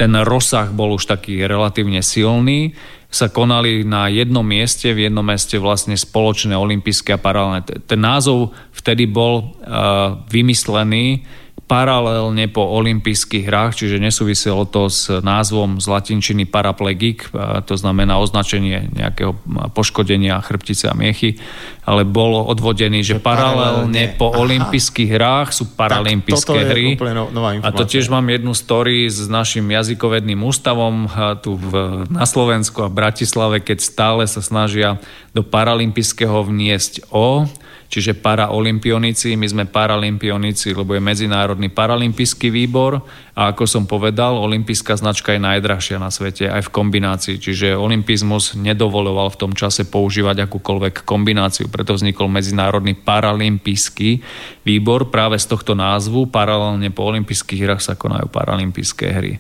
ten 0.00 0.12
rozsah 0.24 0.72
bol 0.72 0.96
už 0.96 1.04
taký 1.04 1.44
relatívne 1.44 2.00
silný 2.00 2.72
sa 3.16 3.33
konali 3.33 3.81
na 3.81 4.12
jednom 4.12 4.44
mieste, 4.44 4.92
v 4.92 5.09
jednom 5.09 5.24
meste 5.24 5.57
vlastne 5.57 5.96
spoločné 5.96 6.52
olympijské 6.52 7.16
a 7.16 7.22
paralelné. 7.22 7.64
Ten 7.88 8.00
názov 8.05 8.52
vtedy 8.76 9.09
bol 9.09 9.40
uh, 9.40 10.20
vymyslený 10.29 11.24
paralelne 11.66 12.46
po 12.46 12.62
olympijských 12.62 13.50
hrách, 13.50 13.74
čiže 13.74 13.98
nesúviselo 13.98 14.70
to 14.70 14.87
s 14.87 15.11
názvom 15.11 15.83
z 15.83 15.87
latinčiny 15.90 16.46
paraplegik, 16.46 17.26
to 17.66 17.74
znamená 17.74 18.22
označenie 18.22 18.87
nejakého 18.94 19.35
poškodenia 19.74 20.38
chrbtice 20.46 20.87
a 20.87 20.94
miechy, 20.94 21.42
ale 21.87 22.03
bolo 22.03 22.42
odvodený, 22.51 23.07
že 23.07 23.22
paralelne, 23.22 24.18
po 24.18 24.35
Aha. 24.35 24.42
olympijských 24.42 25.07
hrách 25.07 25.55
sú 25.55 25.70
paralympijské 25.79 26.59
hry. 26.66 26.99
No, 26.99 27.31
a 27.62 27.70
to 27.70 27.87
tiež 27.87 28.11
mám 28.11 28.27
jednu 28.27 28.59
story 28.59 29.07
s 29.07 29.31
našim 29.31 29.70
jazykovedným 29.70 30.42
ústavom 30.42 31.07
tu 31.46 31.55
v, 31.55 32.03
na 32.11 32.27
Slovensku 32.27 32.83
a 32.83 32.90
v 32.90 32.99
Bratislave, 32.99 33.62
keď 33.62 33.79
stále 33.79 34.22
sa 34.27 34.42
snažia 34.42 34.99
do 35.31 35.46
paralympijského 35.46 36.42
vniesť 36.42 37.07
o 37.14 37.46
čiže 37.87 38.18
paraolimpionici, 38.18 39.38
my 39.38 39.46
sme 39.46 39.64
paralimpionici, 39.66 40.75
lebo 40.75 40.94
je 40.94 41.03
Medzinárodný 41.03 41.70
paralympijský 41.70 42.51
výbor. 42.51 43.03
A 43.37 43.53
ako 43.53 43.68
som 43.68 43.85
povedal, 43.85 44.40
olympijská 44.40 44.96
značka 44.96 45.37
je 45.37 45.44
najdrahšia 45.44 46.01
na 46.01 46.09
svete 46.09 46.49
aj 46.49 46.66
v 46.66 46.72
kombinácii, 46.72 47.37
čiže 47.37 47.77
olympizmus 47.77 48.57
nedovoloval 48.57 49.29
v 49.29 49.40
tom 49.40 49.53
čase 49.53 49.87
používať 49.87 50.49
akúkoľvek 50.49 51.05
kombináciu, 51.05 51.68
preto 51.76 51.92
vznikol 51.92 52.32
Medzinárodný 52.32 52.96
paralympijský 52.96 54.24
výbor 54.64 55.12
práve 55.12 55.36
z 55.36 55.44
tohto 55.52 55.76
názvu, 55.76 56.32
paralelne 56.32 56.88
po 56.88 57.04
olympijských 57.12 57.60
hrách 57.68 57.84
sa 57.84 57.92
konajú 57.92 58.32
paralympijské 58.32 59.06
hry. 59.12 59.36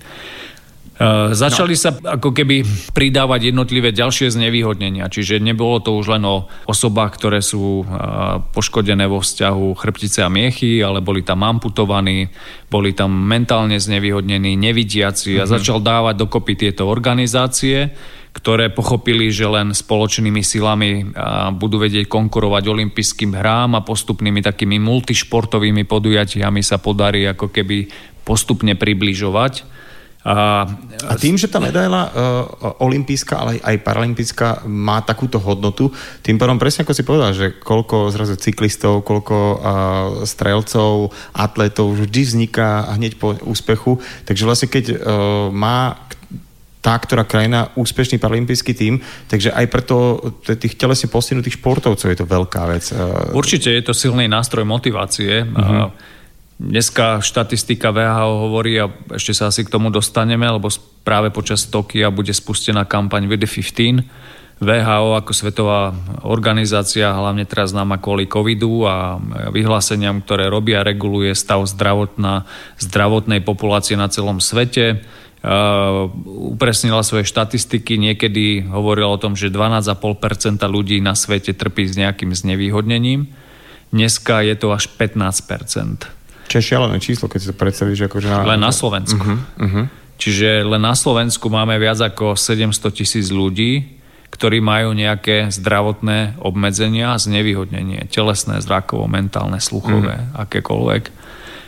Uh, 0.96 1.36
začali 1.36 1.76
no. 1.76 1.80
sa 1.80 1.92
ako 1.92 2.32
keby 2.32 2.64
pridávať 2.96 3.52
jednotlivé 3.52 3.92
ďalšie 3.92 4.32
znevýhodnenia, 4.32 5.12
čiže 5.12 5.44
nebolo 5.44 5.76
to 5.84 5.92
už 5.92 6.16
len 6.16 6.24
o 6.24 6.48
osobách, 6.64 7.20
ktoré 7.20 7.44
sú 7.44 7.84
uh, 7.84 8.40
poškodené 8.56 9.04
vo 9.04 9.20
vzťahu 9.20 9.76
chrbtice 9.76 10.24
a 10.24 10.32
miechy, 10.32 10.80
ale 10.80 11.04
boli 11.04 11.20
tam 11.20 11.44
amputovaní, 11.44 12.32
boli 12.72 12.96
tam 12.96 13.12
mentálne 13.12 13.76
znevýhodnení, 13.76 14.56
nevidiaci 14.56 15.36
mm-hmm. 15.36 15.44
a 15.44 15.48
mhm. 15.48 15.52
začal 15.60 15.78
dávať 15.84 16.14
dokopy 16.16 16.52
tieto 16.56 16.88
organizácie, 16.88 17.92
ktoré 18.36 18.68
pochopili, 18.68 19.32
že 19.32 19.48
len 19.48 19.72
spoločnými 19.72 20.44
silami 20.44 21.08
budú 21.56 21.80
vedieť 21.80 22.04
konkurovať 22.04 22.68
olympijským 22.68 23.32
hrám 23.32 23.80
a 23.80 23.86
postupnými 23.86 24.44
takými 24.44 24.76
multišportovými 24.76 25.88
podujatiami 25.88 26.60
sa 26.60 26.76
podarí 26.76 27.24
ako 27.24 27.48
keby 27.48 27.88
postupne 28.28 28.76
približovať 28.76 29.76
a, 30.26 30.66
a 31.06 31.12
tým, 31.14 31.38
že 31.38 31.46
tá 31.46 31.62
medaila 31.62 32.10
uh, 32.10 32.10
olimpijská, 32.82 33.34
ale 33.38 33.62
aj 33.62 33.78
paralympická 33.86 34.66
má 34.66 34.98
takúto 34.98 35.38
hodnotu, 35.38 35.94
tým 36.26 36.34
pádom 36.34 36.58
presne 36.58 36.82
ako 36.82 36.98
si 36.98 37.06
povedal, 37.06 37.30
že 37.30 37.54
koľko 37.54 38.10
zrazu 38.10 38.34
cyklistov, 38.34 39.06
koľko 39.06 39.36
uh, 39.38 39.58
strelcov, 40.26 41.14
atletov 41.30 41.94
vždy 41.94 42.20
vzniká 42.26 42.90
hneď 42.98 43.22
po 43.22 43.38
úspechu. 43.46 44.02
Takže 44.26 44.42
vlastne 44.42 44.66
keď 44.66 44.84
uh, 44.90 44.98
má 45.54 45.94
tá, 46.86 46.94
ktorá 46.94 47.26
krajina 47.26 47.74
úspešný 47.74 48.22
paralympijský 48.22 48.70
tým, 48.78 49.02
takže 49.26 49.50
aj 49.50 49.66
preto 49.66 50.22
tých 50.46 50.78
telesne 50.78 51.10
postihnutých 51.10 51.58
športovcov 51.58 52.06
je 52.06 52.18
to 52.22 52.30
veľká 52.30 52.62
vec. 52.70 52.94
Určite 53.34 53.74
je 53.74 53.82
to 53.82 53.90
silný 53.90 54.30
nástroj 54.30 54.62
motivácie. 54.62 55.42
Mm-hmm. 55.42 56.14
Dneska 56.56 57.18
štatistika 57.26 57.90
VHO 57.90 58.48
hovorí, 58.48 58.78
a 58.78 58.86
ešte 59.12 59.34
sa 59.34 59.50
asi 59.50 59.66
k 59.66 59.72
tomu 59.74 59.90
dostaneme, 59.90 60.46
lebo 60.46 60.70
práve 61.02 61.34
počas 61.34 61.66
Tokia 61.66 62.14
bude 62.14 62.30
spustená 62.30 62.86
kampaň 62.86 63.26
VD15. 63.26 64.06
VHO 64.56 65.20
ako 65.20 65.36
svetová 65.36 65.92
organizácia, 66.24 67.12
hlavne 67.12 67.44
teraz 67.44 67.76
známa 67.76 68.00
kvôli 68.00 68.24
covidu 68.24 68.88
a 68.88 69.20
vyhláseniam, 69.52 70.24
ktoré 70.24 70.48
robia, 70.48 70.80
reguluje 70.80 71.36
stav 71.36 71.60
zdravotná, 71.68 72.48
zdravotnej 72.80 73.44
populácie 73.44 74.00
na 74.00 74.08
celom 74.08 74.40
svete. 74.40 75.04
Uh, 75.44 76.10
upresnila 76.56 77.06
svoje 77.06 77.22
štatistiky, 77.28 78.00
niekedy 78.00 78.66
hovorila 78.66 79.14
o 79.14 79.20
tom, 79.20 79.38
že 79.38 79.52
12,5% 79.52 80.58
ľudí 80.66 80.98
na 80.98 81.14
svete 81.14 81.54
trpí 81.54 81.86
s 81.86 81.94
nejakým 81.94 82.34
znevýhodnením. 82.34 83.30
Dneska 83.94 84.42
je 84.42 84.58
to 84.58 84.74
až 84.74 84.90
15%. 84.98 86.50
Čo 86.50 86.56
je 86.58 86.64
šialené 86.64 86.98
číslo, 86.98 87.30
keď 87.30 87.38
si 87.38 87.48
to 87.50 87.56
predstavíš. 87.58 88.10
Akože 88.10 88.26
na... 88.26 88.42
Len 88.42 88.58
na 88.58 88.74
Slovensku. 88.74 89.22
Uh-huh, 89.22 89.38
uh-huh. 89.62 89.86
Čiže 90.16 90.66
len 90.66 90.82
na 90.82 90.96
Slovensku 90.96 91.46
máme 91.46 91.76
viac 91.76 92.00
ako 92.00 92.34
700 92.34 92.90
tisíc 92.90 93.28
ľudí, 93.30 93.98
ktorí 94.30 94.58
majú 94.58 94.96
nejaké 94.96 95.52
zdravotné 95.54 96.42
obmedzenia, 96.42 97.14
znevýhodnenie, 97.18 98.10
telesné, 98.10 98.58
zrakovo, 98.62 99.06
mentálne, 99.06 99.62
sluchové, 99.62 100.16
uh-huh. 100.26 100.42
akékoľvek. 100.48 101.25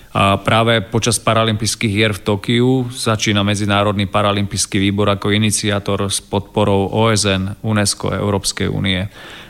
A 0.08 0.40
práve 0.40 0.80
počas 0.80 1.20
paralympijských 1.20 1.92
hier 1.92 2.12
v 2.16 2.24
Tokiu 2.24 2.88
začína 2.88 3.44
Medzinárodný 3.44 4.08
paralympijský 4.08 4.80
výbor 4.80 5.12
ako 5.12 5.36
iniciátor 5.36 6.08
s 6.08 6.24
podporou 6.24 6.88
OSN, 6.88 7.60
UNESCO, 7.60 8.16
Európskej 8.16 8.72
únie 8.72 9.04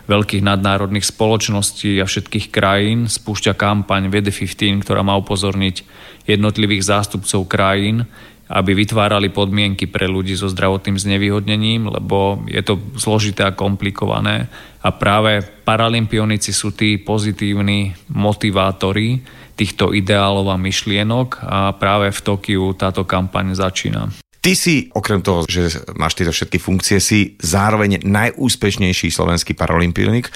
veľkých 0.08 0.42
nadnárodných 0.42 1.04
spoločností 1.04 2.00
a 2.00 2.08
všetkých 2.08 2.48
krajín 2.48 3.06
spúšťa 3.06 3.54
kampaň 3.54 4.08
VD15, 4.08 4.82
ktorá 4.82 5.04
má 5.04 5.14
upozorniť 5.20 5.84
jednotlivých 6.24 6.82
zástupcov 6.82 7.44
krajín, 7.46 8.08
aby 8.48 8.72
vytvárali 8.72 9.28
podmienky 9.28 9.84
pre 9.84 10.08
ľudí 10.08 10.32
so 10.32 10.48
zdravotným 10.48 10.96
znevýhodnením, 10.96 11.92
lebo 11.92 12.40
je 12.48 12.64
to 12.64 12.80
zložité 12.96 13.44
a 13.44 13.52
komplikované. 13.52 14.48
A 14.80 14.88
práve 14.96 15.44
paralympionici 15.68 16.56
sú 16.56 16.72
tí 16.72 16.96
pozitívni 16.96 17.92
motivátori 18.08 19.20
týchto 19.58 19.90
ideálov 19.90 20.54
a 20.54 20.56
myšlienok 20.56 21.42
a 21.42 21.74
práve 21.74 22.14
v 22.14 22.20
Tokiu 22.22 22.70
táto 22.78 23.02
kampaň 23.02 23.58
začína. 23.58 24.14
Ty 24.38 24.54
si, 24.54 24.86
okrem 24.94 25.18
toho, 25.18 25.42
že 25.50 25.82
máš 25.98 26.14
tieto 26.14 26.30
všetky 26.30 26.62
funkcie, 26.62 27.02
si 27.02 27.34
zároveň 27.42 28.06
najúspešnejší 28.06 29.10
slovenský 29.10 29.58
paralympionik, 29.58 30.30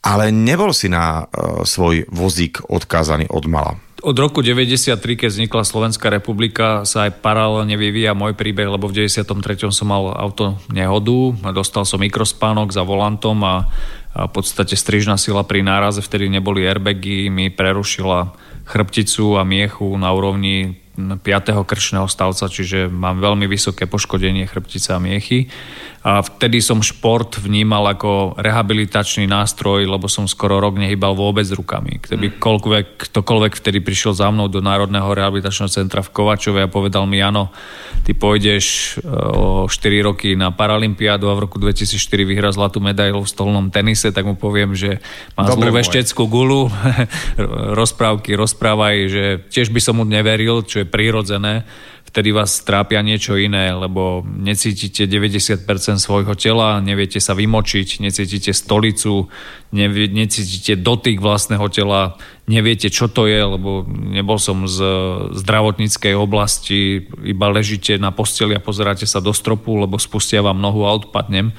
ale 0.00 0.32
nebol 0.32 0.72
si 0.72 0.88
na 0.88 1.24
uh, 1.24 1.62
svoj 1.64 2.08
vozík 2.08 2.64
odkázaný 2.72 3.28
od 3.28 3.44
mala. 3.44 3.76
Od 4.04 4.12
roku 4.20 4.44
93, 4.44 5.00
keď 5.00 5.28
vznikla 5.32 5.64
Slovenská 5.64 6.12
republika, 6.12 6.84
sa 6.84 7.08
aj 7.08 7.24
paralelne 7.24 7.72
vyvíja 7.72 8.12
môj 8.12 8.36
príbeh, 8.36 8.68
lebo 8.68 8.84
v 8.84 9.08
93. 9.08 9.64
som 9.72 9.88
mal 9.88 10.12
auto 10.12 10.60
nehodu, 10.68 11.32
dostal 11.56 11.88
som 11.88 11.96
mikrospánok 12.04 12.68
za 12.68 12.84
volantom 12.84 13.40
a, 13.40 13.64
a 14.12 14.28
v 14.28 14.32
podstate 14.36 14.76
strižná 14.76 15.16
sila 15.16 15.40
pri 15.40 15.64
náraze, 15.64 16.04
vtedy 16.04 16.28
neboli 16.28 16.68
airbagy, 16.68 17.32
mi 17.32 17.48
prerušila 17.48 18.36
chrbticu 18.64 19.38
a 19.38 19.44
miechu 19.44 19.96
na 19.98 20.12
úrovni 20.12 20.76
5. 20.94 21.18
krčného 21.66 22.06
stavca, 22.06 22.46
čiže 22.46 22.86
mám 22.86 23.18
veľmi 23.18 23.50
vysoké 23.50 23.90
poškodenie 23.90 24.46
chrbtice 24.46 24.94
a 24.94 25.02
miechy. 25.02 25.50
A 26.04 26.20
vtedy 26.20 26.60
som 26.60 26.84
šport 26.84 27.40
vnímal 27.40 27.96
ako 27.96 28.36
rehabilitačný 28.36 29.24
nástroj, 29.24 29.88
lebo 29.88 30.04
som 30.04 30.28
skoro 30.28 30.60
rok 30.60 30.76
nehybal 30.76 31.16
vôbec 31.16 31.48
rukami. 31.48 31.96
Keby 31.96 32.26
mm. 32.28 32.34
koľkoľvek, 32.44 32.86
ktokoľvek 33.08 33.52
vtedy 33.56 33.80
prišiel 33.80 34.12
za 34.12 34.28
mnou 34.28 34.52
do 34.52 34.60
Národného 34.60 35.08
rehabilitačného 35.08 35.72
centra 35.72 36.04
v 36.04 36.12
Kovačove 36.12 36.60
a 36.60 36.68
povedal 36.68 37.08
mi, 37.08 37.24
áno, 37.24 37.48
ty 38.04 38.12
pôjdeš 38.12 39.00
e, 39.00 39.08
o 39.08 39.64
4 39.64 40.04
roky 40.04 40.36
na 40.36 40.52
Paralympiádu 40.52 41.32
a 41.32 41.34
v 41.40 41.48
roku 41.48 41.56
2004 41.56 41.96
vyhrá 42.28 42.52
zlatú 42.52 42.84
medailu 42.84 43.24
v 43.24 43.32
stolnom 43.32 43.72
tenise, 43.72 44.12
tak 44.12 44.28
mu 44.28 44.36
poviem, 44.36 44.76
že 44.76 45.00
má 45.40 45.48
zlú 45.48 45.72
vešteckú 45.72 46.28
gulu, 46.28 46.68
rozprávky 47.80 48.36
rozprávaj, 48.36 48.96
že 49.08 49.24
tiež 49.48 49.72
by 49.72 49.80
som 49.80 49.96
mu 49.96 50.04
neveril, 50.04 50.60
čo 50.68 50.83
je 50.83 50.83
prirodzené, 50.84 51.64
vtedy 52.06 52.30
vás 52.30 52.62
trápia 52.62 53.02
niečo 53.02 53.34
iné, 53.34 53.74
lebo 53.74 54.22
necítite 54.22 55.10
90% 55.10 55.66
svojho 55.98 56.38
tela, 56.38 56.78
neviete 56.78 57.18
sa 57.18 57.34
vymočiť, 57.34 58.04
necítite 58.04 58.54
stolicu, 58.54 59.26
necítite 59.74 60.78
dotyk 60.78 61.18
vlastného 61.18 61.66
tela, 61.66 62.14
neviete, 62.46 62.92
čo 62.92 63.10
to 63.10 63.26
je, 63.26 63.42
lebo 63.42 63.82
nebol 63.88 64.38
som 64.38 64.70
z 64.70 64.78
zdravotníckej 65.34 66.14
oblasti, 66.14 67.10
iba 67.26 67.50
ležíte 67.50 67.98
na 67.98 68.14
posteli 68.14 68.54
a 68.54 68.62
pozeráte 68.62 69.08
sa 69.08 69.18
do 69.18 69.34
stropu, 69.34 69.74
lebo 69.80 69.98
spustia 69.98 70.44
vám 70.44 70.62
nohu 70.62 70.86
a 70.86 70.94
odpadnem, 70.94 71.50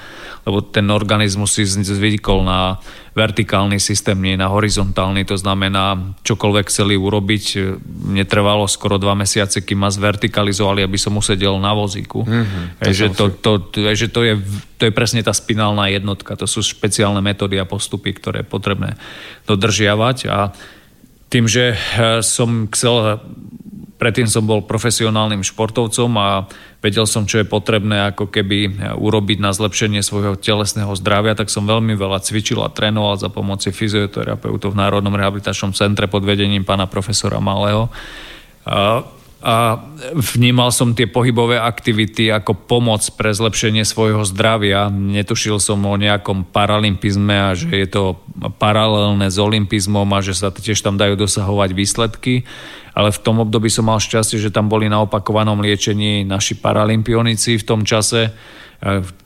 lebo 0.48 0.64
ten 0.64 0.88
organizmus 0.94 1.58
si 1.58 1.66
zvykol 1.66 2.46
na 2.46 2.80
vertikálny 3.16 3.80
systém, 3.80 4.20
nie 4.20 4.36
na 4.36 4.52
horizontálny. 4.52 5.24
To 5.32 5.40
znamená, 5.40 6.14
čokoľvek 6.28 6.68
chceli 6.68 7.00
urobiť, 7.00 7.44
netrvalo 8.12 8.68
skoro 8.68 9.00
dva 9.00 9.16
mesiace, 9.16 9.64
kým 9.64 9.88
ma 9.88 9.90
zvertikalizovali, 9.90 10.84
aby 10.84 11.00
som 11.00 11.16
usedel 11.16 11.56
na 11.56 11.72
vozíku. 11.72 12.28
Mm-hmm, 12.28 12.84
to, 12.84 12.92
že 12.92 13.08
to, 13.16 13.26
to, 13.32 13.52
to, 13.72 13.78
že 13.96 14.12
to, 14.12 14.20
je, 14.20 14.36
to 14.76 14.92
je 14.92 14.94
presne 14.94 15.24
tá 15.24 15.32
spinálna 15.32 15.88
jednotka. 15.96 16.36
To 16.36 16.44
sú 16.44 16.60
špeciálne 16.60 17.24
metódy 17.24 17.56
a 17.56 17.64
postupy, 17.64 18.05
ktoré 18.14 18.44
je 18.44 18.52
potrebné 18.52 18.90
dodržiavať. 19.50 20.18
A 20.30 20.54
tým, 21.32 21.50
že 21.50 21.74
eh, 21.74 22.22
som 22.22 22.70
chcel 22.70 23.24
predtým 23.96 24.28
som 24.28 24.44
bol 24.44 24.64
profesionálnym 24.64 25.42
športovcom 25.42 26.12
a 26.20 26.30
vedel 26.84 27.08
som, 27.08 27.24
čo 27.24 27.42
je 27.42 27.48
potrebné 27.48 28.12
ako 28.12 28.28
keby 28.28 28.92
urobiť 29.00 29.40
na 29.40 29.56
zlepšenie 29.56 30.04
svojho 30.04 30.36
telesného 30.36 30.92
zdravia, 31.00 31.34
tak 31.34 31.48
som 31.50 31.66
veľmi 31.66 31.96
veľa 31.96 32.20
cvičil 32.22 32.60
a 32.62 32.70
trénoval 32.70 33.16
za 33.18 33.32
pomoci 33.32 33.72
fyzioterapeutov 33.72 34.76
v 34.76 34.80
Národnom 34.80 35.16
rehabilitačnom 35.16 35.72
centre 35.72 36.12
pod 36.12 36.28
vedením 36.28 36.68
pána 36.68 36.86
profesora 36.92 37.40
Malého. 37.40 37.88
A 39.46 39.78
vnímal 40.18 40.74
som 40.74 40.98
tie 40.98 41.06
pohybové 41.06 41.62
aktivity 41.62 42.34
ako 42.34 42.66
pomoc 42.66 43.06
pre 43.14 43.30
zlepšenie 43.30 43.86
svojho 43.86 44.26
zdravia. 44.26 44.90
Netušil 44.90 45.62
som 45.62 45.86
o 45.86 45.94
nejakom 45.94 46.50
paralympizme 46.50 47.54
a 47.54 47.54
že 47.54 47.70
je 47.70 47.86
to 47.86 48.04
paralelné 48.58 49.30
s 49.30 49.38
olympizmom 49.38 50.10
a 50.18 50.26
že 50.26 50.34
sa 50.34 50.50
tiež 50.50 50.82
tam 50.82 50.98
dajú 50.98 51.14
dosahovať 51.14 51.70
výsledky 51.78 52.42
ale 52.96 53.12
v 53.12 53.20
tom 53.20 53.44
období 53.44 53.68
som 53.68 53.92
mal 53.92 54.00
šťastie, 54.00 54.40
že 54.40 54.56
tam 54.56 54.72
boli 54.72 54.88
na 54.88 55.04
opakovanom 55.04 55.60
liečení 55.60 56.24
naši 56.24 56.56
paralympionici 56.56 57.60
v 57.60 57.68
tom 57.68 57.84
čase. 57.84 58.32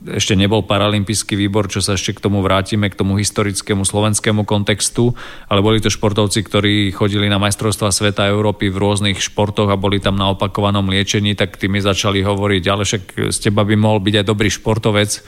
Ešte 0.08 0.40
nebol 0.40 0.64
paralympijský 0.64 1.36
výbor, 1.36 1.68
čo 1.68 1.84
sa 1.84 2.00
ešte 2.00 2.16
k 2.16 2.24
tomu 2.24 2.40
vrátime, 2.40 2.88
k 2.88 2.96
tomu 2.96 3.20
historickému 3.20 3.84
slovenskému 3.84 4.48
kontextu, 4.48 5.12
ale 5.52 5.60
boli 5.60 5.84
to 5.84 5.92
športovci, 5.92 6.40
ktorí 6.48 6.96
chodili 6.96 7.28
na 7.28 7.44
majstrovstva 7.44 7.92
sveta 7.92 8.32
Európy 8.32 8.72
v 8.72 8.80
rôznych 8.80 9.20
športoch 9.20 9.68
a 9.68 9.76
boli 9.76 10.00
tam 10.00 10.16
na 10.16 10.32
opakovanom 10.32 10.88
liečení, 10.88 11.36
tak 11.36 11.60
tí 11.60 11.68
mi 11.68 11.84
začali 11.84 12.24
hovoriť, 12.24 12.64
ale 12.72 12.88
však 12.88 13.04
z 13.36 13.38
teba 13.38 13.68
by 13.68 13.76
mohol 13.76 14.00
byť 14.00 14.24
aj 14.24 14.26
dobrý 14.32 14.48
športovec. 14.48 15.20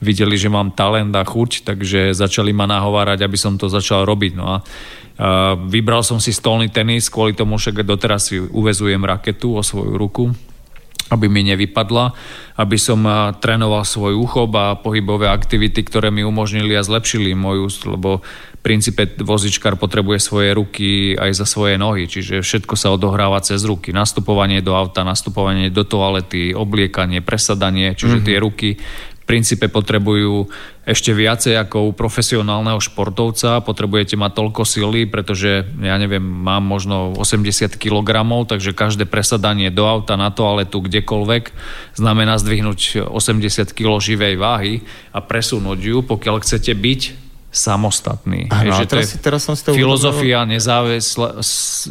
Videli, 0.00 0.36
že 0.36 0.48
mám 0.48 0.72
talent 0.72 1.12
a 1.12 1.24
chuť, 1.24 1.64
takže 1.64 2.16
začali 2.16 2.56
ma 2.56 2.64
nahovárať, 2.64 3.20
aby 3.20 3.36
som 3.36 3.60
to 3.60 3.68
začal 3.68 4.08
robiť. 4.08 4.32
No 4.32 4.44
a 4.48 4.56
Vybral 5.68 6.00
som 6.00 6.16
si 6.16 6.32
stolný 6.32 6.72
tenis, 6.72 7.12
kvôli 7.12 7.36
tomu 7.36 7.60
však 7.60 7.84
doteraz 7.84 8.32
si 8.32 8.40
uvezujem 8.40 9.04
raketu 9.04 9.52
o 9.52 9.60
svoju 9.60 10.00
ruku, 10.00 10.32
aby 11.10 11.26
mi 11.26 11.42
nevypadla, 11.42 12.14
aby 12.54 12.76
som 12.78 13.02
trénoval 13.42 13.82
svoj 13.82 14.14
úchop 14.14 14.50
a 14.54 14.78
pohybové 14.78 15.26
aktivity, 15.26 15.82
ktoré 15.82 16.14
mi 16.14 16.22
umožnili 16.22 16.78
a 16.78 16.86
zlepšili 16.86 17.34
moju, 17.34 17.66
lebo 17.90 18.22
v 18.60 18.62
princípe 18.62 19.08
vozičkár 19.18 19.80
potrebuje 19.80 20.20
svoje 20.20 20.52
ruky 20.52 21.16
aj 21.16 21.32
za 21.32 21.46
svoje 21.48 21.80
nohy, 21.80 22.06
čiže 22.06 22.44
všetko 22.44 22.76
sa 22.76 22.92
odohráva 22.92 23.40
cez 23.40 23.64
ruky. 23.64 23.90
Nastupovanie 23.90 24.60
do 24.60 24.76
auta, 24.76 25.00
nastupovanie 25.00 25.72
do 25.72 25.82
toalety, 25.82 26.52
obliekanie, 26.52 27.24
presadanie, 27.24 27.96
čiže 27.96 28.20
mm-hmm. 28.20 28.28
tie 28.28 28.36
ruky 28.36 28.68
princípe 29.30 29.70
potrebujú 29.70 30.50
ešte 30.82 31.14
viacej 31.14 31.54
ako 31.54 31.86
u 31.86 31.92
profesionálneho 31.94 32.82
športovca. 32.82 33.62
Potrebujete 33.62 34.18
mať 34.18 34.34
toľko 34.34 34.66
sily, 34.66 35.06
pretože 35.06 35.70
ja 35.78 35.94
neviem, 36.02 36.18
mám 36.18 36.66
možno 36.66 37.14
80 37.14 37.78
kg, 37.78 38.26
takže 38.50 38.74
každé 38.74 39.06
presadanie 39.06 39.70
do 39.70 39.86
auta, 39.86 40.18
na 40.18 40.34
toaletu, 40.34 40.82
kdekoľvek 40.82 41.54
znamená 41.94 42.42
zdvihnúť 42.42 43.06
80 43.06 43.70
kg 43.70 44.02
živej 44.02 44.34
váhy 44.34 44.82
a 45.14 45.22
presunúť 45.22 45.78
ju, 45.78 46.02
pokiaľ 46.02 46.42
chcete 46.42 46.74
byť 46.74 47.29
samostatný. 47.50 48.46
Ano, 48.46 48.78
že 48.78 48.86
teraz, 48.86 49.10
to 49.10 49.18
je 49.18 49.22
teraz 49.26 49.40
som 49.42 49.58
si 49.58 49.66
to 49.66 49.74
filozofia 49.74 50.46
nezávisle, 50.46 51.42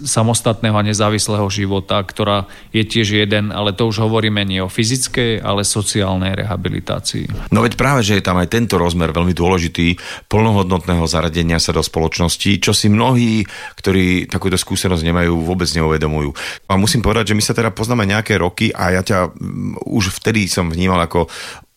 samostatného 0.08 0.72
a 0.72 0.84
nezávislého 0.88 1.44
života, 1.52 2.00
ktorá 2.00 2.48
je 2.72 2.88
tiež 2.88 3.20
jeden, 3.20 3.52
ale 3.52 3.76
to 3.76 3.92
už 3.92 4.08
hovoríme 4.08 4.40
nie 4.48 4.64
o 4.64 4.72
fyzickej, 4.72 5.44
ale 5.44 5.68
sociálnej 5.68 6.40
rehabilitácii. 6.40 7.52
No 7.52 7.60
veď 7.60 7.76
práve, 7.76 8.08
že 8.08 8.18
je 8.18 8.24
tam 8.24 8.40
aj 8.40 8.48
tento 8.56 8.80
rozmer 8.80 9.12
veľmi 9.12 9.36
dôležitý 9.36 10.00
plnohodnotného 10.32 11.04
zaradenia 11.12 11.60
sa 11.60 11.76
do 11.76 11.84
spoločnosti, 11.84 12.64
čo 12.64 12.72
si 12.72 12.88
mnohí, 12.88 13.44
ktorí 13.76 14.32
takúto 14.32 14.56
skúsenosť 14.56 15.04
nemajú, 15.04 15.44
vôbec 15.44 15.68
neuvedomujú. 15.76 16.32
A 16.72 16.80
musím 16.80 17.04
povedať, 17.04 17.36
že 17.36 17.38
my 17.38 17.44
sa 17.44 17.52
teda 17.52 17.76
poznáme 17.76 18.08
nejaké 18.08 18.40
roky 18.40 18.72
a 18.72 18.96
ja 18.96 19.04
ťa 19.04 19.36
už 19.84 20.24
vtedy 20.24 20.48
som 20.48 20.72
vnímal 20.72 21.04
ako 21.04 21.28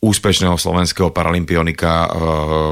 úspešného 0.02 0.58
slovenského 0.58 1.14
paralympionika, 1.14 1.92
eh, 2.04 2.08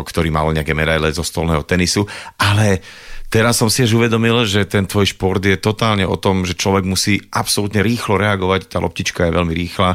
ktorý 0.03 0.29
mal 0.35 0.51
nejaké 0.51 0.75
medaile 0.75 1.14
zo 1.14 1.23
stolného 1.23 1.62
tenisu, 1.62 2.05
ale 2.37 2.83
Teraz 3.31 3.62
som 3.62 3.71
si 3.71 3.87
už 3.87 3.95
uvedomil, 3.95 4.43
že 4.43 4.66
ten 4.66 4.90
tvoj 4.90 5.14
šport 5.14 5.38
je 5.38 5.55
totálne 5.55 6.03
o 6.03 6.19
tom, 6.19 6.43
že 6.43 6.59
človek 6.59 6.83
musí 6.83 7.23
absolútne 7.31 7.79
rýchlo 7.79 8.19
reagovať, 8.19 8.66
tá 8.66 8.83
loptička 8.83 9.23
je 9.31 9.37
veľmi 9.38 9.55
rýchla. 9.55 9.95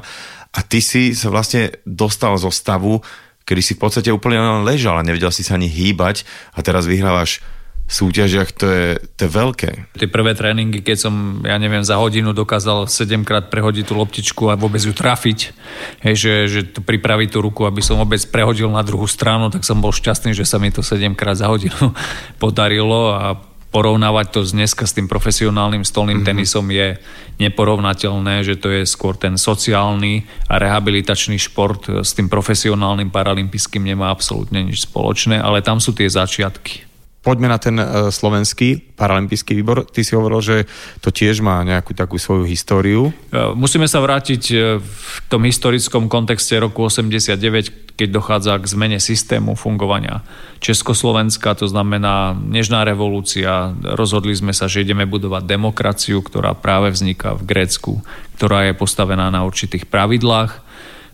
A 0.56 0.60
ty 0.64 0.80
si 0.80 1.12
sa 1.12 1.28
vlastne 1.28 1.76
dostal 1.84 2.32
zo 2.40 2.48
stavu, 2.48 3.04
kedy 3.44 3.60
si 3.60 3.76
v 3.76 3.82
podstate 3.84 4.08
úplne 4.08 4.40
len 4.40 4.64
ležal 4.64 4.96
a 4.96 5.04
nevedel 5.04 5.36
si 5.36 5.44
sa 5.44 5.60
ani 5.60 5.68
hýbať. 5.68 6.24
A 6.56 6.64
teraz 6.64 6.88
vyhrávaš 6.88 7.44
súťažiach, 7.86 8.50
to 8.58 8.66
je, 8.66 8.86
to 9.14 9.30
je 9.30 9.32
veľké. 9.32 9.70
Tie 9.94 10.10
prvé 10.10 10.34
tréningy, 10.34 10.82
keď 10.82 11.06
som, 11.06 11.46
ja 11.46 11.54
neviem, 11.62 11.86
za 11.86 12.02
hodinu 12.02 12.34
dokázal 12.34 12.90
7 12.90 13.22
krát 13.22 13.54
prehodiť 13.54 13.86
tú 13.86 13.94
loptičku 13.94 14.50
a 14.50 14.58
vôbec 14.58 14.82
ju 14.82 14.90
trafiť, 14.90 15.54
hej, 16.02 16.16
že, 16.18 16.34
že 16.50 16.60
to 16.66 16.82
pripraviť 16.82 17.38
tú 17.38 17.46
ruku, 17.46 17.70
aby 17.70 17.86
som 17.86 18.02
vôbec 18.02 18.22
prehodil 18.34 18.74
na 18.74 18.82
druhú 18.82 19.06
stranu, 19.06 19.54
tak 19.54 19.62
som 19.62 19.78
bol 19.78 19.94
šťastný, 19.94 20.34
že 20.34 20.50
sa 20.50 20.58
mi 20.58 20.74
to 20.74 20.82
7 20.82 21.14
krát 21.14 21.38
za 21.38 21.46
hodinu 21.46 21.94
podarilo 22.42 23.14
a 23.14 23.38
porovnávať 23.70 24.28
to 24.32 24.40
dneska 24.56 24.88
s 24.88 24.96
tým 24.96 25.12
profesionálnym 25.12 25.84
stolným 25.84 26.24
mm-hmm. 26.24 26.32
tenisom 26.32 26.66
je 26.72 26.96
neporovnateľné, 27.44 28.48
že 28.48 28.56
to 28.56 28.72
je 28.72 28.88
skôr 28.88 29.20
ten 29.20 29.36
sociálny 29.36 30.24
a 30.48 30.56
rehabilitačný 30.56 31.36
šport 31.36 31.84
s 31.92 32.16
tým 32.16 32.32
profesionálnym 32.32 33.12
paralympijským 33.12 33.84
nemá 33.84 34.16
absolútne 34.16 34.64
nič 34.64 34.88
spoločné, 34.88 35.44
ale 35.44 35.60
tam 35.60 35.84
sú 35.84 35.92
tie 35.92 36.08
začiatky 36.08 36.85
poďme 37.26 37.50
na 37.50 37.58
ten 37.58 37.76
uh, 37.82 38.14
slovenský 38.14 38.86
paralympijský 38.96 39.58
výbor. 39.58 39.84
Ty 39.90 40.02
si 40.06 40.16
hovoril, 40.16 40.40
že 40.40 40.58
to 41.04 41.12
tiež 41.12 41.44
má 41.44 41.66
nejakú 41.68 41.92
takú 41.92 42.16
svoju 42.16 42.48
históriu. 42.48 43.12
E, 43.12 43.52
musíme 43.52 43.92
sa 43.92 44.00
vrátiť 44.00 44.44
e, 44.56 44.56
v 44.80 45.18
tom 45.28 45.44
historickom 45.44 46.08
kontexte 46.08 46.56
roku 46.56 46.88
89, 46.88 48.00
keď 48.00 48.08
dochádza 48.08 48.56
k 48.56 48.66
zmene 48.72 49.00
systému 49.04 49.60
fungovania 49.60 50.24
Československa, 50.64 51.60
to 51.60 51.68
znamená 51.68 52.36
nežná 52.40 52.88
revolúcia. 52.88 53.76
Rozhodli 53.84 54.32
sme 54.32 54.56
sa, 54.56 54.72
že 54.72 54.88
ideme 54.88 55.04
budovať 55.04 55.44
demokraciu, 55.44 56.24
ktorá 56.24 56.56
práve 56.56 56.96
vzniká 56.96 57.36
v 57.36 57.44
Grécku, 57.44 58.00
ktorá 58.40 58.72
je 58.72 58.74
postavená 58.80 59.28
na 59.28 59.44
určitých 59.44 59.92
pravidlách 59.92 60.64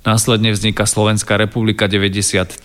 Následne 0.01 0.49
vzniká 0.49 0.89
Slovenská 0.89 1.37
republika 1.37 1.85
93, 1.85 2.57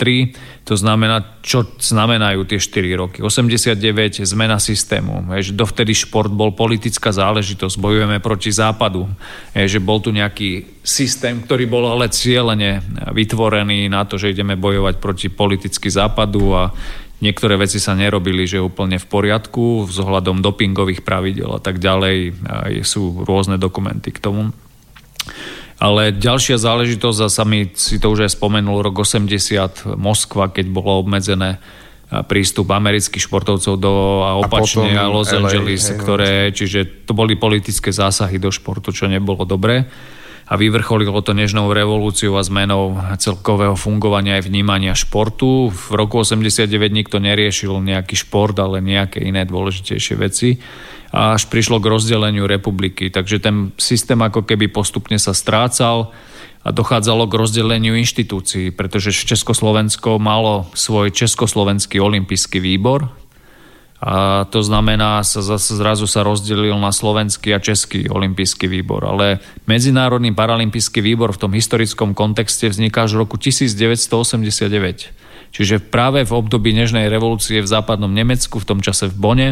to 0.64 0.72
znamená, 0.72 1.36
čo 1.44 1.68
znamenajú 1.76 2.48
tie 2.48 2.56
4 2.56 2.96
roky. 2.96 3.18
89, 3.20 4.24
zmena 4.24 4.56
systému, 4.56 5.20
že 5.44 5.52
dovtedy 5.52 5.92
šport 5.92 6.32
bol 6.32 6.56
politická 6.56 7.12
záležitosť, 7.12 7.76
bojujeme 7.76 8.24
proti 8.24 8.48
západu, 8.48 9.04
že 9.52 9.76
bol 9.84 10.00
tu 10.00 10.16
nejaký 10.16 10.80
systém, 10.80 11.44
ktorý 11.44 11.68
bol 11.68 11.84
ale 11.84 12.08
cieľene 12.08 12.80
vytvorený 13.12 13.92
na 13.92 14.08
to, 14.08 14.16
že 14.16 14.32
ideme 14.32 14.56
bojovať 14.56 14.96
proti 14.96 15.28
politicky 15.28 15.92
západu 15.92 16.56
a 16.56 16.72
Niektoré 17.16 17.56
veci 17.56 17.80
sa 17.80 17.96
nerobili, 17.96 18.44
že 18.44 18.60
úplne 18.60 19.00
v 19.00 19.08
poriadku, 19.08 19.88
s 19.88 19.96
ohľadom 19.96 20.44
dopingových 20.44 21.00
pravidel 21.00 21.48
a 21.48 21.60
tak 21.64 21.80
ďalej. 21.80 22.36
Sú 22.84 23.24
rôzne 23.24 23.56
dokumenty 23.56 24.12
k 24.12 24.20
tomu. 24.20 24.52
Ale 25.76 26.08
ďalšia 26.14 26.56
záležitosť, 26.56 27.18
a 27.20 27.28
sami 27.28 27.68
si 27.76 28.00
to 28.00 28.08
už 28.08 28.24
aj 28.24 28.32
spomenul, 28.32 28.80
rok 28.80 29.04
80, 29.04 29.98
Moskva, 30.00 30.48
keď 30.48 30.72
bolo 30.72 31.04
obmedzené 31.04 31.60
prístup 32.06 32.70
amerických 32.70 33.26
športovcov 33.26 33.74
do 33.76 33.92
a 34.22 34.38
opačne 34.38 34.94
a, 34.94 35.04
a 35.04 35.12
Los 35.12 35.34
Angeles, 35.34 35.90
LA, 35.90 35.96
ktoré, 35.98 36.34
čiže 36.54 37.04
to 37.04 37.12
boli 37.12 37.34
politické 37.34 37.90
zásahy 37.90 38.38
do 38.38 38.48
športu, 38.48 38.94
čo 38.94 39.10
nebolo 39.10 39.42
dobré 39.42 39.84
a 40.46 40.54
vyvrcholilo 40.54 41.18
to 41.26 41.34
nežnou 41.34 41.74
revolúciou 41.74 42.38
a 42.38 42.46
zmenou 42.46 42.94
celkového 43.18 43.74
fungovania 43.74 44.38
aj 44.38 44.46
vnímania 44.46 44.94
športu. 44.94 45.74
V 45.74 45.98
roku 45.98 46.22
89 46.22 46.70
nikto 46.94 47.18
neriešil 47.18 47.74
nejaký 47.82 48.14
šport, 48.14 48.54
ale 48.62 48.78
nejaké 48.78 49.26
iné 49.26 49.42
dôležitejšie 49.42 50.14
veci 50.14 50.62
a 51.10 51.34
až 51.34 51.50
prišlo 51.50 51.82
k 51.82 51.90
rozdeleniu 51.90 52.46
republiky. 52.46 53.10
Takže 53.10 53.42
ten 53.42 53.74
systém 53.74 54.22
ako 54.22 54.46
keby 54.46 54.70
postupne 54.70 55.18
sa 55.18 55.34
strácal 55.34 56.14
a 56.62 56.70
dochádzalo 56.70 57.26
k 57.26 57.38
rozdeleniu 57.38 57.98
inštitúcií, 57.98 58.70
pretože 58.70 59.14
Československo 59.14 60.22
malo 60.22 60.70
svoj 60.74 61.10
Československý 61.10 61.98
olimpijský 61.98 62.62
výbor, 62.62 63.10
a 63.96 64.44
to 64.52 64.60
znamená, 64.60 65.24
sa 65.24 65.40
zase 65.40 65.72
zrazu 65.72 66.04
sa 66.04 66.20
rozdelil 66.20 66.76
na 66.76 66.92
slovenský 66.92 67.56
a 67.56 67.62
český 67.62 68.12
olimpijský 68.12 68.68
výbor. 68.68 69.08
Ale 69.08 69.40
Medzinárodný 69.64 70.36
paralympijský 70.36 71.00
výbor 71.00 71.32
v 71.32 71.48
tom 71.48 71.52
historickom 71.56 72.12
kontexte 72.12 72.68
vzniká 72.68 73.08
až 73.08 73.16
v 73.16 73.24
roku 73.24 73.40
1989. 73.40 75.25
Čiže 75.54 75.80
práve 75.80 76.26
v 76.26 76.32
období 76.36 76.76
Nežnej 76.76 77.08
revolúcie 77.08 77.62
v 77.62 77.68
západnom 77.70 78.12
Nemecku, 78.12 78.60
v 78.60 78.68
tom 78.68 78.80
čase 78.84 79.08
v 79.08 79.16
Bone, 79.16 79.48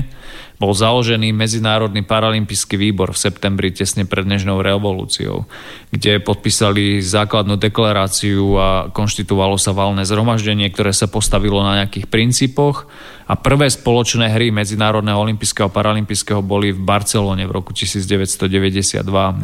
bol 0.54 0.70
založený 0.70 1.34
Medzinárodný 1.34 2.06
paralympijský 2.06 2.78
výbor 2.78 3.10
v 3.10 3.18
septembri 3.18 3.74
tesne 3.74 4.06
pred 4.06 4.22
Nežnou 4.22 4.62
revolúciou, 4.62 5.50
kde 5.90 6.22
podpísali 6.22 7.02
základnú 7.02 7.58
deklaráciu 7.58 8.44
a 8.54 8.68
konštituovalo 8.94 9.58
sa 9.58 9.74
valné 9.74 10.06
zhromaždenie, 10.06 10.70
ktoré 10.70 10.94
sa 10.94 11.10
postavilo 11.10 11.58
na 11.66 11.82
nejakých 11.82 12.06
princípoch 12.06 12.86
a 13.24 13.34
prvé 13.40 13.72
spoločné 13.72 14.28
hry 14.28 14.52
Medzinárodného 14.52 15.16
olympijského 15.16 15.72
a 15.72 15.74
paralympijského 15.74 16.44
boli 16.44 16.70
v 16.70 16.80
Barcelone 16.84 17.48
v 17.48 17.54
roku 17.56 17.72
1992. 17.72 19.00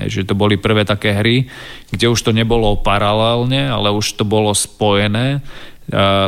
Že 0.06 0.20
to 0.28 0.34
boli 0.36 0.60
prvé 0.60 0.84
také 0.84 1.16
hry, 1.16 1.48
kde 1.88 2.06
už 2.12 2.20
to 2.20 2.36
nebolo 2.36 2.76
paralelne, 2.78 3.72
ale 3.72 3.88
už 3.88 4.20
to 4.20 4.28
bolo 4.28 4.52
spojené 4.52 5.40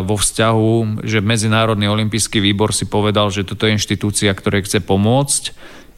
vo 0.02 0.16
vzťahu, 0.18 1.06
že 1.06 1.22
Medzinárodný 1.22 1.86
olimpijský 1.86 2.42
výbor 2.42 2.74
si 2.74 2.90
povedal, 2.90 3.30
že 3.30 3.46
toto 3.46 3.70
je 3.70 3.78
inštitúcia, 3.78 4.34
ktoré 4.34 4.66
chce 4.66 4.82
pomôcť 4.82 5.42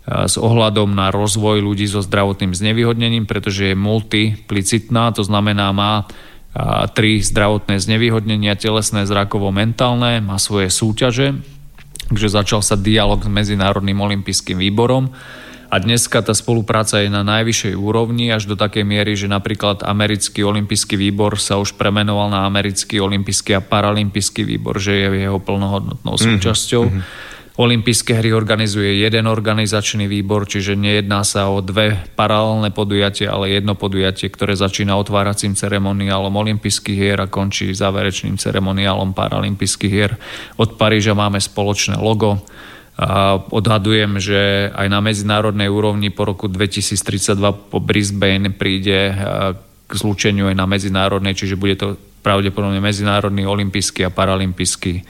s 0.04 0.36
ohľadom 0.36 0.92
na 0.92 1.08
rozvoj 1.08 1.64
ľudí 1.64 1.88
so 1.88 2.04
zdravotným 2.04 2.52
znevýhodnením, 2.52 3.24
pretože 3.24 3.72
je 3.72 3.76
multiplicitná, 3.76 5.16
to 5.16 5.24
znamená 5.24 5.72
má 5.72 6.04
tri 6.92 7.24
zdravotné 7.24 7.80
znevýhodnenia, 7.80 8.54
telesné, 8.54 9.08
zrakovo, 9.08 9.48
mentálne, 9.48 10.20
má 10.20 10.36
svoje 10.36 10.68
súťaže, 10.68 11.40
takže 12.12 12.28
začal 12.28 12.60
sa 12.60 12.76
dialog 12.76 13.24
s 13.24 13.32
Medzinárodným 13.32 13.96
olimpijským 13.96 14.60
výborom 14.60 15.10
a 15.74 15.82
dneska 15.82 16.22
tá 16.22 16.30
spolupráca 16.30 17.02
je 17.02 17.10
na 17.10 17.26
najvyššej 17.26 17.74
úrovni 17.74 18.30
až 18.30 18.46
do 18.46 18.54
takej 18.54 18.86
miery, 18.86 19.18
že 19.18 19.26
napríklad 19.26 19.82
americký 19.82 20.46
olimpijský 20.46 20.94
výbor 20.94 21.34
sa 21.34 21.58
už 21.58 21.74
premenoval 21.74 22.30
na 22.30 22.46
americký 22.46 23.02
olimpijský 23.02 23.58
a 23.58 23.60
paralympijský 23.60 24.46
výbor, 24.46 24.78
že 24.78 24.94
je 25.02 25.26
jeho 25.26 25.42
plnohodnotnou 25.42 26.14
mhm, 26.14 26.22
súčasťou. 26.22 26.84
Mm-hmm. 26.86 27.32
Olympijské 27.54 28.18
hry 28.18 28.34
organizuje 28.34 28.98
jeden 29.02 29.30
organizačný 29.30 30.10
výbor, 30.10 30.42
čiže 30.42 30.74
nejedná 30.74 31.22
sa 31.22 31.46
o 31.46 31.62
dve 31.62 32.02
paralelné 32.18 32.74
podujatie, 32.74 33.30
ale 33.30 33.54
jedno 33.54 33.78
podujatie, 33.78 34.26
ktoré 34.26 34.58
začína 34.58 34.98
otváracím 34.98 35.54
ceremoniálom 35.54 36.34
olympijských 36.34 36.98
hier 36.98 37.18
a 37.22 37.30
končí 37.30 37.70
záverečným 37.70 38.42
ceremoniálom 38.42 39.14
paralympijských 39.14 39.92
hier. 39.94 40.18
Od 40.58 40.74
Paríža 40.74 41.14
máme 41.14 41.38
spoločné 41.38 41.94
logo, 41.94 42.42
a 42.94 43.42
odhadujem, 43.50 44.22
že 44.22 44.70
aj 44.70 44.86
na 44.86 45.02
medzinárodnej 45.02 45.66
úrovni 45.66 46.14
po 46.14 46.30
roku 46.30 46.46
2032 46.46 47.34
po 47.68 47.78
Brisbane 47.82 48.54
príde 48.54 49.12
k 49.84 49.92
zlúčeniu 49.92 50.46
aj 50.48 50.56
na 50.56 50.66
medzinárodnej, 50.70 51.34
čiže 51.34 51.58
bude 51.58 51.74
to 51.74 51.98
pravdepodobne 52.24 52.80
Medzinárodný 52.80 53.44
olimpijský 53.44 54.08
a 54.08 54.14
paralympijský 54.14 55.04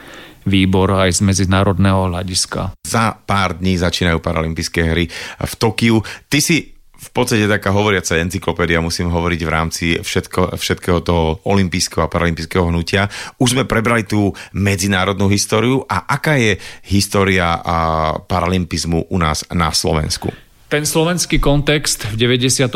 výbor 0.45 0.93
aj 0.99 1.15
z 1.15 1.21
medzinárodného 1.25 2.11
hľadiska. 2.11 2.75
Za 2.83 3.17
pár 3.17 3.63
dní 3.63 3.79
začínajú 3.81 4.19
paralympijské 4.21 4.81
hry 4.93 5.09
v 5.41 5.55
Tokiu. 5.57 6.03
Ty 6.29 6.39
si 6.43 6.74
v 7.05 7.11
podstate 7.13 7.45
taká 7.45 7.69
hovoriaca 7.69 8.17
encyklopédia, 8.17 8.81
musím 8.81 9.13
hovoriť 9.13 9.41
v 9.45 9.51
rámci 9.53 9.87
všetko, 10.01 10.57
všetkého 10.57 11.05
toho 11.05 11.45
olympijského 11.45 12.09
a 12.09 12.09
paralympijského 12.09 12.73
hnutia. 12.73 13.13
Už 13.37 13.53
sme 13.53 13.69
prebrali 13.69 14.09
tú 14.09 14.33
medzinárodnú 14.57 15.29
históriu 15.29 15.85
a 15.85 16.09
aká 16.09 16.41
je 16.41 16.57
história 16.89 17.61
a 17.61 17.77
paralympizmu 18.25 19.13
u 19.13 19.17
nás 19.21 19.45
na 19.53 19.69
Slovensku? 19.69 20.33
Ten 20.73 20.89
slovenský 20.89 21.39
kontext 21.39 22.09
v 22.09 22.17
93. 22.19 22.67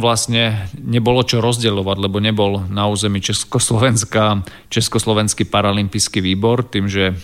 vlastne 0.00 0.66
nebolo 0.74 1.22
čo 1.22 1.44
rozdeľovať, 1.44 1.96
lebo 2.00 2.18
nebol 2.18 2.66
na 2.66 2.88
území 2.88 3.20
Československa 3.20 4.42
Československý 4.72 5.46
paralympijský 5.46 6.24
výbor, 6.24 6.66
tým, 6.66 6.88
že 6.90 7.14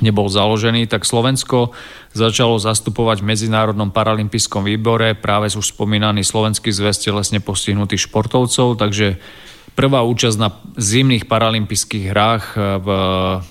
nebol 0.00 0.28
založený, 0.28 0.88
tak 0.90 1.08
Slovensko 1.08 1.72
začalo 2.16 2.58
zastupovať 2.58 3.22
v 3.22 3.28
Medzinárodnom 3.32 3.94
paralympijskom 3.94 4.66
výbore 4.66 5.14
práve 5.14 5.52
už 5.52 5.72
spomínaný 5.76 6.26
Slovenský 6.26 6.74
zväz 6.74 7.00
telesne 7.00 7.38
postihnutých 7.38 8.10
športovcov, 8.10 8.80
takže 8.80 9.20
prvá 9.78 10.02
účasť 10.04 10.36
na 10.36 10.50
zimných 10.76 11.30
paralympijských 11.30 12.04
hrách 12.10 12.44
v 12.82 12.88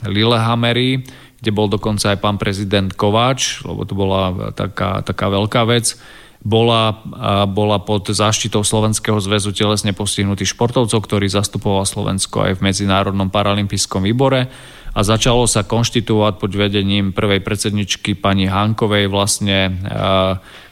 Lillehammeri, 0.05 1.07
kde 1.39 1.51
bol 1.55 1.71
dokonca 1.71 2.11
aj 2.11 2.19
pán 2.19 2.35
prezident 2.35 2.91
Kováč, 2.91 3.63
lebo 3.63 3.87
to 3.87 3.95
bola 3.95 4.51
taká, 4.51 4.99
taká 5.01 5.31
veľká 5.31 5.63
vec, 5.71 5.95
bola, 6.39 7.03
bola 7.51 7.83
pod 7.83 8.07
záštitou 8.07 8.63
Slovenského 8.63 9.19
zväzu 9.19 9.51
telesne 9.51 9.91
postihnutých 9.91 10.55
športovcov, 10.55 10.99
ktorý 11.03 11.27
zastupoval 11.27 11.83
Slovensko 11.83 12.47
aj 12.47 12.59
v 12.59 12.63
Medzinárodnom 12.71 13.27
paralympijskom 13.27 14.07
výbore 14.07 14.47
a 14.93 14.99
začalo 15.05 15.45
sa 15.45 15.65
konštituovať 15.65 16.33
pod 16.41 16.51
vedením 16.53 17.13
prvej 17.13 17.45
predsedničky 17.45 18.17
pani 18.17 18.49
Hankovej 18.49 19.05
vlastne 19.07 19.69
e, 19.69 19.71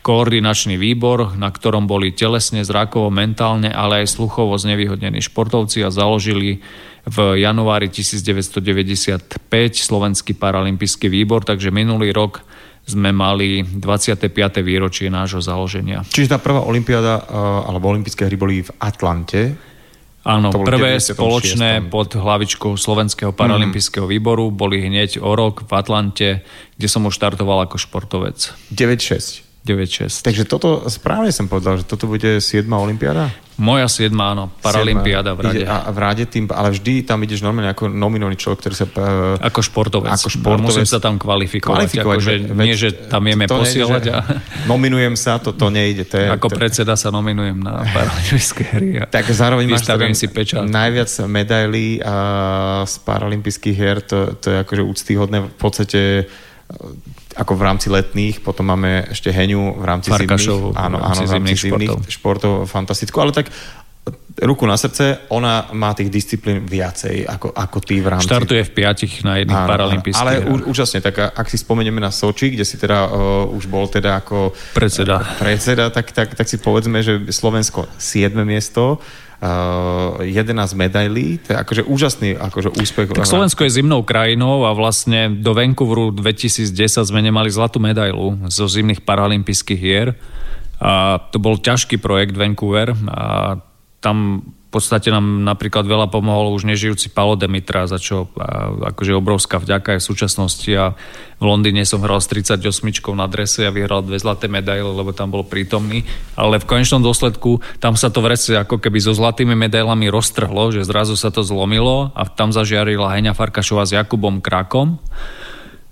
koordinačný 0.01 0.79
výbor, 0.79 1.37
na 1.37 1.53
ktorom 1.53 1.85
boli 1.85 2.15
telesne, 2.15 2.65
zrakovo, 2.65 3.13
mentálne, 3.13 3.69
ale 3.69 4.03
aj 4.03 4.17
sluchovo 4.17 4.57
znevýhodnení 4.57 5.21
športovci 5.21 5.85
a 5.85 5.93
založili 5.93 6.63
v 7.07 7.17
januári 7.39 7.87
1995 7.87 9.39
Slovenský 9.75 10.35
paralympijský 10.35 11.07
výbor, 11.07 11.47
takže 11.47 11.71
minulý 11.71 12.11
rok 12.11 12.43
sme 12.87 13.11
mali 13.11 13.67
25. 13.67 14.31
výročie 14.63 15.11
nášho 15.11 15.43
založenia. 15.43 16.07
Čiže 16.07 16.35
tá 16.35 16.39
prvá 16.39 16.63
olimpiáda 16.63 17.19
e, 17.19 17.23
alebo 17.67 17.91
olympijské 17.91 18.31
hry 18.31 18.37
boli 18.39 18.63
v 18.63 18.71
Atlante 18.79 19.66
Áno, 20.27 20.51
prvé 20.51 20.99
spoločné 20.99 21.87
pod 21.87 22.11
hlavičkou 22.11 22.75
Slovenského 22.75 23.31
paralympijského 23.31 24.03
mm. 24.03 24.11
výboru 24.11 24.51
boli 24.51 24.83
hneď 24.83 25.23
o 25.23 25.31
rok 25.31 25.63
v 25.63 25.71
Atlante, 25.71 26.29
kde 26.75 26.87
som 26.91 27.07
už 27.07 27.15
štartoval 27.15 27.63
ako 27.63 27.79
športovec. 27.79 28.51
9-6. 28.75 29.46
9-6. 29.67 30.23
Takže 30.23 30.47
toto, 30.47 30.87
správne 30.87 31.35
som 31.35 31.51
povedal, 31.51 31.83
že 31.83 31.83
toto 31.83 32.07
bude 32.07 32.39
7. 32.39 32.63
olimpiáda? 32.63 33.27
Moja 33.57 33.89
7. 33.89 34.13
áno, 34.13 34.53
Paralympiáda 34.61 35.33
v 35.33 35.49
Rade. 35.49 35.65
A 35.65 35.89
v 35.89 35.97
Rade 35.97 36.23
tým, 36.29 36.45
ale 36.53 36.77
vždy 36.77 37.01
tam 37.01 37.17
ideš 37.25 37.41
normálne 37.41 37.73
ako 37.73 37.89
nominovaný 37.89 38.37
človek, 38.37 38.61
ktorý 38.61 38.75
sa... 38.77 38.85
Uh, 38.85 39.33
ako 39.41 39.59
športovec. 39.65 40.13
Ako 40.13 40.29
športovec. 40.29 40.77
Musím 40.77 40.85
sa 40.85 41.01
tam 41.01 41.17
kvalifikovať. 41.17 41.89
kvalifikovať 41.89 42.17
že, 42.21 42.33
veď, 42.53 42.67
nie, 42.69 42.77
že 42.77 42.89
tam 43.09 43.25
vieme 43.25 43.49
to 43.49 43.57
posielať. 43.57 44.03
Nejde, 44.05 44.13
a... 44.13 44.21
Nominujem 44.69 45.15
sa, 45.17 45.41
to, 45.41 45.57
to 45.57 45.73
nejde. 45.73 46.05
To 46.05 46.15
je, 46.21 46.27
ako 46.37 46.53
to... 46.53 46.55
predseda 46.55 46.93
sa 46.93 47.09
nominujem 47.09 47.57
na 47.57 47.81
paralympijské 47.97 48.63
hry. 48.77 48.89
A 49.01 49.09
tak 49.09 49.25
zároveň 49.33 49.65
máš 49.73 49.89
teda 49.89 50.05
si 50.13 50.29
pečát. 50.29 50.61
najviac 50.61 51.09
medailí 51.25 51.97
uh, 51.97 52.85
z 52.85 52.95
paralympijských 53.09 53.73
hier, 53.73 54.05
to, 54.05 54.37
to 54.37 54.53
je 54.53 54.57
akože 54.61 54.83
úctyhodné. 54.85 55.49
V 55.49 55.57
podstate 55.57 56.29
ako 57.37 57.53
v 57.55 57.61
rámci 57.63 57.87
letných, 57.87 58.43
potom 58.43 58.67
máme 58.67 59.07
ešte 59.13 59.31
Heňu 59.31 59.79
v 59.79 59.85
rámci 59.87 60.11
Farkašov, 60.11 60.75
zimných, 60.75 60.83
áno, 60.83 60.97
áno, 60.99 61.23
v 61.23 61.31
rámci 61.31 61.31
zimných 61.31 61.59
športov. 61.59 61.97
športov 62.11 62.53
fantastickú, 62.67 63.17
ale 63.23 63.31
tak 63.31 63.47
ruku 64.37 64.69
na 64.69 64.77
srdce, 64.77 65.17
ona 65.33 65.67
má 65.73 65.97
tých 65.97 66.13
disciplín 66.13 66.63
viacej 66.63 67.25
ako, 67.25 67.57
ako 67.57 67.77
ty 67.81 67.99
v 67.99 68.07
rámci... 68.13 68.29
Štartuje 68.29 68.63
v 68.63 68.71
piatich 68.71 69.13
na 69.25 69.41
jedných 69.41 69.63
paralympijských. 69.65 70.21
Ale 70.21 70.45
ú, 70.45 70.69
úžasne, 70.69 71.01
tak 71.01 71.33
ak 71.33 71.47
si 71.49 71.57
spomenieme 71.57 71.97
na 71.97 72.13
Soči, 72.13 72.53
kde 72.53 72.61
si 72.61 72.77
teda 72.77 73.09
uh, 73.09 73.57
už 73.57 73.65
bol 73.65 73.89
teda 73.89 74.21
ako... 74.21 74.53
Predseda. 74.77 75.25
Predseda, 75.41 75.89
tak, 75.89 76.13
tak, 76.13 76.37
tak 76.37 76.45
si 76.45 76.61
povedzme, 76.61 77.01
že 77.01 77.33
Slovensko 77.33 77.89
7. 77.97 78.37
miesto 78.45 79.01
uh, 79.41 80.23
11 80.23 80.73
medailí, 80.73 81.37
to 81.41 81.53
je 81.53 81.57
akože 81.57 81.81
úžasný 81.85 82.29
akože 82.37 82.69
úspech. 82.77 83.13
Tak 83.13 83.29
Slovensko 83.29 83.65
je 83.65 83.77
zimnou 83.81 84.01
krajinou 84.01 84.65
a 84.65 84.73
vlastne 84.73 85.29
do 85.29 85.53
Vancouveru 85.53 86.13
2010 86.13 86.73
sme 87.05 87.21
nemali 87.21 87.49
zlatú 87.53 87.77
medailu 87.77 88.37
zo 88.49 88.65
zimných 88.65 89.05
paralympijských 89.05 89.79
hier. 89.79 90.17
A 90.77 91.17
to 91.33 91.41
bol 91.41 91.57
ťažký 91.57 91.97
projekt 91.97 92.37
Vancouver 92.37 92.93
a 93.09 93.57
tam 93.97 94.45
podstate 94.77 95.09
nám 95.09 95.41
napríklad 95.41 95.89
veľa 95.89 96.13
pomohol 96.13 96.53
už 96.53 96.69
nežijúci 96.69 97.09
Paolo 97.09 97.33
Demitra, 97.33 97.89
za 97.89 97.97
čo 97.97 98.29
akože 98.85 99.17
obrovská 99.17 99.57
vďaka 99.57 99.97
aj 99.97 99.99
v 99.99 100.07
súčasnosti. 100.13 100.71
A 100.77 100.93
v 101.41 101.43
Londýne 101.45 101.81
som 101.81 102.01
hral 102.05 102.21
s 102.21 102.29
38 102.29 102.61
na 103.17 103.25
drese 103.25 103.65
a 103.65 103.73
vyhral 103.73 104.05
dve 104.05 104.21
zlaté 104.21 104.45
medaile, 104.45 104.93
lebo 104.93 105.13
tam 105.17 105.33
bol 105.33 105.41
prítomný, 105.41 106.05
ale 106.37 106.61
v 106.61 106.69
konečnom 106.69 107.01
dôsledku 107.01 107.61
tam 107.81 107.97
sa 107.97 108.13
to 108.13 108.21
vrece 108.21 108.53
ako 108.53 108.77
keby 108.77 109.01
so 109.01 109.17
zlatými 109.17 109.57
medailami 109.57 110.13
roztrhlo, 110.13 110.69
že 110.69 110.85
zrazu 110.85 111.17
sa 111.17 111.33
to 111.33 111.41
zlomilo 111.41 112.13
a 112.13 112.25
tam 112.29 112.53
zažiarila 112.53 113.17
Heňa 113.17 113.33
Farkašová 113.33 113.89
s 113.89 113.97
Jakubom 113.97 114.45
Krakom 114.45 115.01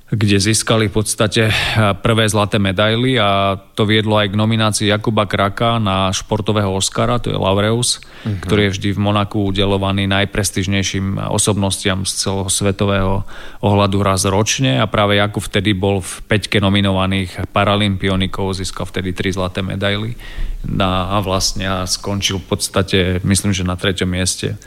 kde 0.05 0.37
získali 0.37 0.85
v 0.85 1.01
podstate 1.01 1.49
eh, 1.49 1.53
prvé 1.97 2.29
zlaté 2.29 2.61
medaily 2.61 3.17
a 3.17 3.57
to 3.73 3.89
viedlo 3.89 4.21
aj 4.21 4.29
k 4.29 4.37
nominácii 4.37 4.85
Jakuba 4.85 5.25
Kraka 5.25 5.81
na 5.81 6.13
športového 6.13 6.69
Oscara, 6.77 7.17
to 7.17 7.33
je 7.33 7.37
Laureus, 7.37 7.97
uh-huh. 7.97 8.37
ktorý 8.45 8.69
je 8.69 8.73
vždy 8.77 8.89
v 8.93 8.99
Monaku 9.01 9.49
udelovaný 9.49 10.05
najprestižnejším 10.05 11.17
osobnostiam 11.33 12.05
z 12.05 12.11
celého 12.21 12.49
svetového 12.53 13.25
ohľadu 13.65 13.97
raz 14.05 14.29
ročne. 14.29 14.77
A 14.77 14.85
práve 14.85 15.17
Jakub 15.17 15.41
vtedy 15.41 15.73
bol 15.73 16.05
v 16.05 16.21
peťke 16.29 16.61
nominovaných 16.61 17.49
paralympionikov, 17.49 18.53
získal 18.53 18.85
vtedy 18.85 19.17
tri 19.17 19.33
zlaté 19.33 19.65
medaily. 19.65 20.13
A 20.81 21.17
vlastne 21.21 21.85
skončil 21.89 22.41
v 22.41 22.47
podstate, 22.57 22.99
myslím, 23.25 23.53
že 23.53 23.65
na 23.65 23.77
treťom 23.77 24.09
mieste 24.09 24.57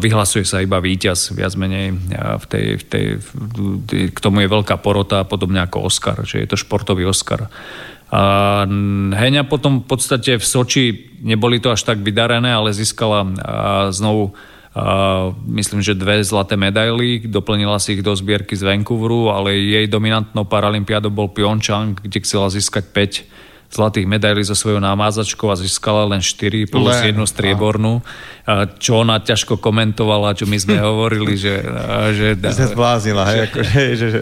vyhlasuje 0.00 0.48
sa 0.48 0.64
iba 0.64 0.80
víťaz 0.80 1.36
viac 1.36 1.52
menej 1.56 1.96
v 2.16 2.44
tej, 2.48 2.66
v 2.80 2.84
tej, 2.88 3.04
k 4.08 4.18
tomu 4.18 4.40
je 4.44 4.48
veľká 4.48 4.80
porota, 4.80 5.28
podobne 5.28 5.60
ako 5.60 5.84
Oscar, 5.84 6.16
že 6.24 6.40
je 6.40 6.48
to 6.48 6.56
športový 6.56 7.04
Oscar. 7.04 7.52
A 8.08 8.64
Heňa 9.12 9.44
potom 9.50 9.82
v 9.82 9.86
podstate 9.90 10.38
v 10.38 10.44
Soči 10.46 11.12
neboli 11.20 11.60
to 11.60 11.74
až 11.74 11.84
tak 11.84 12.00
vydarené, 12.00 12.54
ale 12.54 12.72
získala 12.72 13.26
znovu 13.92 14.32
a 14.76 15.32
myslím, 15.48 15.80
že 15.80 15.96
dve 15.96 16.20
zlaté 16.20 16.52
medaily, 16.52 17.24
doplnila 17.24 17.80
si 17.80 17.96
ich 17.96 18.04
do 18.04 18.12
zbierky 18.12 18.52
z 18.52 18.68
Vancouveru, 18.68 19.32
ale 19.32 19.56
jej 19.56 19.88
dominantnou 19.88 20.44
paralympiádou 20.44 21.08
bol 21.08 21.32
Pyeongchang, 21.32 21.96
kde 22.04 22.20
chcela 22.20 22.52
získať 22.52 22.84
5 22.92 23.24
zlatých 23.70 24.06
medailí 24.06 24.42
so 24.46 24.54
svojou 24.54 24.78
námazačkou 24.78 25.50
a 25.50 25.58
získala 25.58 26.06
len 26.06 26.22
4 26.22 26.70
plus 26.70 26.96
len, 27.02 27.12
jednu 27.12 27.26
striebornú, 27.26 28.00
čo 28.78 29.02
ona 29.02 29.18
ťažko 29.18 29.58
komentovala, 29.58 30.38
čo 30.38 30.46
my 30.46 30.56
sme 30.56 30.76
hovorili, 30.88 31.34
že... 31.34 31.62
že 32.14 32.26
sa 32.40 32.70
zbláznila, 32.70 33.22
hej, 33.26 33.38
že, 33.50 33.62
že, 33.62 33.82
že, 33.96 34.06
že... 34.10 34.20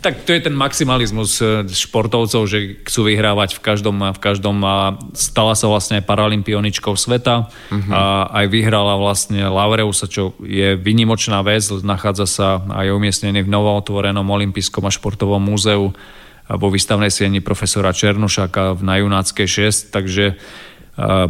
Tak 0.00 0.24
to 0.24 0.32
je 0.32 0.40
ten 0.40 0.56
maximalizmus 0.56 1.44
e, 1.44 1.68
športovcov, 1.68 2.48
že 2.48 2.80
chcú 2.88 3.12
vyhrávať 3.12 3.52
v 3.52 3.60
každom, 3.60 4.00
v 4.16 4.20
každom 4.20 4.56
a 4.64 4.96
stala 5.12 5.52
sa 5.52 5.68
vlastne 5.68 6.00
aj 6.00 6.08
paralympioničkou 6.08 6.96
sveta. 6.96 7.52
Uh-huh. 7.68 7.92
a 7.92 8.32
aj 8.32 8.46
vyhrala 8.48 8.96
vlastne 8.96 9.44
Laureusa, 9.44 10.08
čo 10.08 10.32
je 10.40 10.72
vynimočná 10.72 11.44
vec, 11.44 11.68
nachádza 11.84 12.24
sa 12.24 12.48
aj 12.64 12.96
umiestnený 12.96 13.44
v 13.44 13.52
novootvorenom 13.52 14.24
olympijskom 14.24 14.88
a 14.88 14.90
športovom 14.90 15.44
múzeu 15.44 15.92
vo 16.58 16.68
výstavnej 16.72 17.12
sieni 17.12 17.38
profesora 17.38 17.94
Černošaka 17.94 18.82
na 18.82 18.98
Junáckej 18.98 19.46
6, 19.70 19.94
takže 19.94 20.34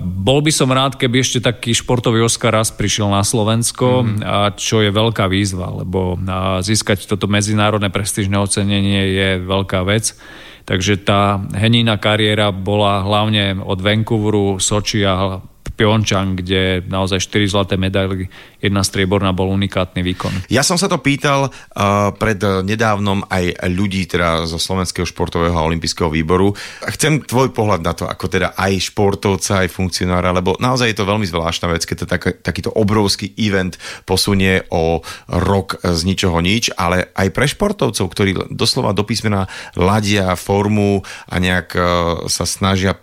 bol 0.03 0.41
by 0.43 0.51
som 0.51 0.73
rád, 0.73 0.99
keby 0.99 1.23
ešte 1.23 1.39
taký 1.39 1.71
športový 1.77 2.27
Oscar 2.27 2.51
raz 2.51 2.75
prišiel 2.75 3.07
na 3.07 3.23
Slovensko, 3.23 4.03
mm. 4.03 4.19
a 4.25 4.51
čo 4.57 4.83
je 4.83 4.91
veľká 4.91 5.31
výzva, 5.31 5.71
lebo 5.71 6.19
získať 6.65 7.07
toto 7.07 7.31
medzinárodné 7.31 7.93
prestížne 7.93 8.41
ocenenie 8.41 9.15
je 9.15 9.29
veľká 9.39 9.87
vec. 9.87 10.19
Takže 10.67 11.03
tá 11.03 11.39
Henina 11.55 12.03
kariéra 12.03 12.51
bola 12.51 13.03
hlavne 13.07 13.63
od 13.63 13.79
Vancouveru, 13.79 14.59
Soči 14.59 15.07
a 15.07 15.39
Pyeongchang, 15.79 16.37
kde 16.37 16.85
naozaj 16.91 17.25
4 17.25 17.49
zlaté 17.49 17.75
medaily, 17.81 18.29
jedna 18.61 18.85
strieborná 18.85 19.33
bol 19.33 19.51
unikátny 19.51 20.05
výkon. 20.05 20.53
Ja 20.53 20.61
som 20.61 20.77
sa 20.77 20.87
to 20.87 21.01
pýtal 21.01 21.49
uh, 21.49 22.13
pred 22.15 22.39
nedávnom 22.41 23.25
aj 23.27 23.57
ľudí 23.73 24.05
teda 24.07 24.45
zo 24.45 24.61
Slovenského 24.61 25.09
športového 25.09 25.57
a 25.57 25.67
olympijského 25.67 26.13
výboru. 26.13 26.53
Chcem 26.93 27.25
tvoj 27.25 27.51
pohľad 27.57 27.81
na 27.81 27.93
to, 27.97 28.05
ako 28.07 28.29
teda 28.29 28.53
aj 28.55 28.93
športovca, 28.93 29.65
aj 29.65 29.69
funkcionára, 29.73 30.31
lebo 30.37 30.55
naozaj 30.61 30.93
je 30.93 30.99
to 31.01 31.09
veľmi 31.09 31.27
zvláštna 31.27 31.67
vec, 31.73 31.83
keď 31.89 31.97
to 32.05 32.07
tak, 32.07 32.23
takýto 32.45 32.71
obrovský 32.73 33.33
event 33.41 33.81
posunie 34.05 34.65
o 34.71 35.01
rok 35.29 35.81
z 35.81 36.01
ničoho 36.05 36.39
nič, 36.45 36.73
ale 36.77 37.11
aj 37.17 37.29
pre 37.33 37.47
športovcov, 37.49 38.07
ktorí 38.07 38.31
doslova 38.53 38.93
do 38.93 39.03
písmena 39.07 39.49
ladia 39.75 40.37
formu 40.37 41.03
a 41.31 41.35
nejak 41.41 41.69
uh, 41.75 41.85
sa 42.29 42.45
snažia 42.45 42.99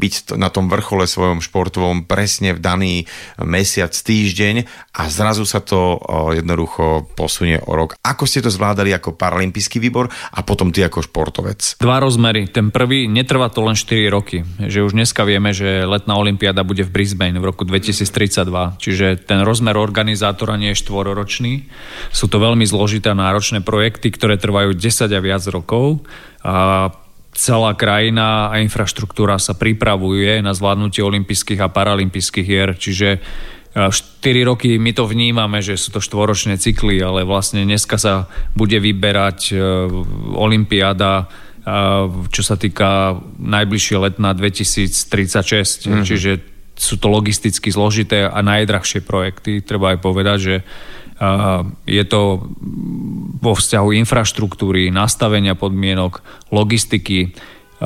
byť 0.00 0.36
na 0.36 0.52
tom 0.52 0.68
vrchole 0.68 1.08
svojom 1.08 1.40
športovom 1.40 2.04
presne 2.04 2.52
v 2.52 2.60
daný 2.60 2.94
mesiac, 3.40 3.90
týždeň 3.90 4.89
a 4.90 5.06
zrazu 5.06 5.46
sa 5.46 5.62
to 5.62 6.02
jednoducho 6.34 7.06
posunie 7.14 7.62
o 7.62 7.78
rok. 7.78 7.94
Ako 8.02 8.26
ste 8.26 8.42
to 8.42 8.50
zvládali 8.50 8.90
ako 8.90 9.14
paralympijský 9.14 9.78
výbor 9.78 10.10
a 10.10 10.42
potom 10.42 10.74
ty 10.74 10.82
ako 10.82 11.06
športovec? 11.06 11.78
Dva 11.78 12.02
rozmery. 12.02 12.50
Ten 12.50 12.74
prvý, 12.74 13.06
netrvá 13.06 13.54
to 13.54 13.62
len 13.62 13.78
4 13.78 14.10
roky. 14.10 14.42
Že 14.58 14.90
už 14.90 14.92
dneska 14.98 15.22
vieme, 15.22 15.54
že 15.54 15.86
letná 15.86 16.18
olimpiáda 16.18 16.66
bude 16.66 16.82
v 16.82 16.90
Brisbane 16.90 17.38
v 17.38 17.46
roku 17.54 17.62
2032. 17.62 18.82
Čiže 18.82 19.22
ten 19.22 19.46
rozmer 19.46 19.78
organizátora 19.78 20.58
nie 20.58 20.74
je 20.74 20.82
štvororočný. 20.82 21.70
Sú 22.10 22.26
to 22.26 22.42
veľmi 22.42 22.66
zložité 22.66 23.14
a 23.14 23.18
náročné 23.18 23.62
projekty, 23.62 24.10
ktoré 24.10 24.42
trvajú 24.42 24.74
10 24.74 25.06
a 25.06 25.20
viac 25.22 25.46
rokov. 25.46 26.02
A 26.42 26.90
celá 27.30 27.78
krajina 27.78 28.50
a 28.50 28.58
infraštruktúra 28.58 29.38
sa 29.38 29.54
pripravuje 29.54 30.42
na 30.42 30.50
zvládnutie 30.50 30.98
olympijských 31.06 31.62
a 31.62 31.70
paralympijských 31.70 32.42
hier, 32.42 32.74
čiže 32.74 33.22
4 33.74 33.90
e, 34.26 34.42
roky 34.42 34.70
my 34.82 34.90
to 34.90 35.06
vnímame, 35.06 35.62
že 35.62 35.78
sú 35.78 35.94
to 35.94 36.02
štvoročné 36.02 36.58
cykly, 36.58 36.98
ale 36.98 37.22
vlastne 37.22 37.62
dneska 37.62 37.94
sa 38.02 38.26
bude 38.58 38.82
vyberať 38.82 39.38
e, 39.50 39.56
Olympiáda, 40.34 41.12
e, 41.22 41.24
čo 42.34 42.42
sa 42.42 42.58
týka 42.58 43.22
najbližšie 43.38 43.96
let 44.02 44.16
na 44.18 44.34
2036, 44.34 45.86
mm-hmm. 45.86 46.02
čiže 46.02 46.30
sú 46.74 46.98
to 46.98 47.06
logisticky 47.12 47.70
zložité 47.70 48.26
a 48.26 48.40
najdrahšie 48.40 49.04
projekty. 49.04 49.60
Treba 49.60 49.94
aj 49.94 49.98
povedať, 50.00 50.38
že 50.40 50.56
je 51.84 52.04
to 52.08 52.48
vo 53.44 53.52
vzťahu 53.52 53.92
infraštruktúry, 54.00 54.88
nastavenia 54.88 55.52
podmienok, 55.52 56.24
logistiky, 56.48 57.36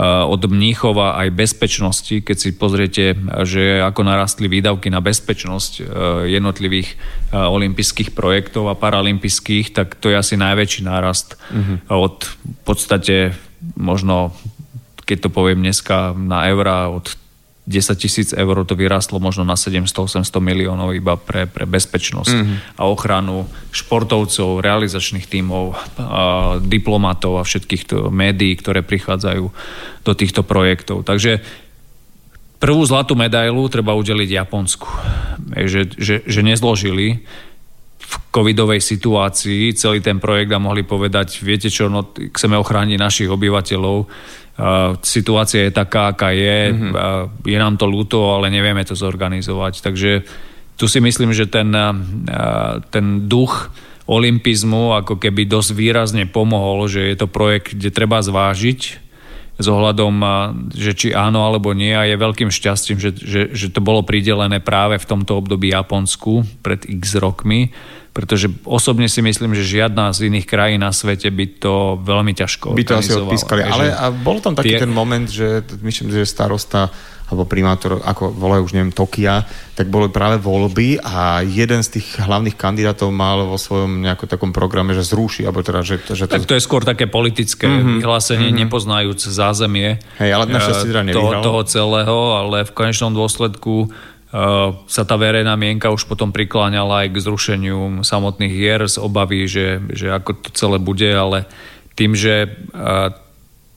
od 0.03 0.43
Mníchova 0.51 1.15
aj 1.23 1.39
bezpečnosti, 1.39 2.19
keď 2.27 2.37
si 2.37 2.51
pozriete, 2.51 3.15
že 3.47 3.79
ako 3.79 4.03
narastli 4.03 4.51
výdavky 4.51 4.91
na 4.91 4.99
bezpečnosť 4.99 5.87
jednotlivých 6.27 6.99
olympijských 7.31 8.11
projektov 8.11 8.75
a 8.75 8.79
paralympijských, 8.79 9.71
tak 9.71 9.95
to 9.95 10.11
je 10.11 10.19
asi 10.19 10.35
najväčší 10.35 10.83
nárast 10.83 11.39
mm-hmm. 11.39 11.77
od 11.95 12.27
v 12.27 12.61
podstate 12.67 13.17
možno, 13.79 14.35
keď 15.07 15.27
to 15.27 15.31
poviem 15.31 15.63
dneska 15.63 16.11
na 16.19 16.51
eurá, 16.51 16.91
od 16.91 17.15
10 17.65 17.97
tisíc 17.97 18.29
eur 18.37 18.61
to 18.69 18.77
vyrastlo 18.77 19.17
možno 19.17 19.49
na 19.49 19.57
700-800 19.57 20.29
miliónov 20.37 20.93
iba 20.93 21.17
pre, 21.17 21.49
pre 21.49 21.65
bezpečnosť 21.65 22.37
mm-hmm. 22.37 22.57
a 22.77 22.83
ochranu 22.85 23.49
športovcov, 23.73 24.61
realizačných 24.61 25.25
tímov, 25.25 25.73
a 25.97 26.61
diplomatov 26.61 27.41
a 27.41 27.47
všetkých 27.49 27.83
to, 27.89 27.97
médií, 28.13 28.53
ktoré 28.61 28.85
prichádzajú 28.85 29.45
do 30.05 30.13
týchto 30.13 30.45
projektov. 30.45 31.09
Takže 31.09 31.41
prvú 32.61 32.85
zlatú 32.85 33.17
medailu 33.17 33.65
treba 33.73 33.97
udeliť 33.97 34.29
Japonsku. 34.45 34.89
Že, 35.57 35.81
že, 35.97 36.15
že 36.21 36.41
nezložili 36.45 37.25
v 38.05 38.15
covidovej 38.29 38.85
situácii 38.85 39.73
celý 39.73 40.05
ten 40.05 40.21
projekt 40.21 40.53
a 40.53 40.61
mohli 40.61 40.85
povedať, 40.85 41.41
viete 41.41 41.73
čo, 41.73 41.89
no, 41.89 42.13
chceme 42.13 42.61
ochrániť 42.61 43.01
našich 43.01 43.29
obyvateľov, 43.33 44.05
situácia 45.03 45.67
je 45.67 45.73
taká, 45.75 46.15
aká 46.15 46.31
je, 46.31 46.71
mm-hmm. 46.71 47.43
je 47.43 47.59
nám 47.59 47.75
to 47.75 47.91
ľúto, 47.91 48.23
ale 48.39 48.55
nevieme 48.55 48.87
to 48.87 48.95
zorganizovať. 48.95 49.83
Takže 49.83 50.23
tu 50.79 50.87
si 50.87 50.99
myslím, 51.03 51.35
že 51.35 51.51
ten, 51.51 51.75
ten 52.91 53.07
duch 53.27 53.75
olympizmu 54.07 54.95
ako 55.01 55.17
keby 55.19 55.49
dosť 55.49 55.71
výrazne 55.75 56.25
pomohol, 56.29 56.87
že 56.87 57.03
je 57.03 57.17
to 57.19 57.27
projekt, 57.27 57.75
kde 57.75 57.91
treba 57.91 58.23
zvážiť 58.23 58.81
s 59.55 59.67
ohľadom, 59.71 60.15
že 60.75 60.93
či 60.99 61.09
áno 61.15 61.47
alebo 61.47 61.71
nie 61.73 61.95
a 61.95 62.07
je 62.11 62.19
veľkým 62.19 62.51
šťastím, 62.51 62.99
že, 62.99 63.15
že, 63.15 63.43
že 63.55 63.71
to 63.71 63.79
bolo 63.79 64.03
pridelené 64.03 64.59
práve 64.59 64.99
v 64.99 65.09
tomto 65.09 65.39
období 65.39 65.71
Japonsku 65.71 66.43
pred 66.59 66.83
x 66.83 67.19
rokmi, 67.23 67.71
pretože 68.15 68.47
osobne 68.63 69.11
si 69.11 69.19
myslím, 69.19 69.59
že 69.59 69.67
žiadna 69.67 70.15
z 70.15 70.31
iných 70.31 70.47
krajín 70.47 70.87
na 70.87 70.95
svete 70.95 71.35
by 71.35 71.59
to 71.59 71.99
veľmi 71.99 72.31
ťažko 72.31 72.71
By 72.71 72.87
to 72.87 72.95
asi 73.03 73.11
odpískali. 73.11 73.67
Ale 73.67 73.91
a 73.91 74.15
bol 74.15 74.39
tam 74.39 74.55
taký 74.55 74.79
tie- 74.79 74.87
ten 74.87 74.95
moment, 74.95 75.27
že 75.27 75.67
myslím, 75.83 76.15
že 76.15 76.23
starosta 76.23 76.95
alebo 77.25 77.49
primátor, 77.49 78.05
ako 78.05 78.37
volajú 78.37 78.69
už 78.69 78.73
neviem, 78.77 78.93
Tokia, 78.93 79.49
tak 79.73 79.89
boli 79.89 80.13
práve 80.13 80.37
voľby 80.37 81.01
a 81.01 81.41
jeden 81.41 81.81
z 81.81 81.99
tých 81.99 82.21
hlavných 82.21 82.53
kandidátov 82.53 83.09
mal 83.09 83.49
vo 83.49 83.57
svojom 83.57 84.05
nejakom 84.05 84.29
takom 84.29 84.53
programe, 84.53 84.93
že 84.93 85.09
zruší, 85.09 85.49
alebo 85.49 85.65
teda, 85.65 85.81
že, 85.81 86.05
že 86.05 86.29
to... 86.29 86.37
Tak 86.37 86.45
to 86.45 86.55
je 86.55 86.63
skôr 86.63 86.85
také 86.85 87.09
politické 87.09 87.65
mm-hmm. 87.65 88.05
vyhlásenie, 88.05 88.53
mm-hmm. 88.53 88.63
nepoznajúc 88.69 89.21
zázemie 89.25 90.05
Hej, 90.21 90.31
ale 90.37 90.53
našťastie 90.53 90.93
teda 90.93 91.03
nevyhral. 91.03 91.41
toho, 91.41 91.61
celého, 91.65 92.19
ale 92.37 92.69
v 92.69 92.73
konečnom 92.77 93.17
dôsledku 93.17 93.89
sa 94.91 95.03
tá 95.07 95.15
verejná 95.15 95.55
mienka 95.55 95.95
už 95.95 96.11
potom 96.11 96.35
prikláňala 96.35 97.07
aj 97.07 97.09
k 97.15 97.23
zrušeniu 97.23 98.03
samotných 98.03 98.51
hier 98.51 98.83
z 98.91 98.99
obavy, 98.99 99.47
že, 99.47 99.79
že 99.95 100.11
ako 100.11 100.43
to 100.43 100.49
celé 100.51 100.83
bude, 100.83 101.07
ale 101.07 101.47
tým, 101.95 102.19
že 102.19 102.51
uh, 102.51 103.15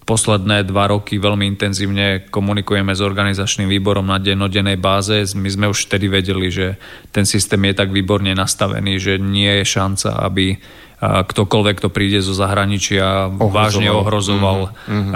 posledné 0.07 0.63
dva 0.65 0.87
roky 0.89 1.19
veľmi 1.19 1.45
intenzívne 1.51 2.31
komunikujeme 2.31 2.95
s 2.95 3.03
organizačným 3.03 3.67
výborom 3.67 4.07
na 4.07 4.17
dennodennej 4.17 4.79
báze. 4.79 5.35
My 5.35 5.51
sme 5.51 5.65
už 5.67 5.91
vtedy 5.91 6.07
vedeli, 6.07 6.47
že 6.47 6.79
ten 7.11 7.27
systém 7.27 7.59
je 7.67 7.75
tak 7.75 7.91
výborne 7.91 8.31
nastavený, 8.31 8.97
že 8.97 9.19
nie 9.19 9.61
je 9.61 9.65
šanca, 9.67 10.25
aby 10.25 10.57
ktokoľvek, 10.97 11.75
kto 11.77 11.89
príde 11.93 12.17
zo 12.25 12.33
zahraničia, 12.33 13.29
ohrozoval. 13.29 13.53
vážne 13.53 13.89
ohrozoval 13.93 14.59
mm-hmm. 14.73 15.13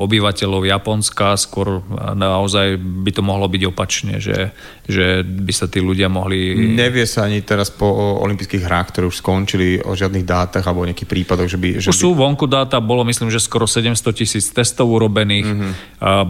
obyvateľov 0.00 0.64
Japonska. 0.64 1.36
Skôr 1.36 1.84
naozaj 2.16 2.80
by 2.80 3.10
to 3.12 3.20
mohlo 3.20 3.44
byť 3.44 3.62
opačne, 3.68 4.16
že, 4.16 4.56
že 4.88 5.20
by 5.20 5.52
sa 5.52 5.68
tí 5.68 5.84
ľudia 5.84 6.08
mohli... 6.08 6.56
Nevie 6.56 7.04
sa 7.04 7.28
ani 7.28 7.44
teraz 7.44 7.68
po 7.68 7.84
olympijských 8.24 8.64
hrách, 8.64 8.96
ktoré 8.96 9.04
už 9.12 9.20
skončili 9.20 9.84
o 9.84 9.92
žiadnych 9.92 10.24
dátach 10.24 10.64
alebo 10.64 10.88
nejakých 10.88 11.10
prípadoch, 11.12 11.52
že 11.52 11.60
by... 11.60 11.84
Že 11.84 11.92
Už 11.92 12.00
sú 12.00 12.16
vonku 12.16 12.48
dáta, 12.48 12.80
bolo 12.80 13.04
myslím, 13.04 13.28
že 13.28 13.44
skoro 13.44 13.68
700 13.68 14.00
tisíc 14.16 14.48
testov 14.56 14.88
urobených, 14.88 15.44
mm-hmm. 15.44 15.72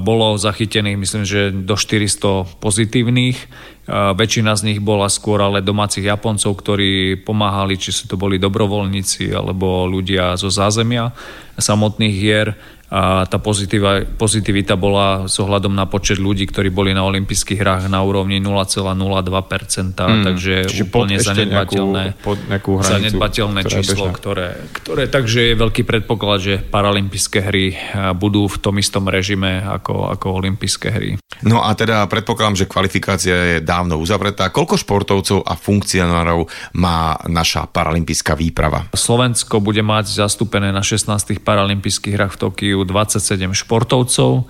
bolo 0.03 0.35
zachytených 0.35 0.99
myslím, 0.99 1.23
že 1.23 1.55
do 1.55 1.79
400 1.79 2.59
pozitívnych. 2.59 3.39
Väčšina 3.85 4.57
z 4.57 4.65
nich 4.65 4.81
bola 4.81 5.13
skôr 5.13 5.45
ale 5.45 5.61
domácich 5.61 6.09
Japoncov, 6.09 6.57
ktorí 6.57 7.21
pomáhali, 7.21 7.77
či 7.77 7.93
sú 7.93 8.09
to 8.09 8.17
boli 8.17 8.41
dobrovoľníci 8.65 9.29
alebo 9.37 9.85
ľudia 9.85 10.41
zo 10.41 10.49
zázemia 10.49 11.13
samotných 11.61 12.15
hier 12.17 12.57
a 12.95 13.27
tá 13.27 13.43
pozitiva, 13.43 14.07
pozitivita 14.07 14.79
bola 14.79 15.27
s 15.27 15.43
ohľadom 15.43 15.75
na 15.75 15.91
počet 15.91 16.23
ľudí, 16.23 16.47
ktorí 16.47 16.71
boli 16.71 16.95
na 16.95 17.03
olympijských 17.03 17.59
hrách 17.59 17.83
na 17.91 18.07
úrovni 18.07 18.39
0,02%, 18.39 19.99
mm, 19.99 20.23
takže 20.23 20.55
čiže 20.71 20.85
úplne 20.87 21.19
zanedbateľné, 21.19 22.03
nejakú- 22.15 22.23
pod 22.23 22.39
nejakú 22.47 22.73
hranicu, 22.79 22.95
zanedbateľné 22.95 23.61
ktorá 23.67 23.75
je 23.75 23.83
číslo, 23.83 24.05
ktoré, 24.15 24.49
ktoré, 24.79 25.03
takže 25.11 25.41
je 25.43 25.55
veľký 25.59 25.83
predpoklad, 25.83 26.39
že 26.39 26.55
paralympijské 26.63 27.39
hry 27.43 27.67
a, 27.75 28.15
budú 28.15 28.47
v 28.47 28.63
tom 28.63 28.79
istom 28.79 29.11
režime 29.11 29.59
ako, 29.59 30.15
ako 30.15 30.27
olympijské 30.39 30.95
hry. 30.95 31.19
No 31.43 31.67
a 31.67 31.75
teda 31.75 32.07
predpokladám, 32.07 32.63
že 32.63 32.71
kvalifikácia 32.71 33.59
je 33.59 33.59
dávno 33.59 33.99
uzavretá. 33.99 34.55
Koľko 34.55 34.79
športovcov 34.79 35.43
a 35.43 35.59
funkcionárov 35.59 36.47
má 36.79 37.19
naša 37.27 37.67
paralympijská 37.67 38.39
výprava? 38.39 38.87
Slovensko 38.95 39.59
bude 39.59 39.83
mať 39.83 40.15
zastúpené 40.15 40.71
na 40.71 40.87
16. 40.87 41.43
paralympijských 41.43 42.15
hrách 42.15 42.39
v 42.39 42.41
Tokiu 42.47 42.84
27 42.87 43.53
športovcov, 43.53 44.49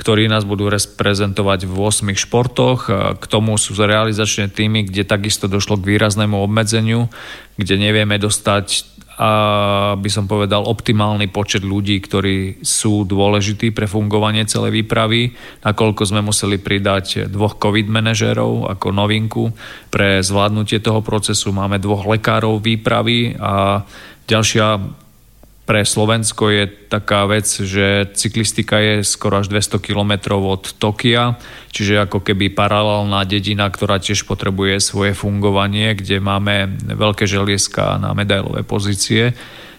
ktorí 0.00 0.32
nás 0.32 0.48
budú 0.48 0.72
reprezentovať 0.72 1.68
v 1.68 1.74
8 1.76 2.16
športoch. 2.16 2.80
A 2.88 3.12
K 3.16 3.24
tomu 3.28 3.60
sú 3.60 3.76
realizačné 3.76 4.48
týmy, 4.48 4.88
kde 4.88 5.04
takisto 5.04 5.44
došlo 5.44 5.76
k 5.76 5.96
výraznému 5.96 6.40
obmedzeniu, 6.40 7.12
kde 7.60 7.76
nevieme 7.76 8.16
dostať 8.16 8.90
a 9.20 9.32
by 10.00 10.08
som 10.08 10.24
povedal 10.24 10.64
optimálny 10.64 11.28
počet 11.28 11.60
ľudí, 11.60 12.00
ktorí 12.00 12.64
sú 12.64 13.04
dôležití 13.04 13.68
pre 13.68 13.84
fungovanie 13.84 14.48
celej 14.48 14.80
výpravy, 14.80 15.36
nakoľko 15.60 16.08
sme 16.08 16.24
museli 16.24 16.56
pridať 16.56 17.28
dvoch 17.28 17.60
COVID 17.60 17.84
manažérov 17.92 18.72
ako 18.72 18.96
novinku 18.96 19.52
pre 19.92 20.24
zvládnutie 20.24 20.80
toho 20.80 21.04
procesu. 21.04 21.52
Máme 21.52 21.76
dvoch 21.76 22.08
lekárov 22.08 22.64
výpravy 22.64 23.36
a 23.36 23.84
ďalšia 24.24 24.80
pre 25.70 25.86
Slovensko 25.86 26.50
je 26.50 26.66
taká 26.66 27.30
vec, 27.30 27.46
že 27.46 28.10
cyklistika 28.18 28.82
je 28.82 29.06
skoro 29.06 29.38
až 29.38 29.54
200 29.54 29.78
km 29.78 30.34
od 30.42 30.74
Tokia, 30.74 31.38
čiže 31.70 32.10
ako 32.10 32.26
keby 32.26 32.50
paralelná 32.50 33.22
dedina, 33.22 33.70
ktorá 33.70 34.02
tiež 34.02 34.26
potrebuje 34.26 34.82
svoje 34.82 35.14
fungovanie, 35.14 35.94
kde 35.94 36.18
máme 36.18 36.74
veľké 36.90 37.22
želieska 37.22 38.02
na 38.02 38.10
medailové 38.18 38.66
pozície. 38.66 39.30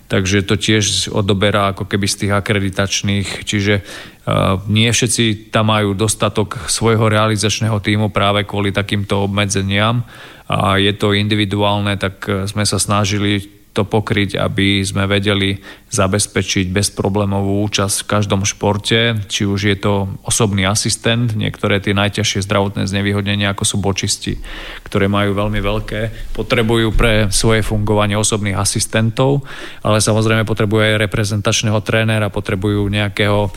Takže 0.07 0.47
to 0.47 0.55
tiež 0.55 1.11
odoberá 1.11 1.75
ako 1.75 1.83
keby 1.83 2.07
z 2.07 2.15
tých 2.23 2.39
akreditačných, 2.39 3.43
čiže 3.43 3.83
uh, 3.83 4.63
nie 4.71 4.87
všetci 4.87 5.51
tam 5.51 5.75
majú 5.75 5.91
dostatok 5.91 6.71
svojho 6.71 7.11
realizačného 7.11 7.83
týmu 7.83 8.15
práve 8.15 8.47
kvôli 8.47 8.71
takýmto 8.71 9.27
obmedzeniam 9.27 10.07
a 10.47 10.79
je 10.79 10.95
to 10.95 11.11
individuálne, 11.11 11.99
tak 11.99 12.15
eh, 12.31 12.47
sme 12.47 12.63
sa 12.63 12.79
snažili 12.79 13.59
to 13.71 13.87
pokryť, 13.87 14.35
aby 14.35 14.83
sme 14.83 15.07
vedeli 15.07 15.55
zabezpečiť 15.91 16.71
bezproblémovú 16.71 17.67
účasť 17.67 18.07
v 18.07 18.09
každom 18.09 18.47
športe, 18.47 19.19
či 19.27 19.43
už 19.43 19.59
je 19.67 19.75
to 19.75 20.07
osobný 20.23 20.63
asistent, 20.63 21.35
niektoré 21.35 21.83
tie 21.83 21.91
najťažšie 21.91 22.47
zdravotné 22.47 22.87
znevýhodnenia, 22.87 23.51
ako 23.51 23.63
sú 23.67 23.75
bočisti, 23.83 24.39
ktoré 24.87 25.11
majú 25.11 25.35
veľmi 25.35 25.59
veľké, 25.59 26.31
potrebujú 26.31 26.95
pre 26.95 27.27
svoje 27.27 27.59
fungovanie 27.59 28.15
osobných 28.15 28.55
asistentov, 28.55 29.43
ale 29.83 29.99
samozrejme 29.99 30.47
potrebujú 30.47 30.79
aj 30.79 31.01
reprezentačného 31.11 31.83
trénera, 31.83 32.31
potrebujú 32.31 32.87
nejakého 32.87 33.51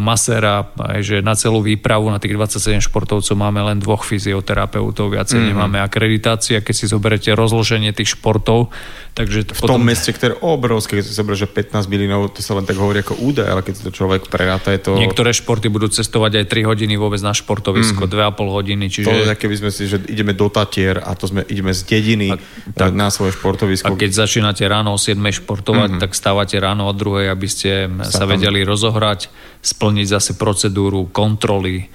masera, 0.00 0.72
aj 0.80 1.00
že 1.04 1.16
na 1.20 1.36
celú 1.36 1.60
výpravu 1.60 2.08
na 2.08 2.16
tých 2.16 2.32
27 2.32 2.88
športovcov 2.88 3.36
máme 3.36 3.60
len 3.60 3.76
dvoch 3.76 4.08
fyzioterapeutov, 4.08 5.12
viacej 5.12 5.36
mm-hmm. 5.36 5.52
nemáme 5.52 5.78
akreditácia, 5.84 6.64
keď 6.64 6.74
si 6.74 6.88
zoberete 6.88 7.36
rozloženie 7.36 7.92
tých 7.92 8.16
športov, 8.16 8.72
takže 9.12 9.44
v 9.52 9.60
tom 9.68 9.84
meste, 9.84 10.16
ktoré 10.16 10.40
obrovské, 10.40 10.96
keď 10.96 11.04
si 11.04 11.12
zober, 11.12 11.36
že 11.36 11.44
15 11.58 11.90
miliónov, 11.90 12.30
to 12.30 12.38
sa 12.38 12.54
len 12.54 12.62
tak 12.62 12.78
hovorí 12.78 13.02
ako 13.02 13.18
údaj, 13.18 13.50
ale 13.50 13.66
keď 13.66 13.82
to 13.82 13.90
človek 13.90 14.30
preráta, 14.30 14.70
je 14.70 14.78
to... 14.78 14.94
Niektoré 14.94 15.34
športy 15.34 15.66
budú 15.66 15.90
cestovať 15.90 16.38
aj 16.38 16.44
3 16.46 16.70
hodiny 16.70 16.94
vôbec 16.94 17.18
na 17.18 17.34
športovisko, 17.34 18.06
mm-hmm. 18.06 18.38
2,5 18.38 18.56
hodiny, 18.62 18.84
čiže... 18.86 19.10
To 19.10 19.18
je, 19.18 19.34
keby 19.34 19.54
sme 19.58 19.70
si, 19.74 19.90
že 19.90 19.98
ideme 20.06 20.38
do 20.38 20.46
Tatier 20.46 21.02
a 21.02 21.18
to 21.18 21.26
sme, 21.26 21.42
ideme 21.50 21.74
z 21.74 21.82
dediny 21.82 22.30
a, 22.30 22.38
tak, 22.78 22.94
na 22.94 23.10
svoje 23.10 23.34
športovisko. 23.34 23.90
A 23.90 23.98
keď 23.98 24.22
začínate 24.22 24.62
ráno 24.70 24.94
o 24.94 24.98
7 25.02 25.18
športovať, 25.18 25.98
mm-hmm. 25.98 26.02
tak 26.06 26.14
stávate 26.14 26.54
ráno 26.62 26.86
o 26.86 26.94
2, 26.94 27.26
aby 27.34 27.48
ste 27.50 27.90
sa, 28.06 28.22
sa 28.22 28.24
vedeli 28.30 28.62
rozohrať, 28.62 29.26
splniť 29.58 30.06
zase 30.06 30.38
procedúru 30.38 31.10
kontroly, 31.10 31.90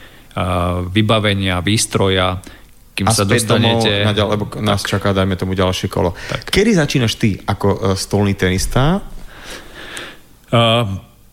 vybavenia, 0.92 1.62
výstroja, 1.62 2.42
kým 2.94 3.10
a 3.10 3.14
sa 3.14 3.26
dostanete... 3.26 3.90
Domov, 3.90 4.06
na 4.06 4.14
ďal, 4.14 4.28
lebo 4.38 4.46
tak. 4.46 4.62
nás 4.62 4.82
čaká, 4.86 5.18
dajme 5.18 5.34
tomu 5.34 5.58
ďalšie 5.58 5.90
kolo. 5.90 6.14
Tak. 6.14 6.54
Kedy 6.54 6.78
začínaš 6.78 7.18
ty 7.18 7.42
ako 7.42 7.68
uh, 7.74 7.78
stolný 7.98 8.38
tenista? 8.38 9.02
Uh, 10.54 10.86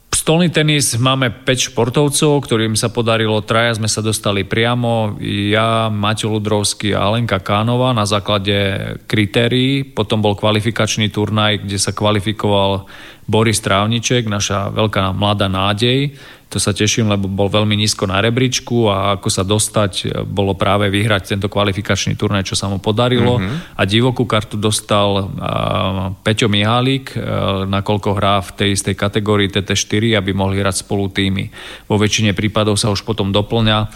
stolný 0.08 0.48
tenis 0.48 0.96
máme 0.96 1.28
5 1.44 1.68
športovcov, 1.68 2.40
ktorým 2.40 2.72
sa 2.72 2.88
podarilo, 2.88 3.44
traja 3.44 3.76
sme 3.76 3.84
sa 3.84 4.00
dostali 4.00 4.48
priamo, 4.48 5.20
ja, 5.20 5.92
Maťo 5.92 6.32
Ludrovský 6.32 6.96
a 6.96 7.04
Alenka 7.04 7.36
Kánova 7.36 7.92
na 7.92 8.08
základe 8.08 8.56
kritérií. 9.04 9.84
Potom 9.84 10.24
bol 10.24 10.32
kvalifikačný 10.40 11.12
turnaj, 11.12 11.68
kde 11.68 11.76
sa 11.76 11.92
kvalifikoval 11.92 12.88
Boris 13.28 13.60
Trávniček, 13.60 14.24
naša 14.24 14.72
veľká 14.72 15.12
mladá 15.12 15.52
nádej. 15.52 16.16
To 16.50 16.58
sa 16.58 16.74
teším, 16.74 17.06
lebo 17.06 17.30
bol 17.30 17.46
veľmi 17.46 17.78
nízko 17.78 18.10
na 18.10 18.18
rebríčku 18.18 18.90
a 18.90 19.14
ako 19.14 19.28
sa 19.30 19.46
dostať, 19.46 20.26
bolo 20.26 20.58
práve 20.58 20.90
vyhrať 20.90 21.38
tento 21.38 21.46
kvalifikačný 21.46 22.18
turnaj, 22.18 22.50
čo 22.50 22.58
sa 22.58 22.66
mu 22.66 22.82
podarilo. 22.82 23.38
Mm-hmm. 23.38 23.78
A 23.78 23.82
divokú 23.86 24.26
kartu 24.26 24.58
dostal 24.58 25.30
uh, 25.30 26.10
Peťo 26.26 26.50
Mihálík, 26.50 27.14
uh, 27.14 27.22
nakoľko 27.70 28.18
hrá 28.18 28.42
v 28.42 28.50
tej 28.58 28.68
istej 28.74 28.98
kategórii 28.98 29.46
TT4, 29.46 30.18
aby 30.18 30.34
mohli 30.34 30.58
hrať 30.58 30.82
spolu 30.82 31.06
týmy. 31.06 31.54
Vo 31.86 31.94
väčšine 32.02 32.34
prípadov 32.34 32.74
sa 32.74 32.90
už 32.90 33.06
potom 33.06 33.30
doplňa 33.30 33.78
uh, 33.78 33.90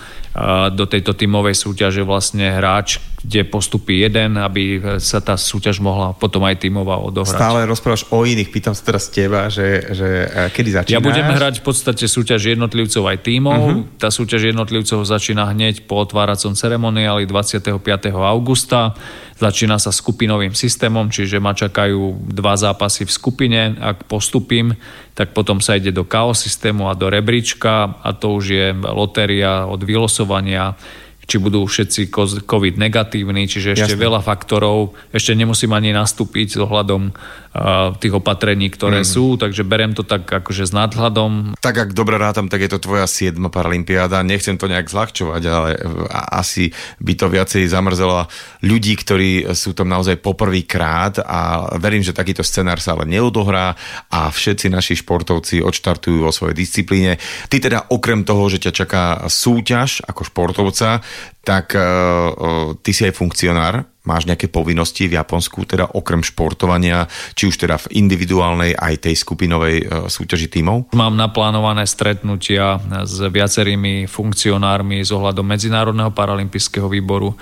do 0.70 0.86
tejto 0.86 1.10
tímovej 1.10 1.58
súťaže 1.58 2.06
vlastne 2.06 2.54
hráč, 2.54 3.02
kde 3.24 3.48
postupí 3.48 4.04
jeden, 4.04 4.36
aby 4.36 4.84
sa 5.00 5.24
tá 5.24 5.40
súťaž 5.40 5.80
mohla 5.80 6.12
potom 6.12 6.44
aj 6.44 6.60
tímová 6.60 7.00
odohrať. 7.00 7.40
Stále 7.40 7.64
rozprávaš 7.64 8.04
o 8.12 8.20
iných, 8.20 8.52
pýtam 8.52 8.76
sa 8.76 8.84
teraz 8.84 9.08
teba, 9.08 9.48
že, 9.48 9.96
že 9.96 10.08
kedy 10.52 10.68
začínaš? 10.84 10.92
Ja 10.92 11.00
budem 11.00 11.32
hrať 11.32 11.64
v 11.64 11.64
podstate 11.64 12.04
súťaž 12.04 12.52
jednotlivcov 12.52 13.00
aj 13.00 13.18
tímov. 13.24 13.60
Uh-huh. 13.64 13.88
Tá 13.96 14.12
súťaž 14.12 14.52
jednotlivcov 14.52 15.08
začína 15.08 15.48
hneď 15.56 15.88
po 15.88 16.04
otváracom 16.04 16.52
ceremoniáli 16.52 17.24
25. 17.24 17.80
augusta. 18.12 18.92
Začína 19.40 19.80
sa 19.80 19.90
skupinovým 19.90 20.52
systémom, 20.52 21.08
čiže 21.08 21.40
ma 21.40 21.56
čakajú 21.56 22.28
dva 22.28 22.54
zápasy 22.60 23.08
v 23.08 23.10
skupine. 23.10 23.60
Ak 23.80 24.04
postupím, 24.04 24.76
tak 25.16 25.32
potom 25.32 25.64
sa 25.64 25.80
ide 25.80 25.90
do 25.90 26.04
KO 26.04 26.36
systému 26.36 26.92
a 26.92 26.94
do 26.94 27.08
rebríčka 27.08 27.98
a 28.04 28.12
to 28.12 28.36
už 28.36 28.44
je 28.46 28.66
lotéria 28.94 29.64
od 29.64 29.80
vylosovania 29.80 30.76
či 31.24 31.40
budú 31.40 31.64
všetci 31.64 32.12
COVID 32.44 32.74
negatívni, 32.76 33.48
čiže 33.48 33.76
ešte 33.76 33.96
Jasne. 33.96 34.04
veľa 34.04 34.20
faktorov. 34.20 34.92
Ešte 35.10 35.32
nemusím 35.32 35.72
ani 35.72 35.96
nastúpiť 35.96 36.54
s 36.54 36.58
ohľadom 36.60 37.10
uh, 37.10 37.96
tých 37.96 38.12
opatrení, 38.12 38.68
ktoré 38.68 39.02
mm. 39.02 39.08
sú, 39.08 39.40
takže 39.40 39.64
berem 39.64 39.96
to 39.96 40.04
tak 40.04 40.28
akože 40.28 40.68
s 40.68 40.72
nadhľadom. 40.76 41.56
Tak 41.60 41.74
ak 41.74 41.90
dobre 41.96 42.20
rátam, 42.20 42.52
tak 42.52 42.64
je 42.64 42.70
to 42.76 42.82
tvoja 42.82 43.08
7. 43.08 43.40
paralympiáda. 43.48 44.20
Nechcem 44.20 44.60
to 44.60 44.68
nejak 44.68 44.92
zľahčovať, 44.92 45.42
ale 45.48 45.70
a- 46.12 46.44
asi 46.44 46.68
by 47.00 47.12
to 47.16 47.26
viacej 47.32 47.64
zamrzelo 47.70 48.28
ľudí, 48.60 48.94
ktorí 49.00 49.48
sú 49.56 49.72
tam 49.72 49.88
naozaj 49.88 50.20
poprvýkrát 50.20 51.24
a 51.24 51.72
verím, 51.80 52.04
že 52.04 52.16
takýto 52.16 52.44
scenár 52.44 52.78
sa 52.84 52.94
ale 52.94 53.08
neodohrá 53.08 53.72
a 54.12 54.28
všetci 54.28 54.68
naši 54.68 55.00
športovci 55.00 55.64
odštartujú 55.64 56.24
vo 56.24 56.32
svojej 56.32 56.56
disciplíne. 56.56 57.16
Ty 57.48 57.56
teda 57.64 57.78
okrem 57.88 58.22
toho, 58.22 58.46
že 58.52 58.60
ťa 58.60 58.72
čaká 58.84 59.04
súťaž 59.26 60.04
ako 60.04 60.22
športovca, 60.26 61.00
tak 61.44 61.76
uh, 61.76 62.72
ty 62.80 62.90
si 62.96 63.04
aj 63.04 63.14
funkcionár, 63.16 63.84
máš 64.04 64.24
nejaké 64.28 64.48
povinnosti 64.48 65.08
v 65.08 65.16
Japonsku, 65.16 65.64
teda 65.68 65.92
okrem 65.96 66.24
športovania, 66.24 67.08
či 67.36 67.48
už 67.48 67.56
teda 67.56 67.76
v 67.80 68.00
individuálnej 68.00 68.72
aj 68.76 69.08
tej 69.08 69.14
skupinovej 69.20 69.76
uh, 69.84 69.88
súťaži 70.08 70.48
tímov? 70.48 70.96
Mám 70.96 71.16
naplánované 71.16 71.84
stretnutia 71.84 72.80
s 73.04 73.20
viacerými 73.20 74.08
funkcionármi 74.08 75.04
z 75.04 75.10
ohľadom 75.12 75.44
Medzinárodného 75.44 76.12
paralympijského 76.12 76.88
výboru, 76.88 77.36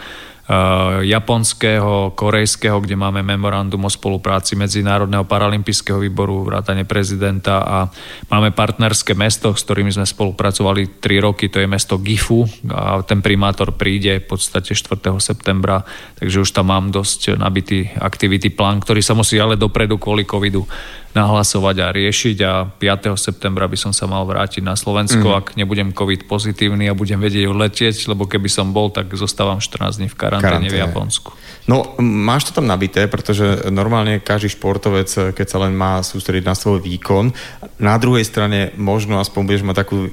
japonského, 1.07 2.19
korejského, 2.19 2.83
kde 2.83 2.99
máme 2.99 3.23
memorandum 3.23 3.87
o 3.87 3.91
spolupráci 3.91 4.59
Medzinárodného 4.59 5.23
paralympijského 5.23 6.03
výboru, 6.03 6.43
vrátane 6.43 6.83
prezidenta 6.83 7.63
a 7.63 7.79
máme 8.27 8.51
partnerské 8.51 9.15
mesto, 9.15 9.55
s 9.55 9.63
ktorými 9.63 9.95
sme 9.95 10.03
spolupracovali 10.03 10.99
3 10.99 11.23
roky, 11.23 11.47
to 11.47 11.63
je 11.63 11.71
mesto 11.71 11.95
Gifu 12.03 12.43
a 12.75 13.07
ten 13.07 13.23
primátor 13.23 13.79
príde 13.79 14.19
v 14.19 14.35
podstate 14.35 14.75
4. 14.75 15.15
septembra, 15.23 15.87
takže 16.19 16.43
už 16.43 16.51
tam 16.51 16.75
mám 16.75 16.91
dosť 16.91 17.39
nabitý 17.39 17.87
aktivity 18.03 18.51
plán, 18.51 18.83
ktorý 18.83 18.99
sa 18.99 19.15
musí 19.15 19.39
ale 19.39 19.55
dopredu 19.55 19.95
kvôli 19.95 20.27
covidu 20.27 20.67
nahlasovať 21.13 21.77
a 21.85 21.89
riešiť 21.93 22.37
a 22.45 22.53
5. 22.69 23.17
septembra 23.21 23.69
by 23.69 23.77
som 23.77 23.93
sa 23.93 24.09
mal 24.09 24.25
vrátiť 24.25 24.65
na 24.65 24.73
Slovensko, 24.73 25.29
mm. 25.29 25.37
ak 25.37 25.47
nebudem 25.61 25.93
COVID 25.93 26.25
pozitívny 26.25 26.89
a 26.89 26.97
budem 26.97 27.21
vedieť 27.21 27.53
letieť, 27.53 27.97
lebo 28.09 28.25
keby 28.25 28.49
som 28.49 28.73
bol, 28.73 28.89
tak 28.89 29.13
zostávam 29.13 29.61
14 29.61 30.01
dní 30.01 30.09
v 30.09 30.17
karanténe, 30.17 30.69
v 30.73 30.81
Japonsku. 30.81 31.37
No, 31.71 31.95
máš 32.03 32.51
to 32.51 32.59
tam 32.59 32.67
nabité, 32.67 33.07
pretože 33.07 33.71
normálne 33.71 34.19
každý 34.19 34.51
športovec, 34.59 35.07
keď 35.31 35.47
sa 35.47 35.63
len 35.63 35.79
má 35.79 36.03
sústrediť 36.03 36.43
na 36.43 36.59
svoj 36.59 36.83
výkon, 36.83 37.31
na 37.79 37.95
druhej 38.03 38.27
strane 38.27 38.75
možno 38.75 39.23
aspoň 39.23 39.41
budeš 39.47 39.63
mať 39.63 39.77
takú 39.87 39.99
e, 40.03 40.09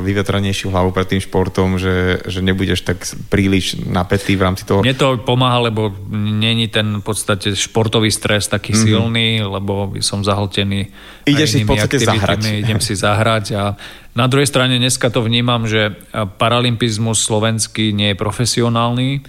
vyvetranejšiu 0.00 0.72
hlavu 0.72 0.96
pred 0.96 1.04
tým 1.12 1.20
športom, 1.20 1.76
že, 1.76 2.24
že 2.24 2.40
nebudeš 2.40 2.88
tak 2.88 3.04
príliš 3.28 3.84
napätý 3.84 4.40
v 4.40 4.48
rámci 4.48 4.64
toho. 4.64 4.80
Mne 4.80 4.96
to 4.96 5.20
pomáha, 5.20 5.68
lebo 5.68 5.92
není 6.12 6.72
ten 6.72 7.00
v 7.00 7.04
podstate 7.04 7.52
športový 7.52 8.08
stres 8.08 8.48
taký 8.48 8.72
mm-hmm. 8.72 8.88
silný, 8.88 9.28
lebo 9.44 9.92
som 10.00 10.24
zahltený 10.24 10.88
Ideš 11.28 11.48
si 11.52 11.60
v 11.68 11.76
podstate 11.76 12.00
zahrať. 12.00 12.64
Idem 12.64 12.80
si 12.80 12.96
zahrať 12.96 13.44
a 13.52 13.76
na 14.16 14.24
druhej 14.24 14.48
strane 14.48 14.80
dneska 14.80 15.12
to 15.12 15.20
vnímam, 15.20 15.68
že 15.68 15.92
paralympizmus 16.40 17.20
slovenský 17.20 17.92
nie 17.92 18.16
je 18.16 18.16
profesionálny 18.16 19.22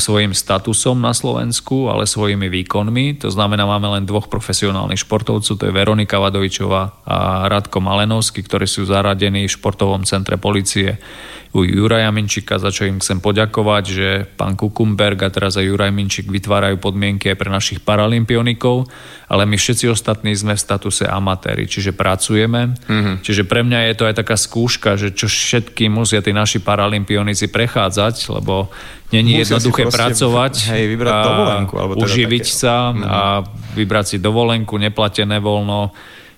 svojim 0.00 0.32
statusom 0.32 1.00
na 1.00 1.12
Slovensku, 1.12 1.92
ale 1.92 2.08
svojimi 2.08 2.48
výkonmi. 2.48 3.20
To 3.20 3.28
znamená, 3.28 3.68
máme 3.68 3.98
len 3.98 4.08
dvoch 4.08 4.32
profesionálnych 4.32 5.04
športovcov, 5.04 5.60
to 5.60 5.64
je 5.68 5.72
Veronika 5.72 6.16
Vadovičová 6.16 7.04
a 7.04 7.48
Radko 7.48 7.84
Malenovský, 7.84 8.40
ktorí 8.40 8.64
sú 8.64 8.88
zaradení 8.88 9.44
v 9.44 9.52
športovom 9.52 10.08
centre 10.08 10.40
policie 10.40 10.96
u 11.52 11.68
Juraja 11.68 12.08
Minčika, 12.08 12.56
za 12.56 12.72
čo 12.72 12.88
im 12.88 12.96
chcem 12.96 13.20
poďakovať, 13.20 13.84
že 13.84 14.08
pán 14.24 14.56
Kukumberg 14.56 15.20
a 15.20 15.28
teraz 15.28 15.60
aj 15.60 15.68
Juraj 15.68 15.92
Minčik 15.92 16.32
vytvárajú 16.32 16.80
podmienky 16.80 17.28
aj 17.28 17.36
pre 17.36 17.52
našich 17.52 17.84
paralympionikov, 17.84 18.88
ale 19.28 19.44
my 19.44 19.60
všetci 19.60 19.92
ostatní 19.92 20.32
sme 20.32 20.56
v 20.56 20.64
statuse 20.64 21.04
amatéri, 21.04 21.68
čiže 21.68 21.92
pracujeme. 21.92 22.72
Mm-hmm. 22.88 23.14
Čiže 23.20 23.44
pre 23.44 23.68
mňa 23.68 23.92
je 23.92 23.94
to 24.00 24.08
aj 24.08 24.24
taká 24.24 24.36
skúška, 24.40 24.96
že 24.96 25.12
čo 25.12 25.28
všetky 25.28 25.92
musia 25.92 26.24
tí 26.24 26.32
naši 26.32 26.64
paralympionici 26.64 27.52
prechádzať, 27.52 28.32
lebo 28.32 28.72
není 29.12 29.38
Musia 29.38 29.60
jednoduché 29.60 29.92
pracovať, 29.92 30.54
hej, 30.72 30.84
vybrať 30.88 31.12
a 31.12 31.22
dovolenku, 31.28 31.74
alebo 31.76 31.92
teda 32.00 32.04
uživiť 32.08 32.44
také. 32.48 32.60
sa 32.64 32.74
mm-hmm. 32.90 33.04
a 33.04 33.20
vybrať 33.76 34.04
si 34.08 34.16
dovolenku, 34.18 34.74
neplatené 34.80 35.38
voľno. 35.38 35.92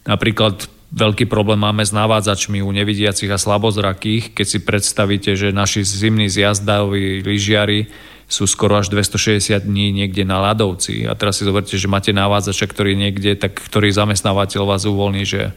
Napríklad 0.04 0.74
Veľký 0.94 1.26
problém 1.26 1.58
máme 1.58 1.82
s 1.82 1.90
navádzačmi 1.90 2.62
u 2.62 2.70
nevidiacich 2.70 3.26
a 3.26 3.34
slabozrakých. 3.34 4.30
Keď 4.30 4.46
si 4.46 4.58
predstavíte, 4.62 5.34
že 5.34 5.50
naši 5.50 5.82
zimní 5.82 6.30
zjazdoví 6.30 7.18
lyžiari 7.26 7.90
sú 8.24 8.48
skoro 8.48 8.80
až 8.80 8.88
260 8.88 9.68
dní 9.68 9.92
niekde 9.92 10.24
na 10.24 10.40
ľadovci. 10.40 11.04
A 11.04 11.12
teraz 11.12 11.38
si 11.38 11.44
zoberte, 11.44 11.76
že 11.76 11.86
máte 11.86 12.10
navádzača, 12.16 12.64
ktorý 12.66 12.96
niekde, 12.96 13.36
tak 13.36 13.60
ktorý 13.60 13.92
zamestnávateľ 13.92 14.62
vás 14.64 14.88
uvoľní, 14.88 15.28
že 15.28 15.52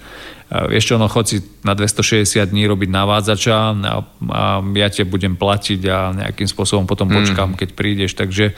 vieš 0.47 0.91
čo, 0.91 0.95
no 0.99 1.11
chod 1.11 1.28
si 1.28 1.38
na 1.63 1.76
260 1.76 2.28
dní 2.43 2.68
robiť 2.68 2.89
navádzača 2.91 3.55
a, 3.55 3.95
a 4.32 4.43
ja 4.76 4.88
te 4.88 5.03
budem 5.03 5.36
platiť 5.36 5.82
a 5.88 5.97
nejakým 6.28 6.47
spôsobom 6.47 6.88
potom 6.88 7.11
počkám, 7.11 7.55
mm. 7.55 7.57
keď 7.59 7.70
prídeš. 7.76 8.11
Takže 8.15 8.55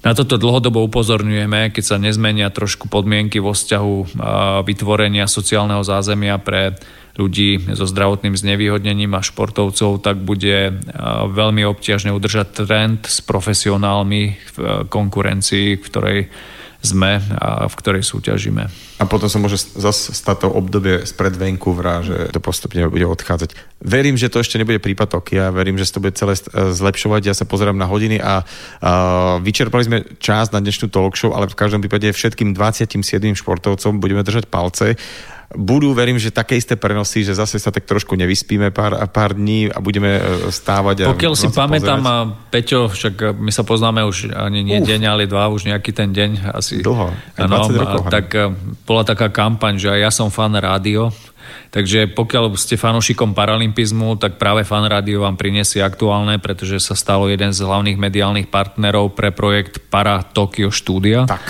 na 0.00 0.16
toto 0.16 0.40
dlhodobo 0.40 0.80
upozorňujeme, 0.88 1.76
keď 1.76 1.84
sa 1.84 1.96
nezmenia 2.00 2.48
trošku 2.48 2.88
podmienky 2.88 3.36
vo 3.36 3.52
vzťahu 3.52 4.16
vytvorenia 4.64 5.28
sociálneho 5.28 5.84
zázemia 5.84 6.40
pre 6.40 6.80
ľudí 7.20 7.76
so 7.76 7.84
zdravotným 7.84 8.32
znevýhodnením 8.32 9.12
a 9.12 9.20
športovcov, 9.20 10.00
tak 10.00 10.16
bude 10.24 10.80
veľmi 11.28 11.68
obťažné 11.68 12.08
udržať 12.16 12.64
trend 12.64 13.04
s 13.04 13.20
profesionálmi 13.20 14.40
v 14.56 14.56
konkurencii, 14.88 15.76
v 15.76 15.84
ktorej 15.84 16.20
sme 16.80 17.20
a 17.36 17.68
v 17.68 17.74
ktorej 17.76 18.08
súťažíme. 18.08 18.89
A 19.00 19.08
potom 19.08 19.32
sa 19.32 19.40
môže 19.40 19.56
zase 19.56 20.12
stať 20.12 20.44
to 20.44 20.48
obdobie 20.52 21.08
spred 21.08 21.32
Vancouvera, 21.32 22.04
že 22.04 22.28
to 22.36 22.40
postupne 22.44 22.84
bude 22.92 23.08
odchádzať. 23.08 23.56
Verím, 23.80 24.20
že 24.20 24.28
to 24.28 24.44
ešte 24.44 24.60
nebude 24.60 24.76
prípad 24.76 25.08
Tokia, 25.08 25.48
verím, 25.48 25.80
že 25.80 25.88
sa 25.88 25.96
to 25.96 26.04
bude 26.04 26.20
celé 26.20 26.36
zlepšovať. 26.52 27.32
Ja 27.32 27.32
sa 27.32 27.48
pozerám 27.48 27.80
na 27.80 27.88
hodiny 27.88 28.20
a, 28.20 28.44
a 28.84 28.92
vyčerpali 29.40 29.88
sme 29.88 29.98
čas 30.20 30.52
na 30.52 30.60
dnešnú 30.60 30.92
talk 30.92 31.16
show, 31.16 31.32
ale 31.32 31.48
v 31.48 31.56
každom 31.56 31.80
prípade 31.80 32.12
všetkým 32.12 32.52
27 32.52 33.00
športovcom 33.40 34.04
budeme 34.04 34.20
držať 34.20 34.52
palce 34.52 35.00
budú, 35.50 35.90
verím, 35.90 36.14
že 36.14 36.30
také 36.30 36.54
isté 36.54 36.78
prenosy, 36.78 37.26
že 37.26 37.34
zase 37.34 37.58
sa 37.58 37.74
tak 37.74 37.82
trošku 37.82 38.14
nevyspíme 38.14 38.70
pár, 38.70 38.94
pár 39.10 39.34
dní 39.34 39.66
a 39.66 39.82
budeme 39.82 40.22
stávať. 40.46 41.10
A 41.10 41.10
Pokiaľ 41.10 41.34
si 41.34 41.50
pamätám, 41.50 42.02
a 42.06 42.16
Peťo, 42.54 42.86
však 42.86 43.34
my 43.34 43.50
sa 43.50 43.66
poznáme 43.66 44.06
už 44.06 44.30
ani 44.30 44.62
nie 44.62 44.78
Uf. 44.78 44.86
deň, 44.86 45.00
ale 45.10 45.26
dva, 45.26 45.50
už 45.50 45.66
nejaký 45.66 45.90
ten 45.90 46.14
deň 46.14 46.54
asi. 46.54 46.86
Dlho, 46.86 47.10
ano, 47.34 47.56
rokov, 47.66 48.06
tak 48.06 48.30
bola 48.90 49.06
taká 49.06 49.30
kampaň, 49.30 49.78
že 49.78 49.86
ja 49.94 50.10
som 50.10 50.34
fan 50.34 50.58
rádio, 50.58 51.14
Takže 51.70 52.10
pokiaľ 52.10 52.58
ste 52.58 52.74
fanúšikom 52.74 53.34
paralympizmu, 53.34 54.18
tak 54.18 54.42
práve 54.42 54.66
Fan 54.66 54.86
Radio 54.90 55.22
vám 55.22 55.38
prinesie 55.38 55.82
aktuálne, 55.82 56.42
pretože 56.42 56.82
sa 56.82 56.98
stalo 56.98 57.30
jeden 57.30 57.54
z 57.54 57.62
hlavných 57.62 57.98
mediálnych 57.98 58.50
partnerov 58.50 59.14
pre 59.14 59.30
projekt 59.30 59.78
Para 59.86 60.22
Tokyo 60.22 60.74
Studia. 60.74 61.26
Tak 61.26 61.42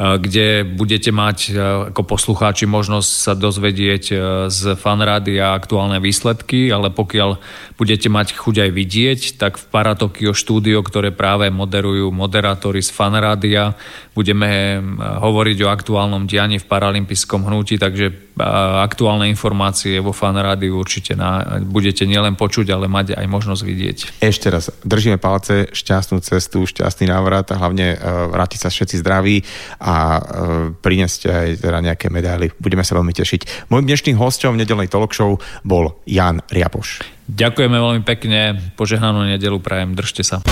kde 0.00 0.64
budete 0.64 1.12
mať 1.12 1.52
ako 1.92 2.02
poslucháči 2.08 2.64
možnosť 2.64 3.10
sa 3.12 3.32
dozvedieť 3.36 4.04
z 4.48 4.62
fanrádia 4.80 5.52
aktuálne 5.52 6.00
výsledky, 6.00 6.72
ale 6.72 6.88
pokiaľ 6.88 7.36
budete 7.76 8.08
mať 8.08 8.32
chuť 8.32 8.56
aj 8.64 8.70
vidieť, 8.72 9.20
tak 9.36 9.60
v 9.60 9.64
Paratokio 9.68 10.32
štúdio, 10.32 10.80
ktoré 10.80 11.12
práve 11.12 11.52
moderujú 11.52 12.08
moderátori 12.16 12.80
z 12.80 12.88
fanrádia, 12.88 13.76
budeme 14.16 14.80
hovoriť 14.98 15.58
o 15.64 15.72
aktuálnom 15.72 16.24
dianí 16.24 16.56
v 16.56 16.64
paralympijskom 16.64 17.44
hnutí, 17.44 17.76
takže 17.76 18.32
aktuálne 18.80 19.28
informácie 19.28 20.00
vo 20.00 20.16
fanrádiu 20.16 20.80
určite 20.80 21.12
na, 21.12 21.60
budete 21.60 22.08
nielen 22.08 22.40
počuť, 22.40 22.72
ale 22.72 22.88
mať 22.88 23.20
aj 23.20 23.26
možnosť 23.28 23.62
vidieť. 23.68 23.98
Ešte 24.24 24.48
raz, 24.48 24.72
držíme 24.80 25.20
palce, 25.20 25.68
šťastnú 25.76 26.24
cestu, 26.24 26.64
šťastný 26.64 27.12
návrat 27.12 27.52
a 27.52 27.60
hlavne 27.60 28.00
vrátiť 28.32 28.60
sa 28.64 28.72
všetci 28.72 28.96
zdraví 29.04 29.44
a 29.76 29.89
uh, 29.90 30.72
priniesť 30.78 31.20
aj 31.26 31.48
teda 31.62 31.78
nejaké 31.82 32.06
medaily. 32.08 32.50
Budeme 32.56 32.86
sa 32.86 32.96
veľmi 32.98 33.12
tešiť. 33.14 33.70
Mojím 33.72 33.86
dnešným 33.90 34.16
hostom 34.18 34.54
v 34.56 34.62
nedelnej 34.62 34.88
talk 34.90 35.12
show 35.14 35.38
bol 35.66 36.00
Jan 36.06 36.40
Riapoš. 36.50 37.02
Ďakujeme 37.30 37.78
veľmi 37.78 38.02
pekne, 38.02 38.58
požehnanú 38.74 39.22
nedelu 39.22 39.58
prajem, 39.62 39.94
držte 39.94 40.26
sa. 40.26 40.42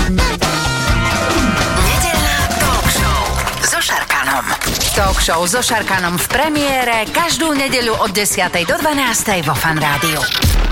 Nedelná 1.82 2.38
talk 2.62 2.86
show 2.86 3.22
so 3.66 3.78
Šarkanom. 3.82 4.46
Talk 4.94 5.18
show 5.18 5.42
so 5.46 5.58
Šarkanom 5.58 6.14
v 6.14 6.26
premiére 6.30 7.06
každú 7.10 7.50
nedeľu 7.54 7.98
od 7.98 8.10
10. 8.14 8.46
do 8.62 8.76
12. 8.78 9.42
vo 9.42 9.54
Fan 9.58 9.78
Rádiu. 9.82 10.67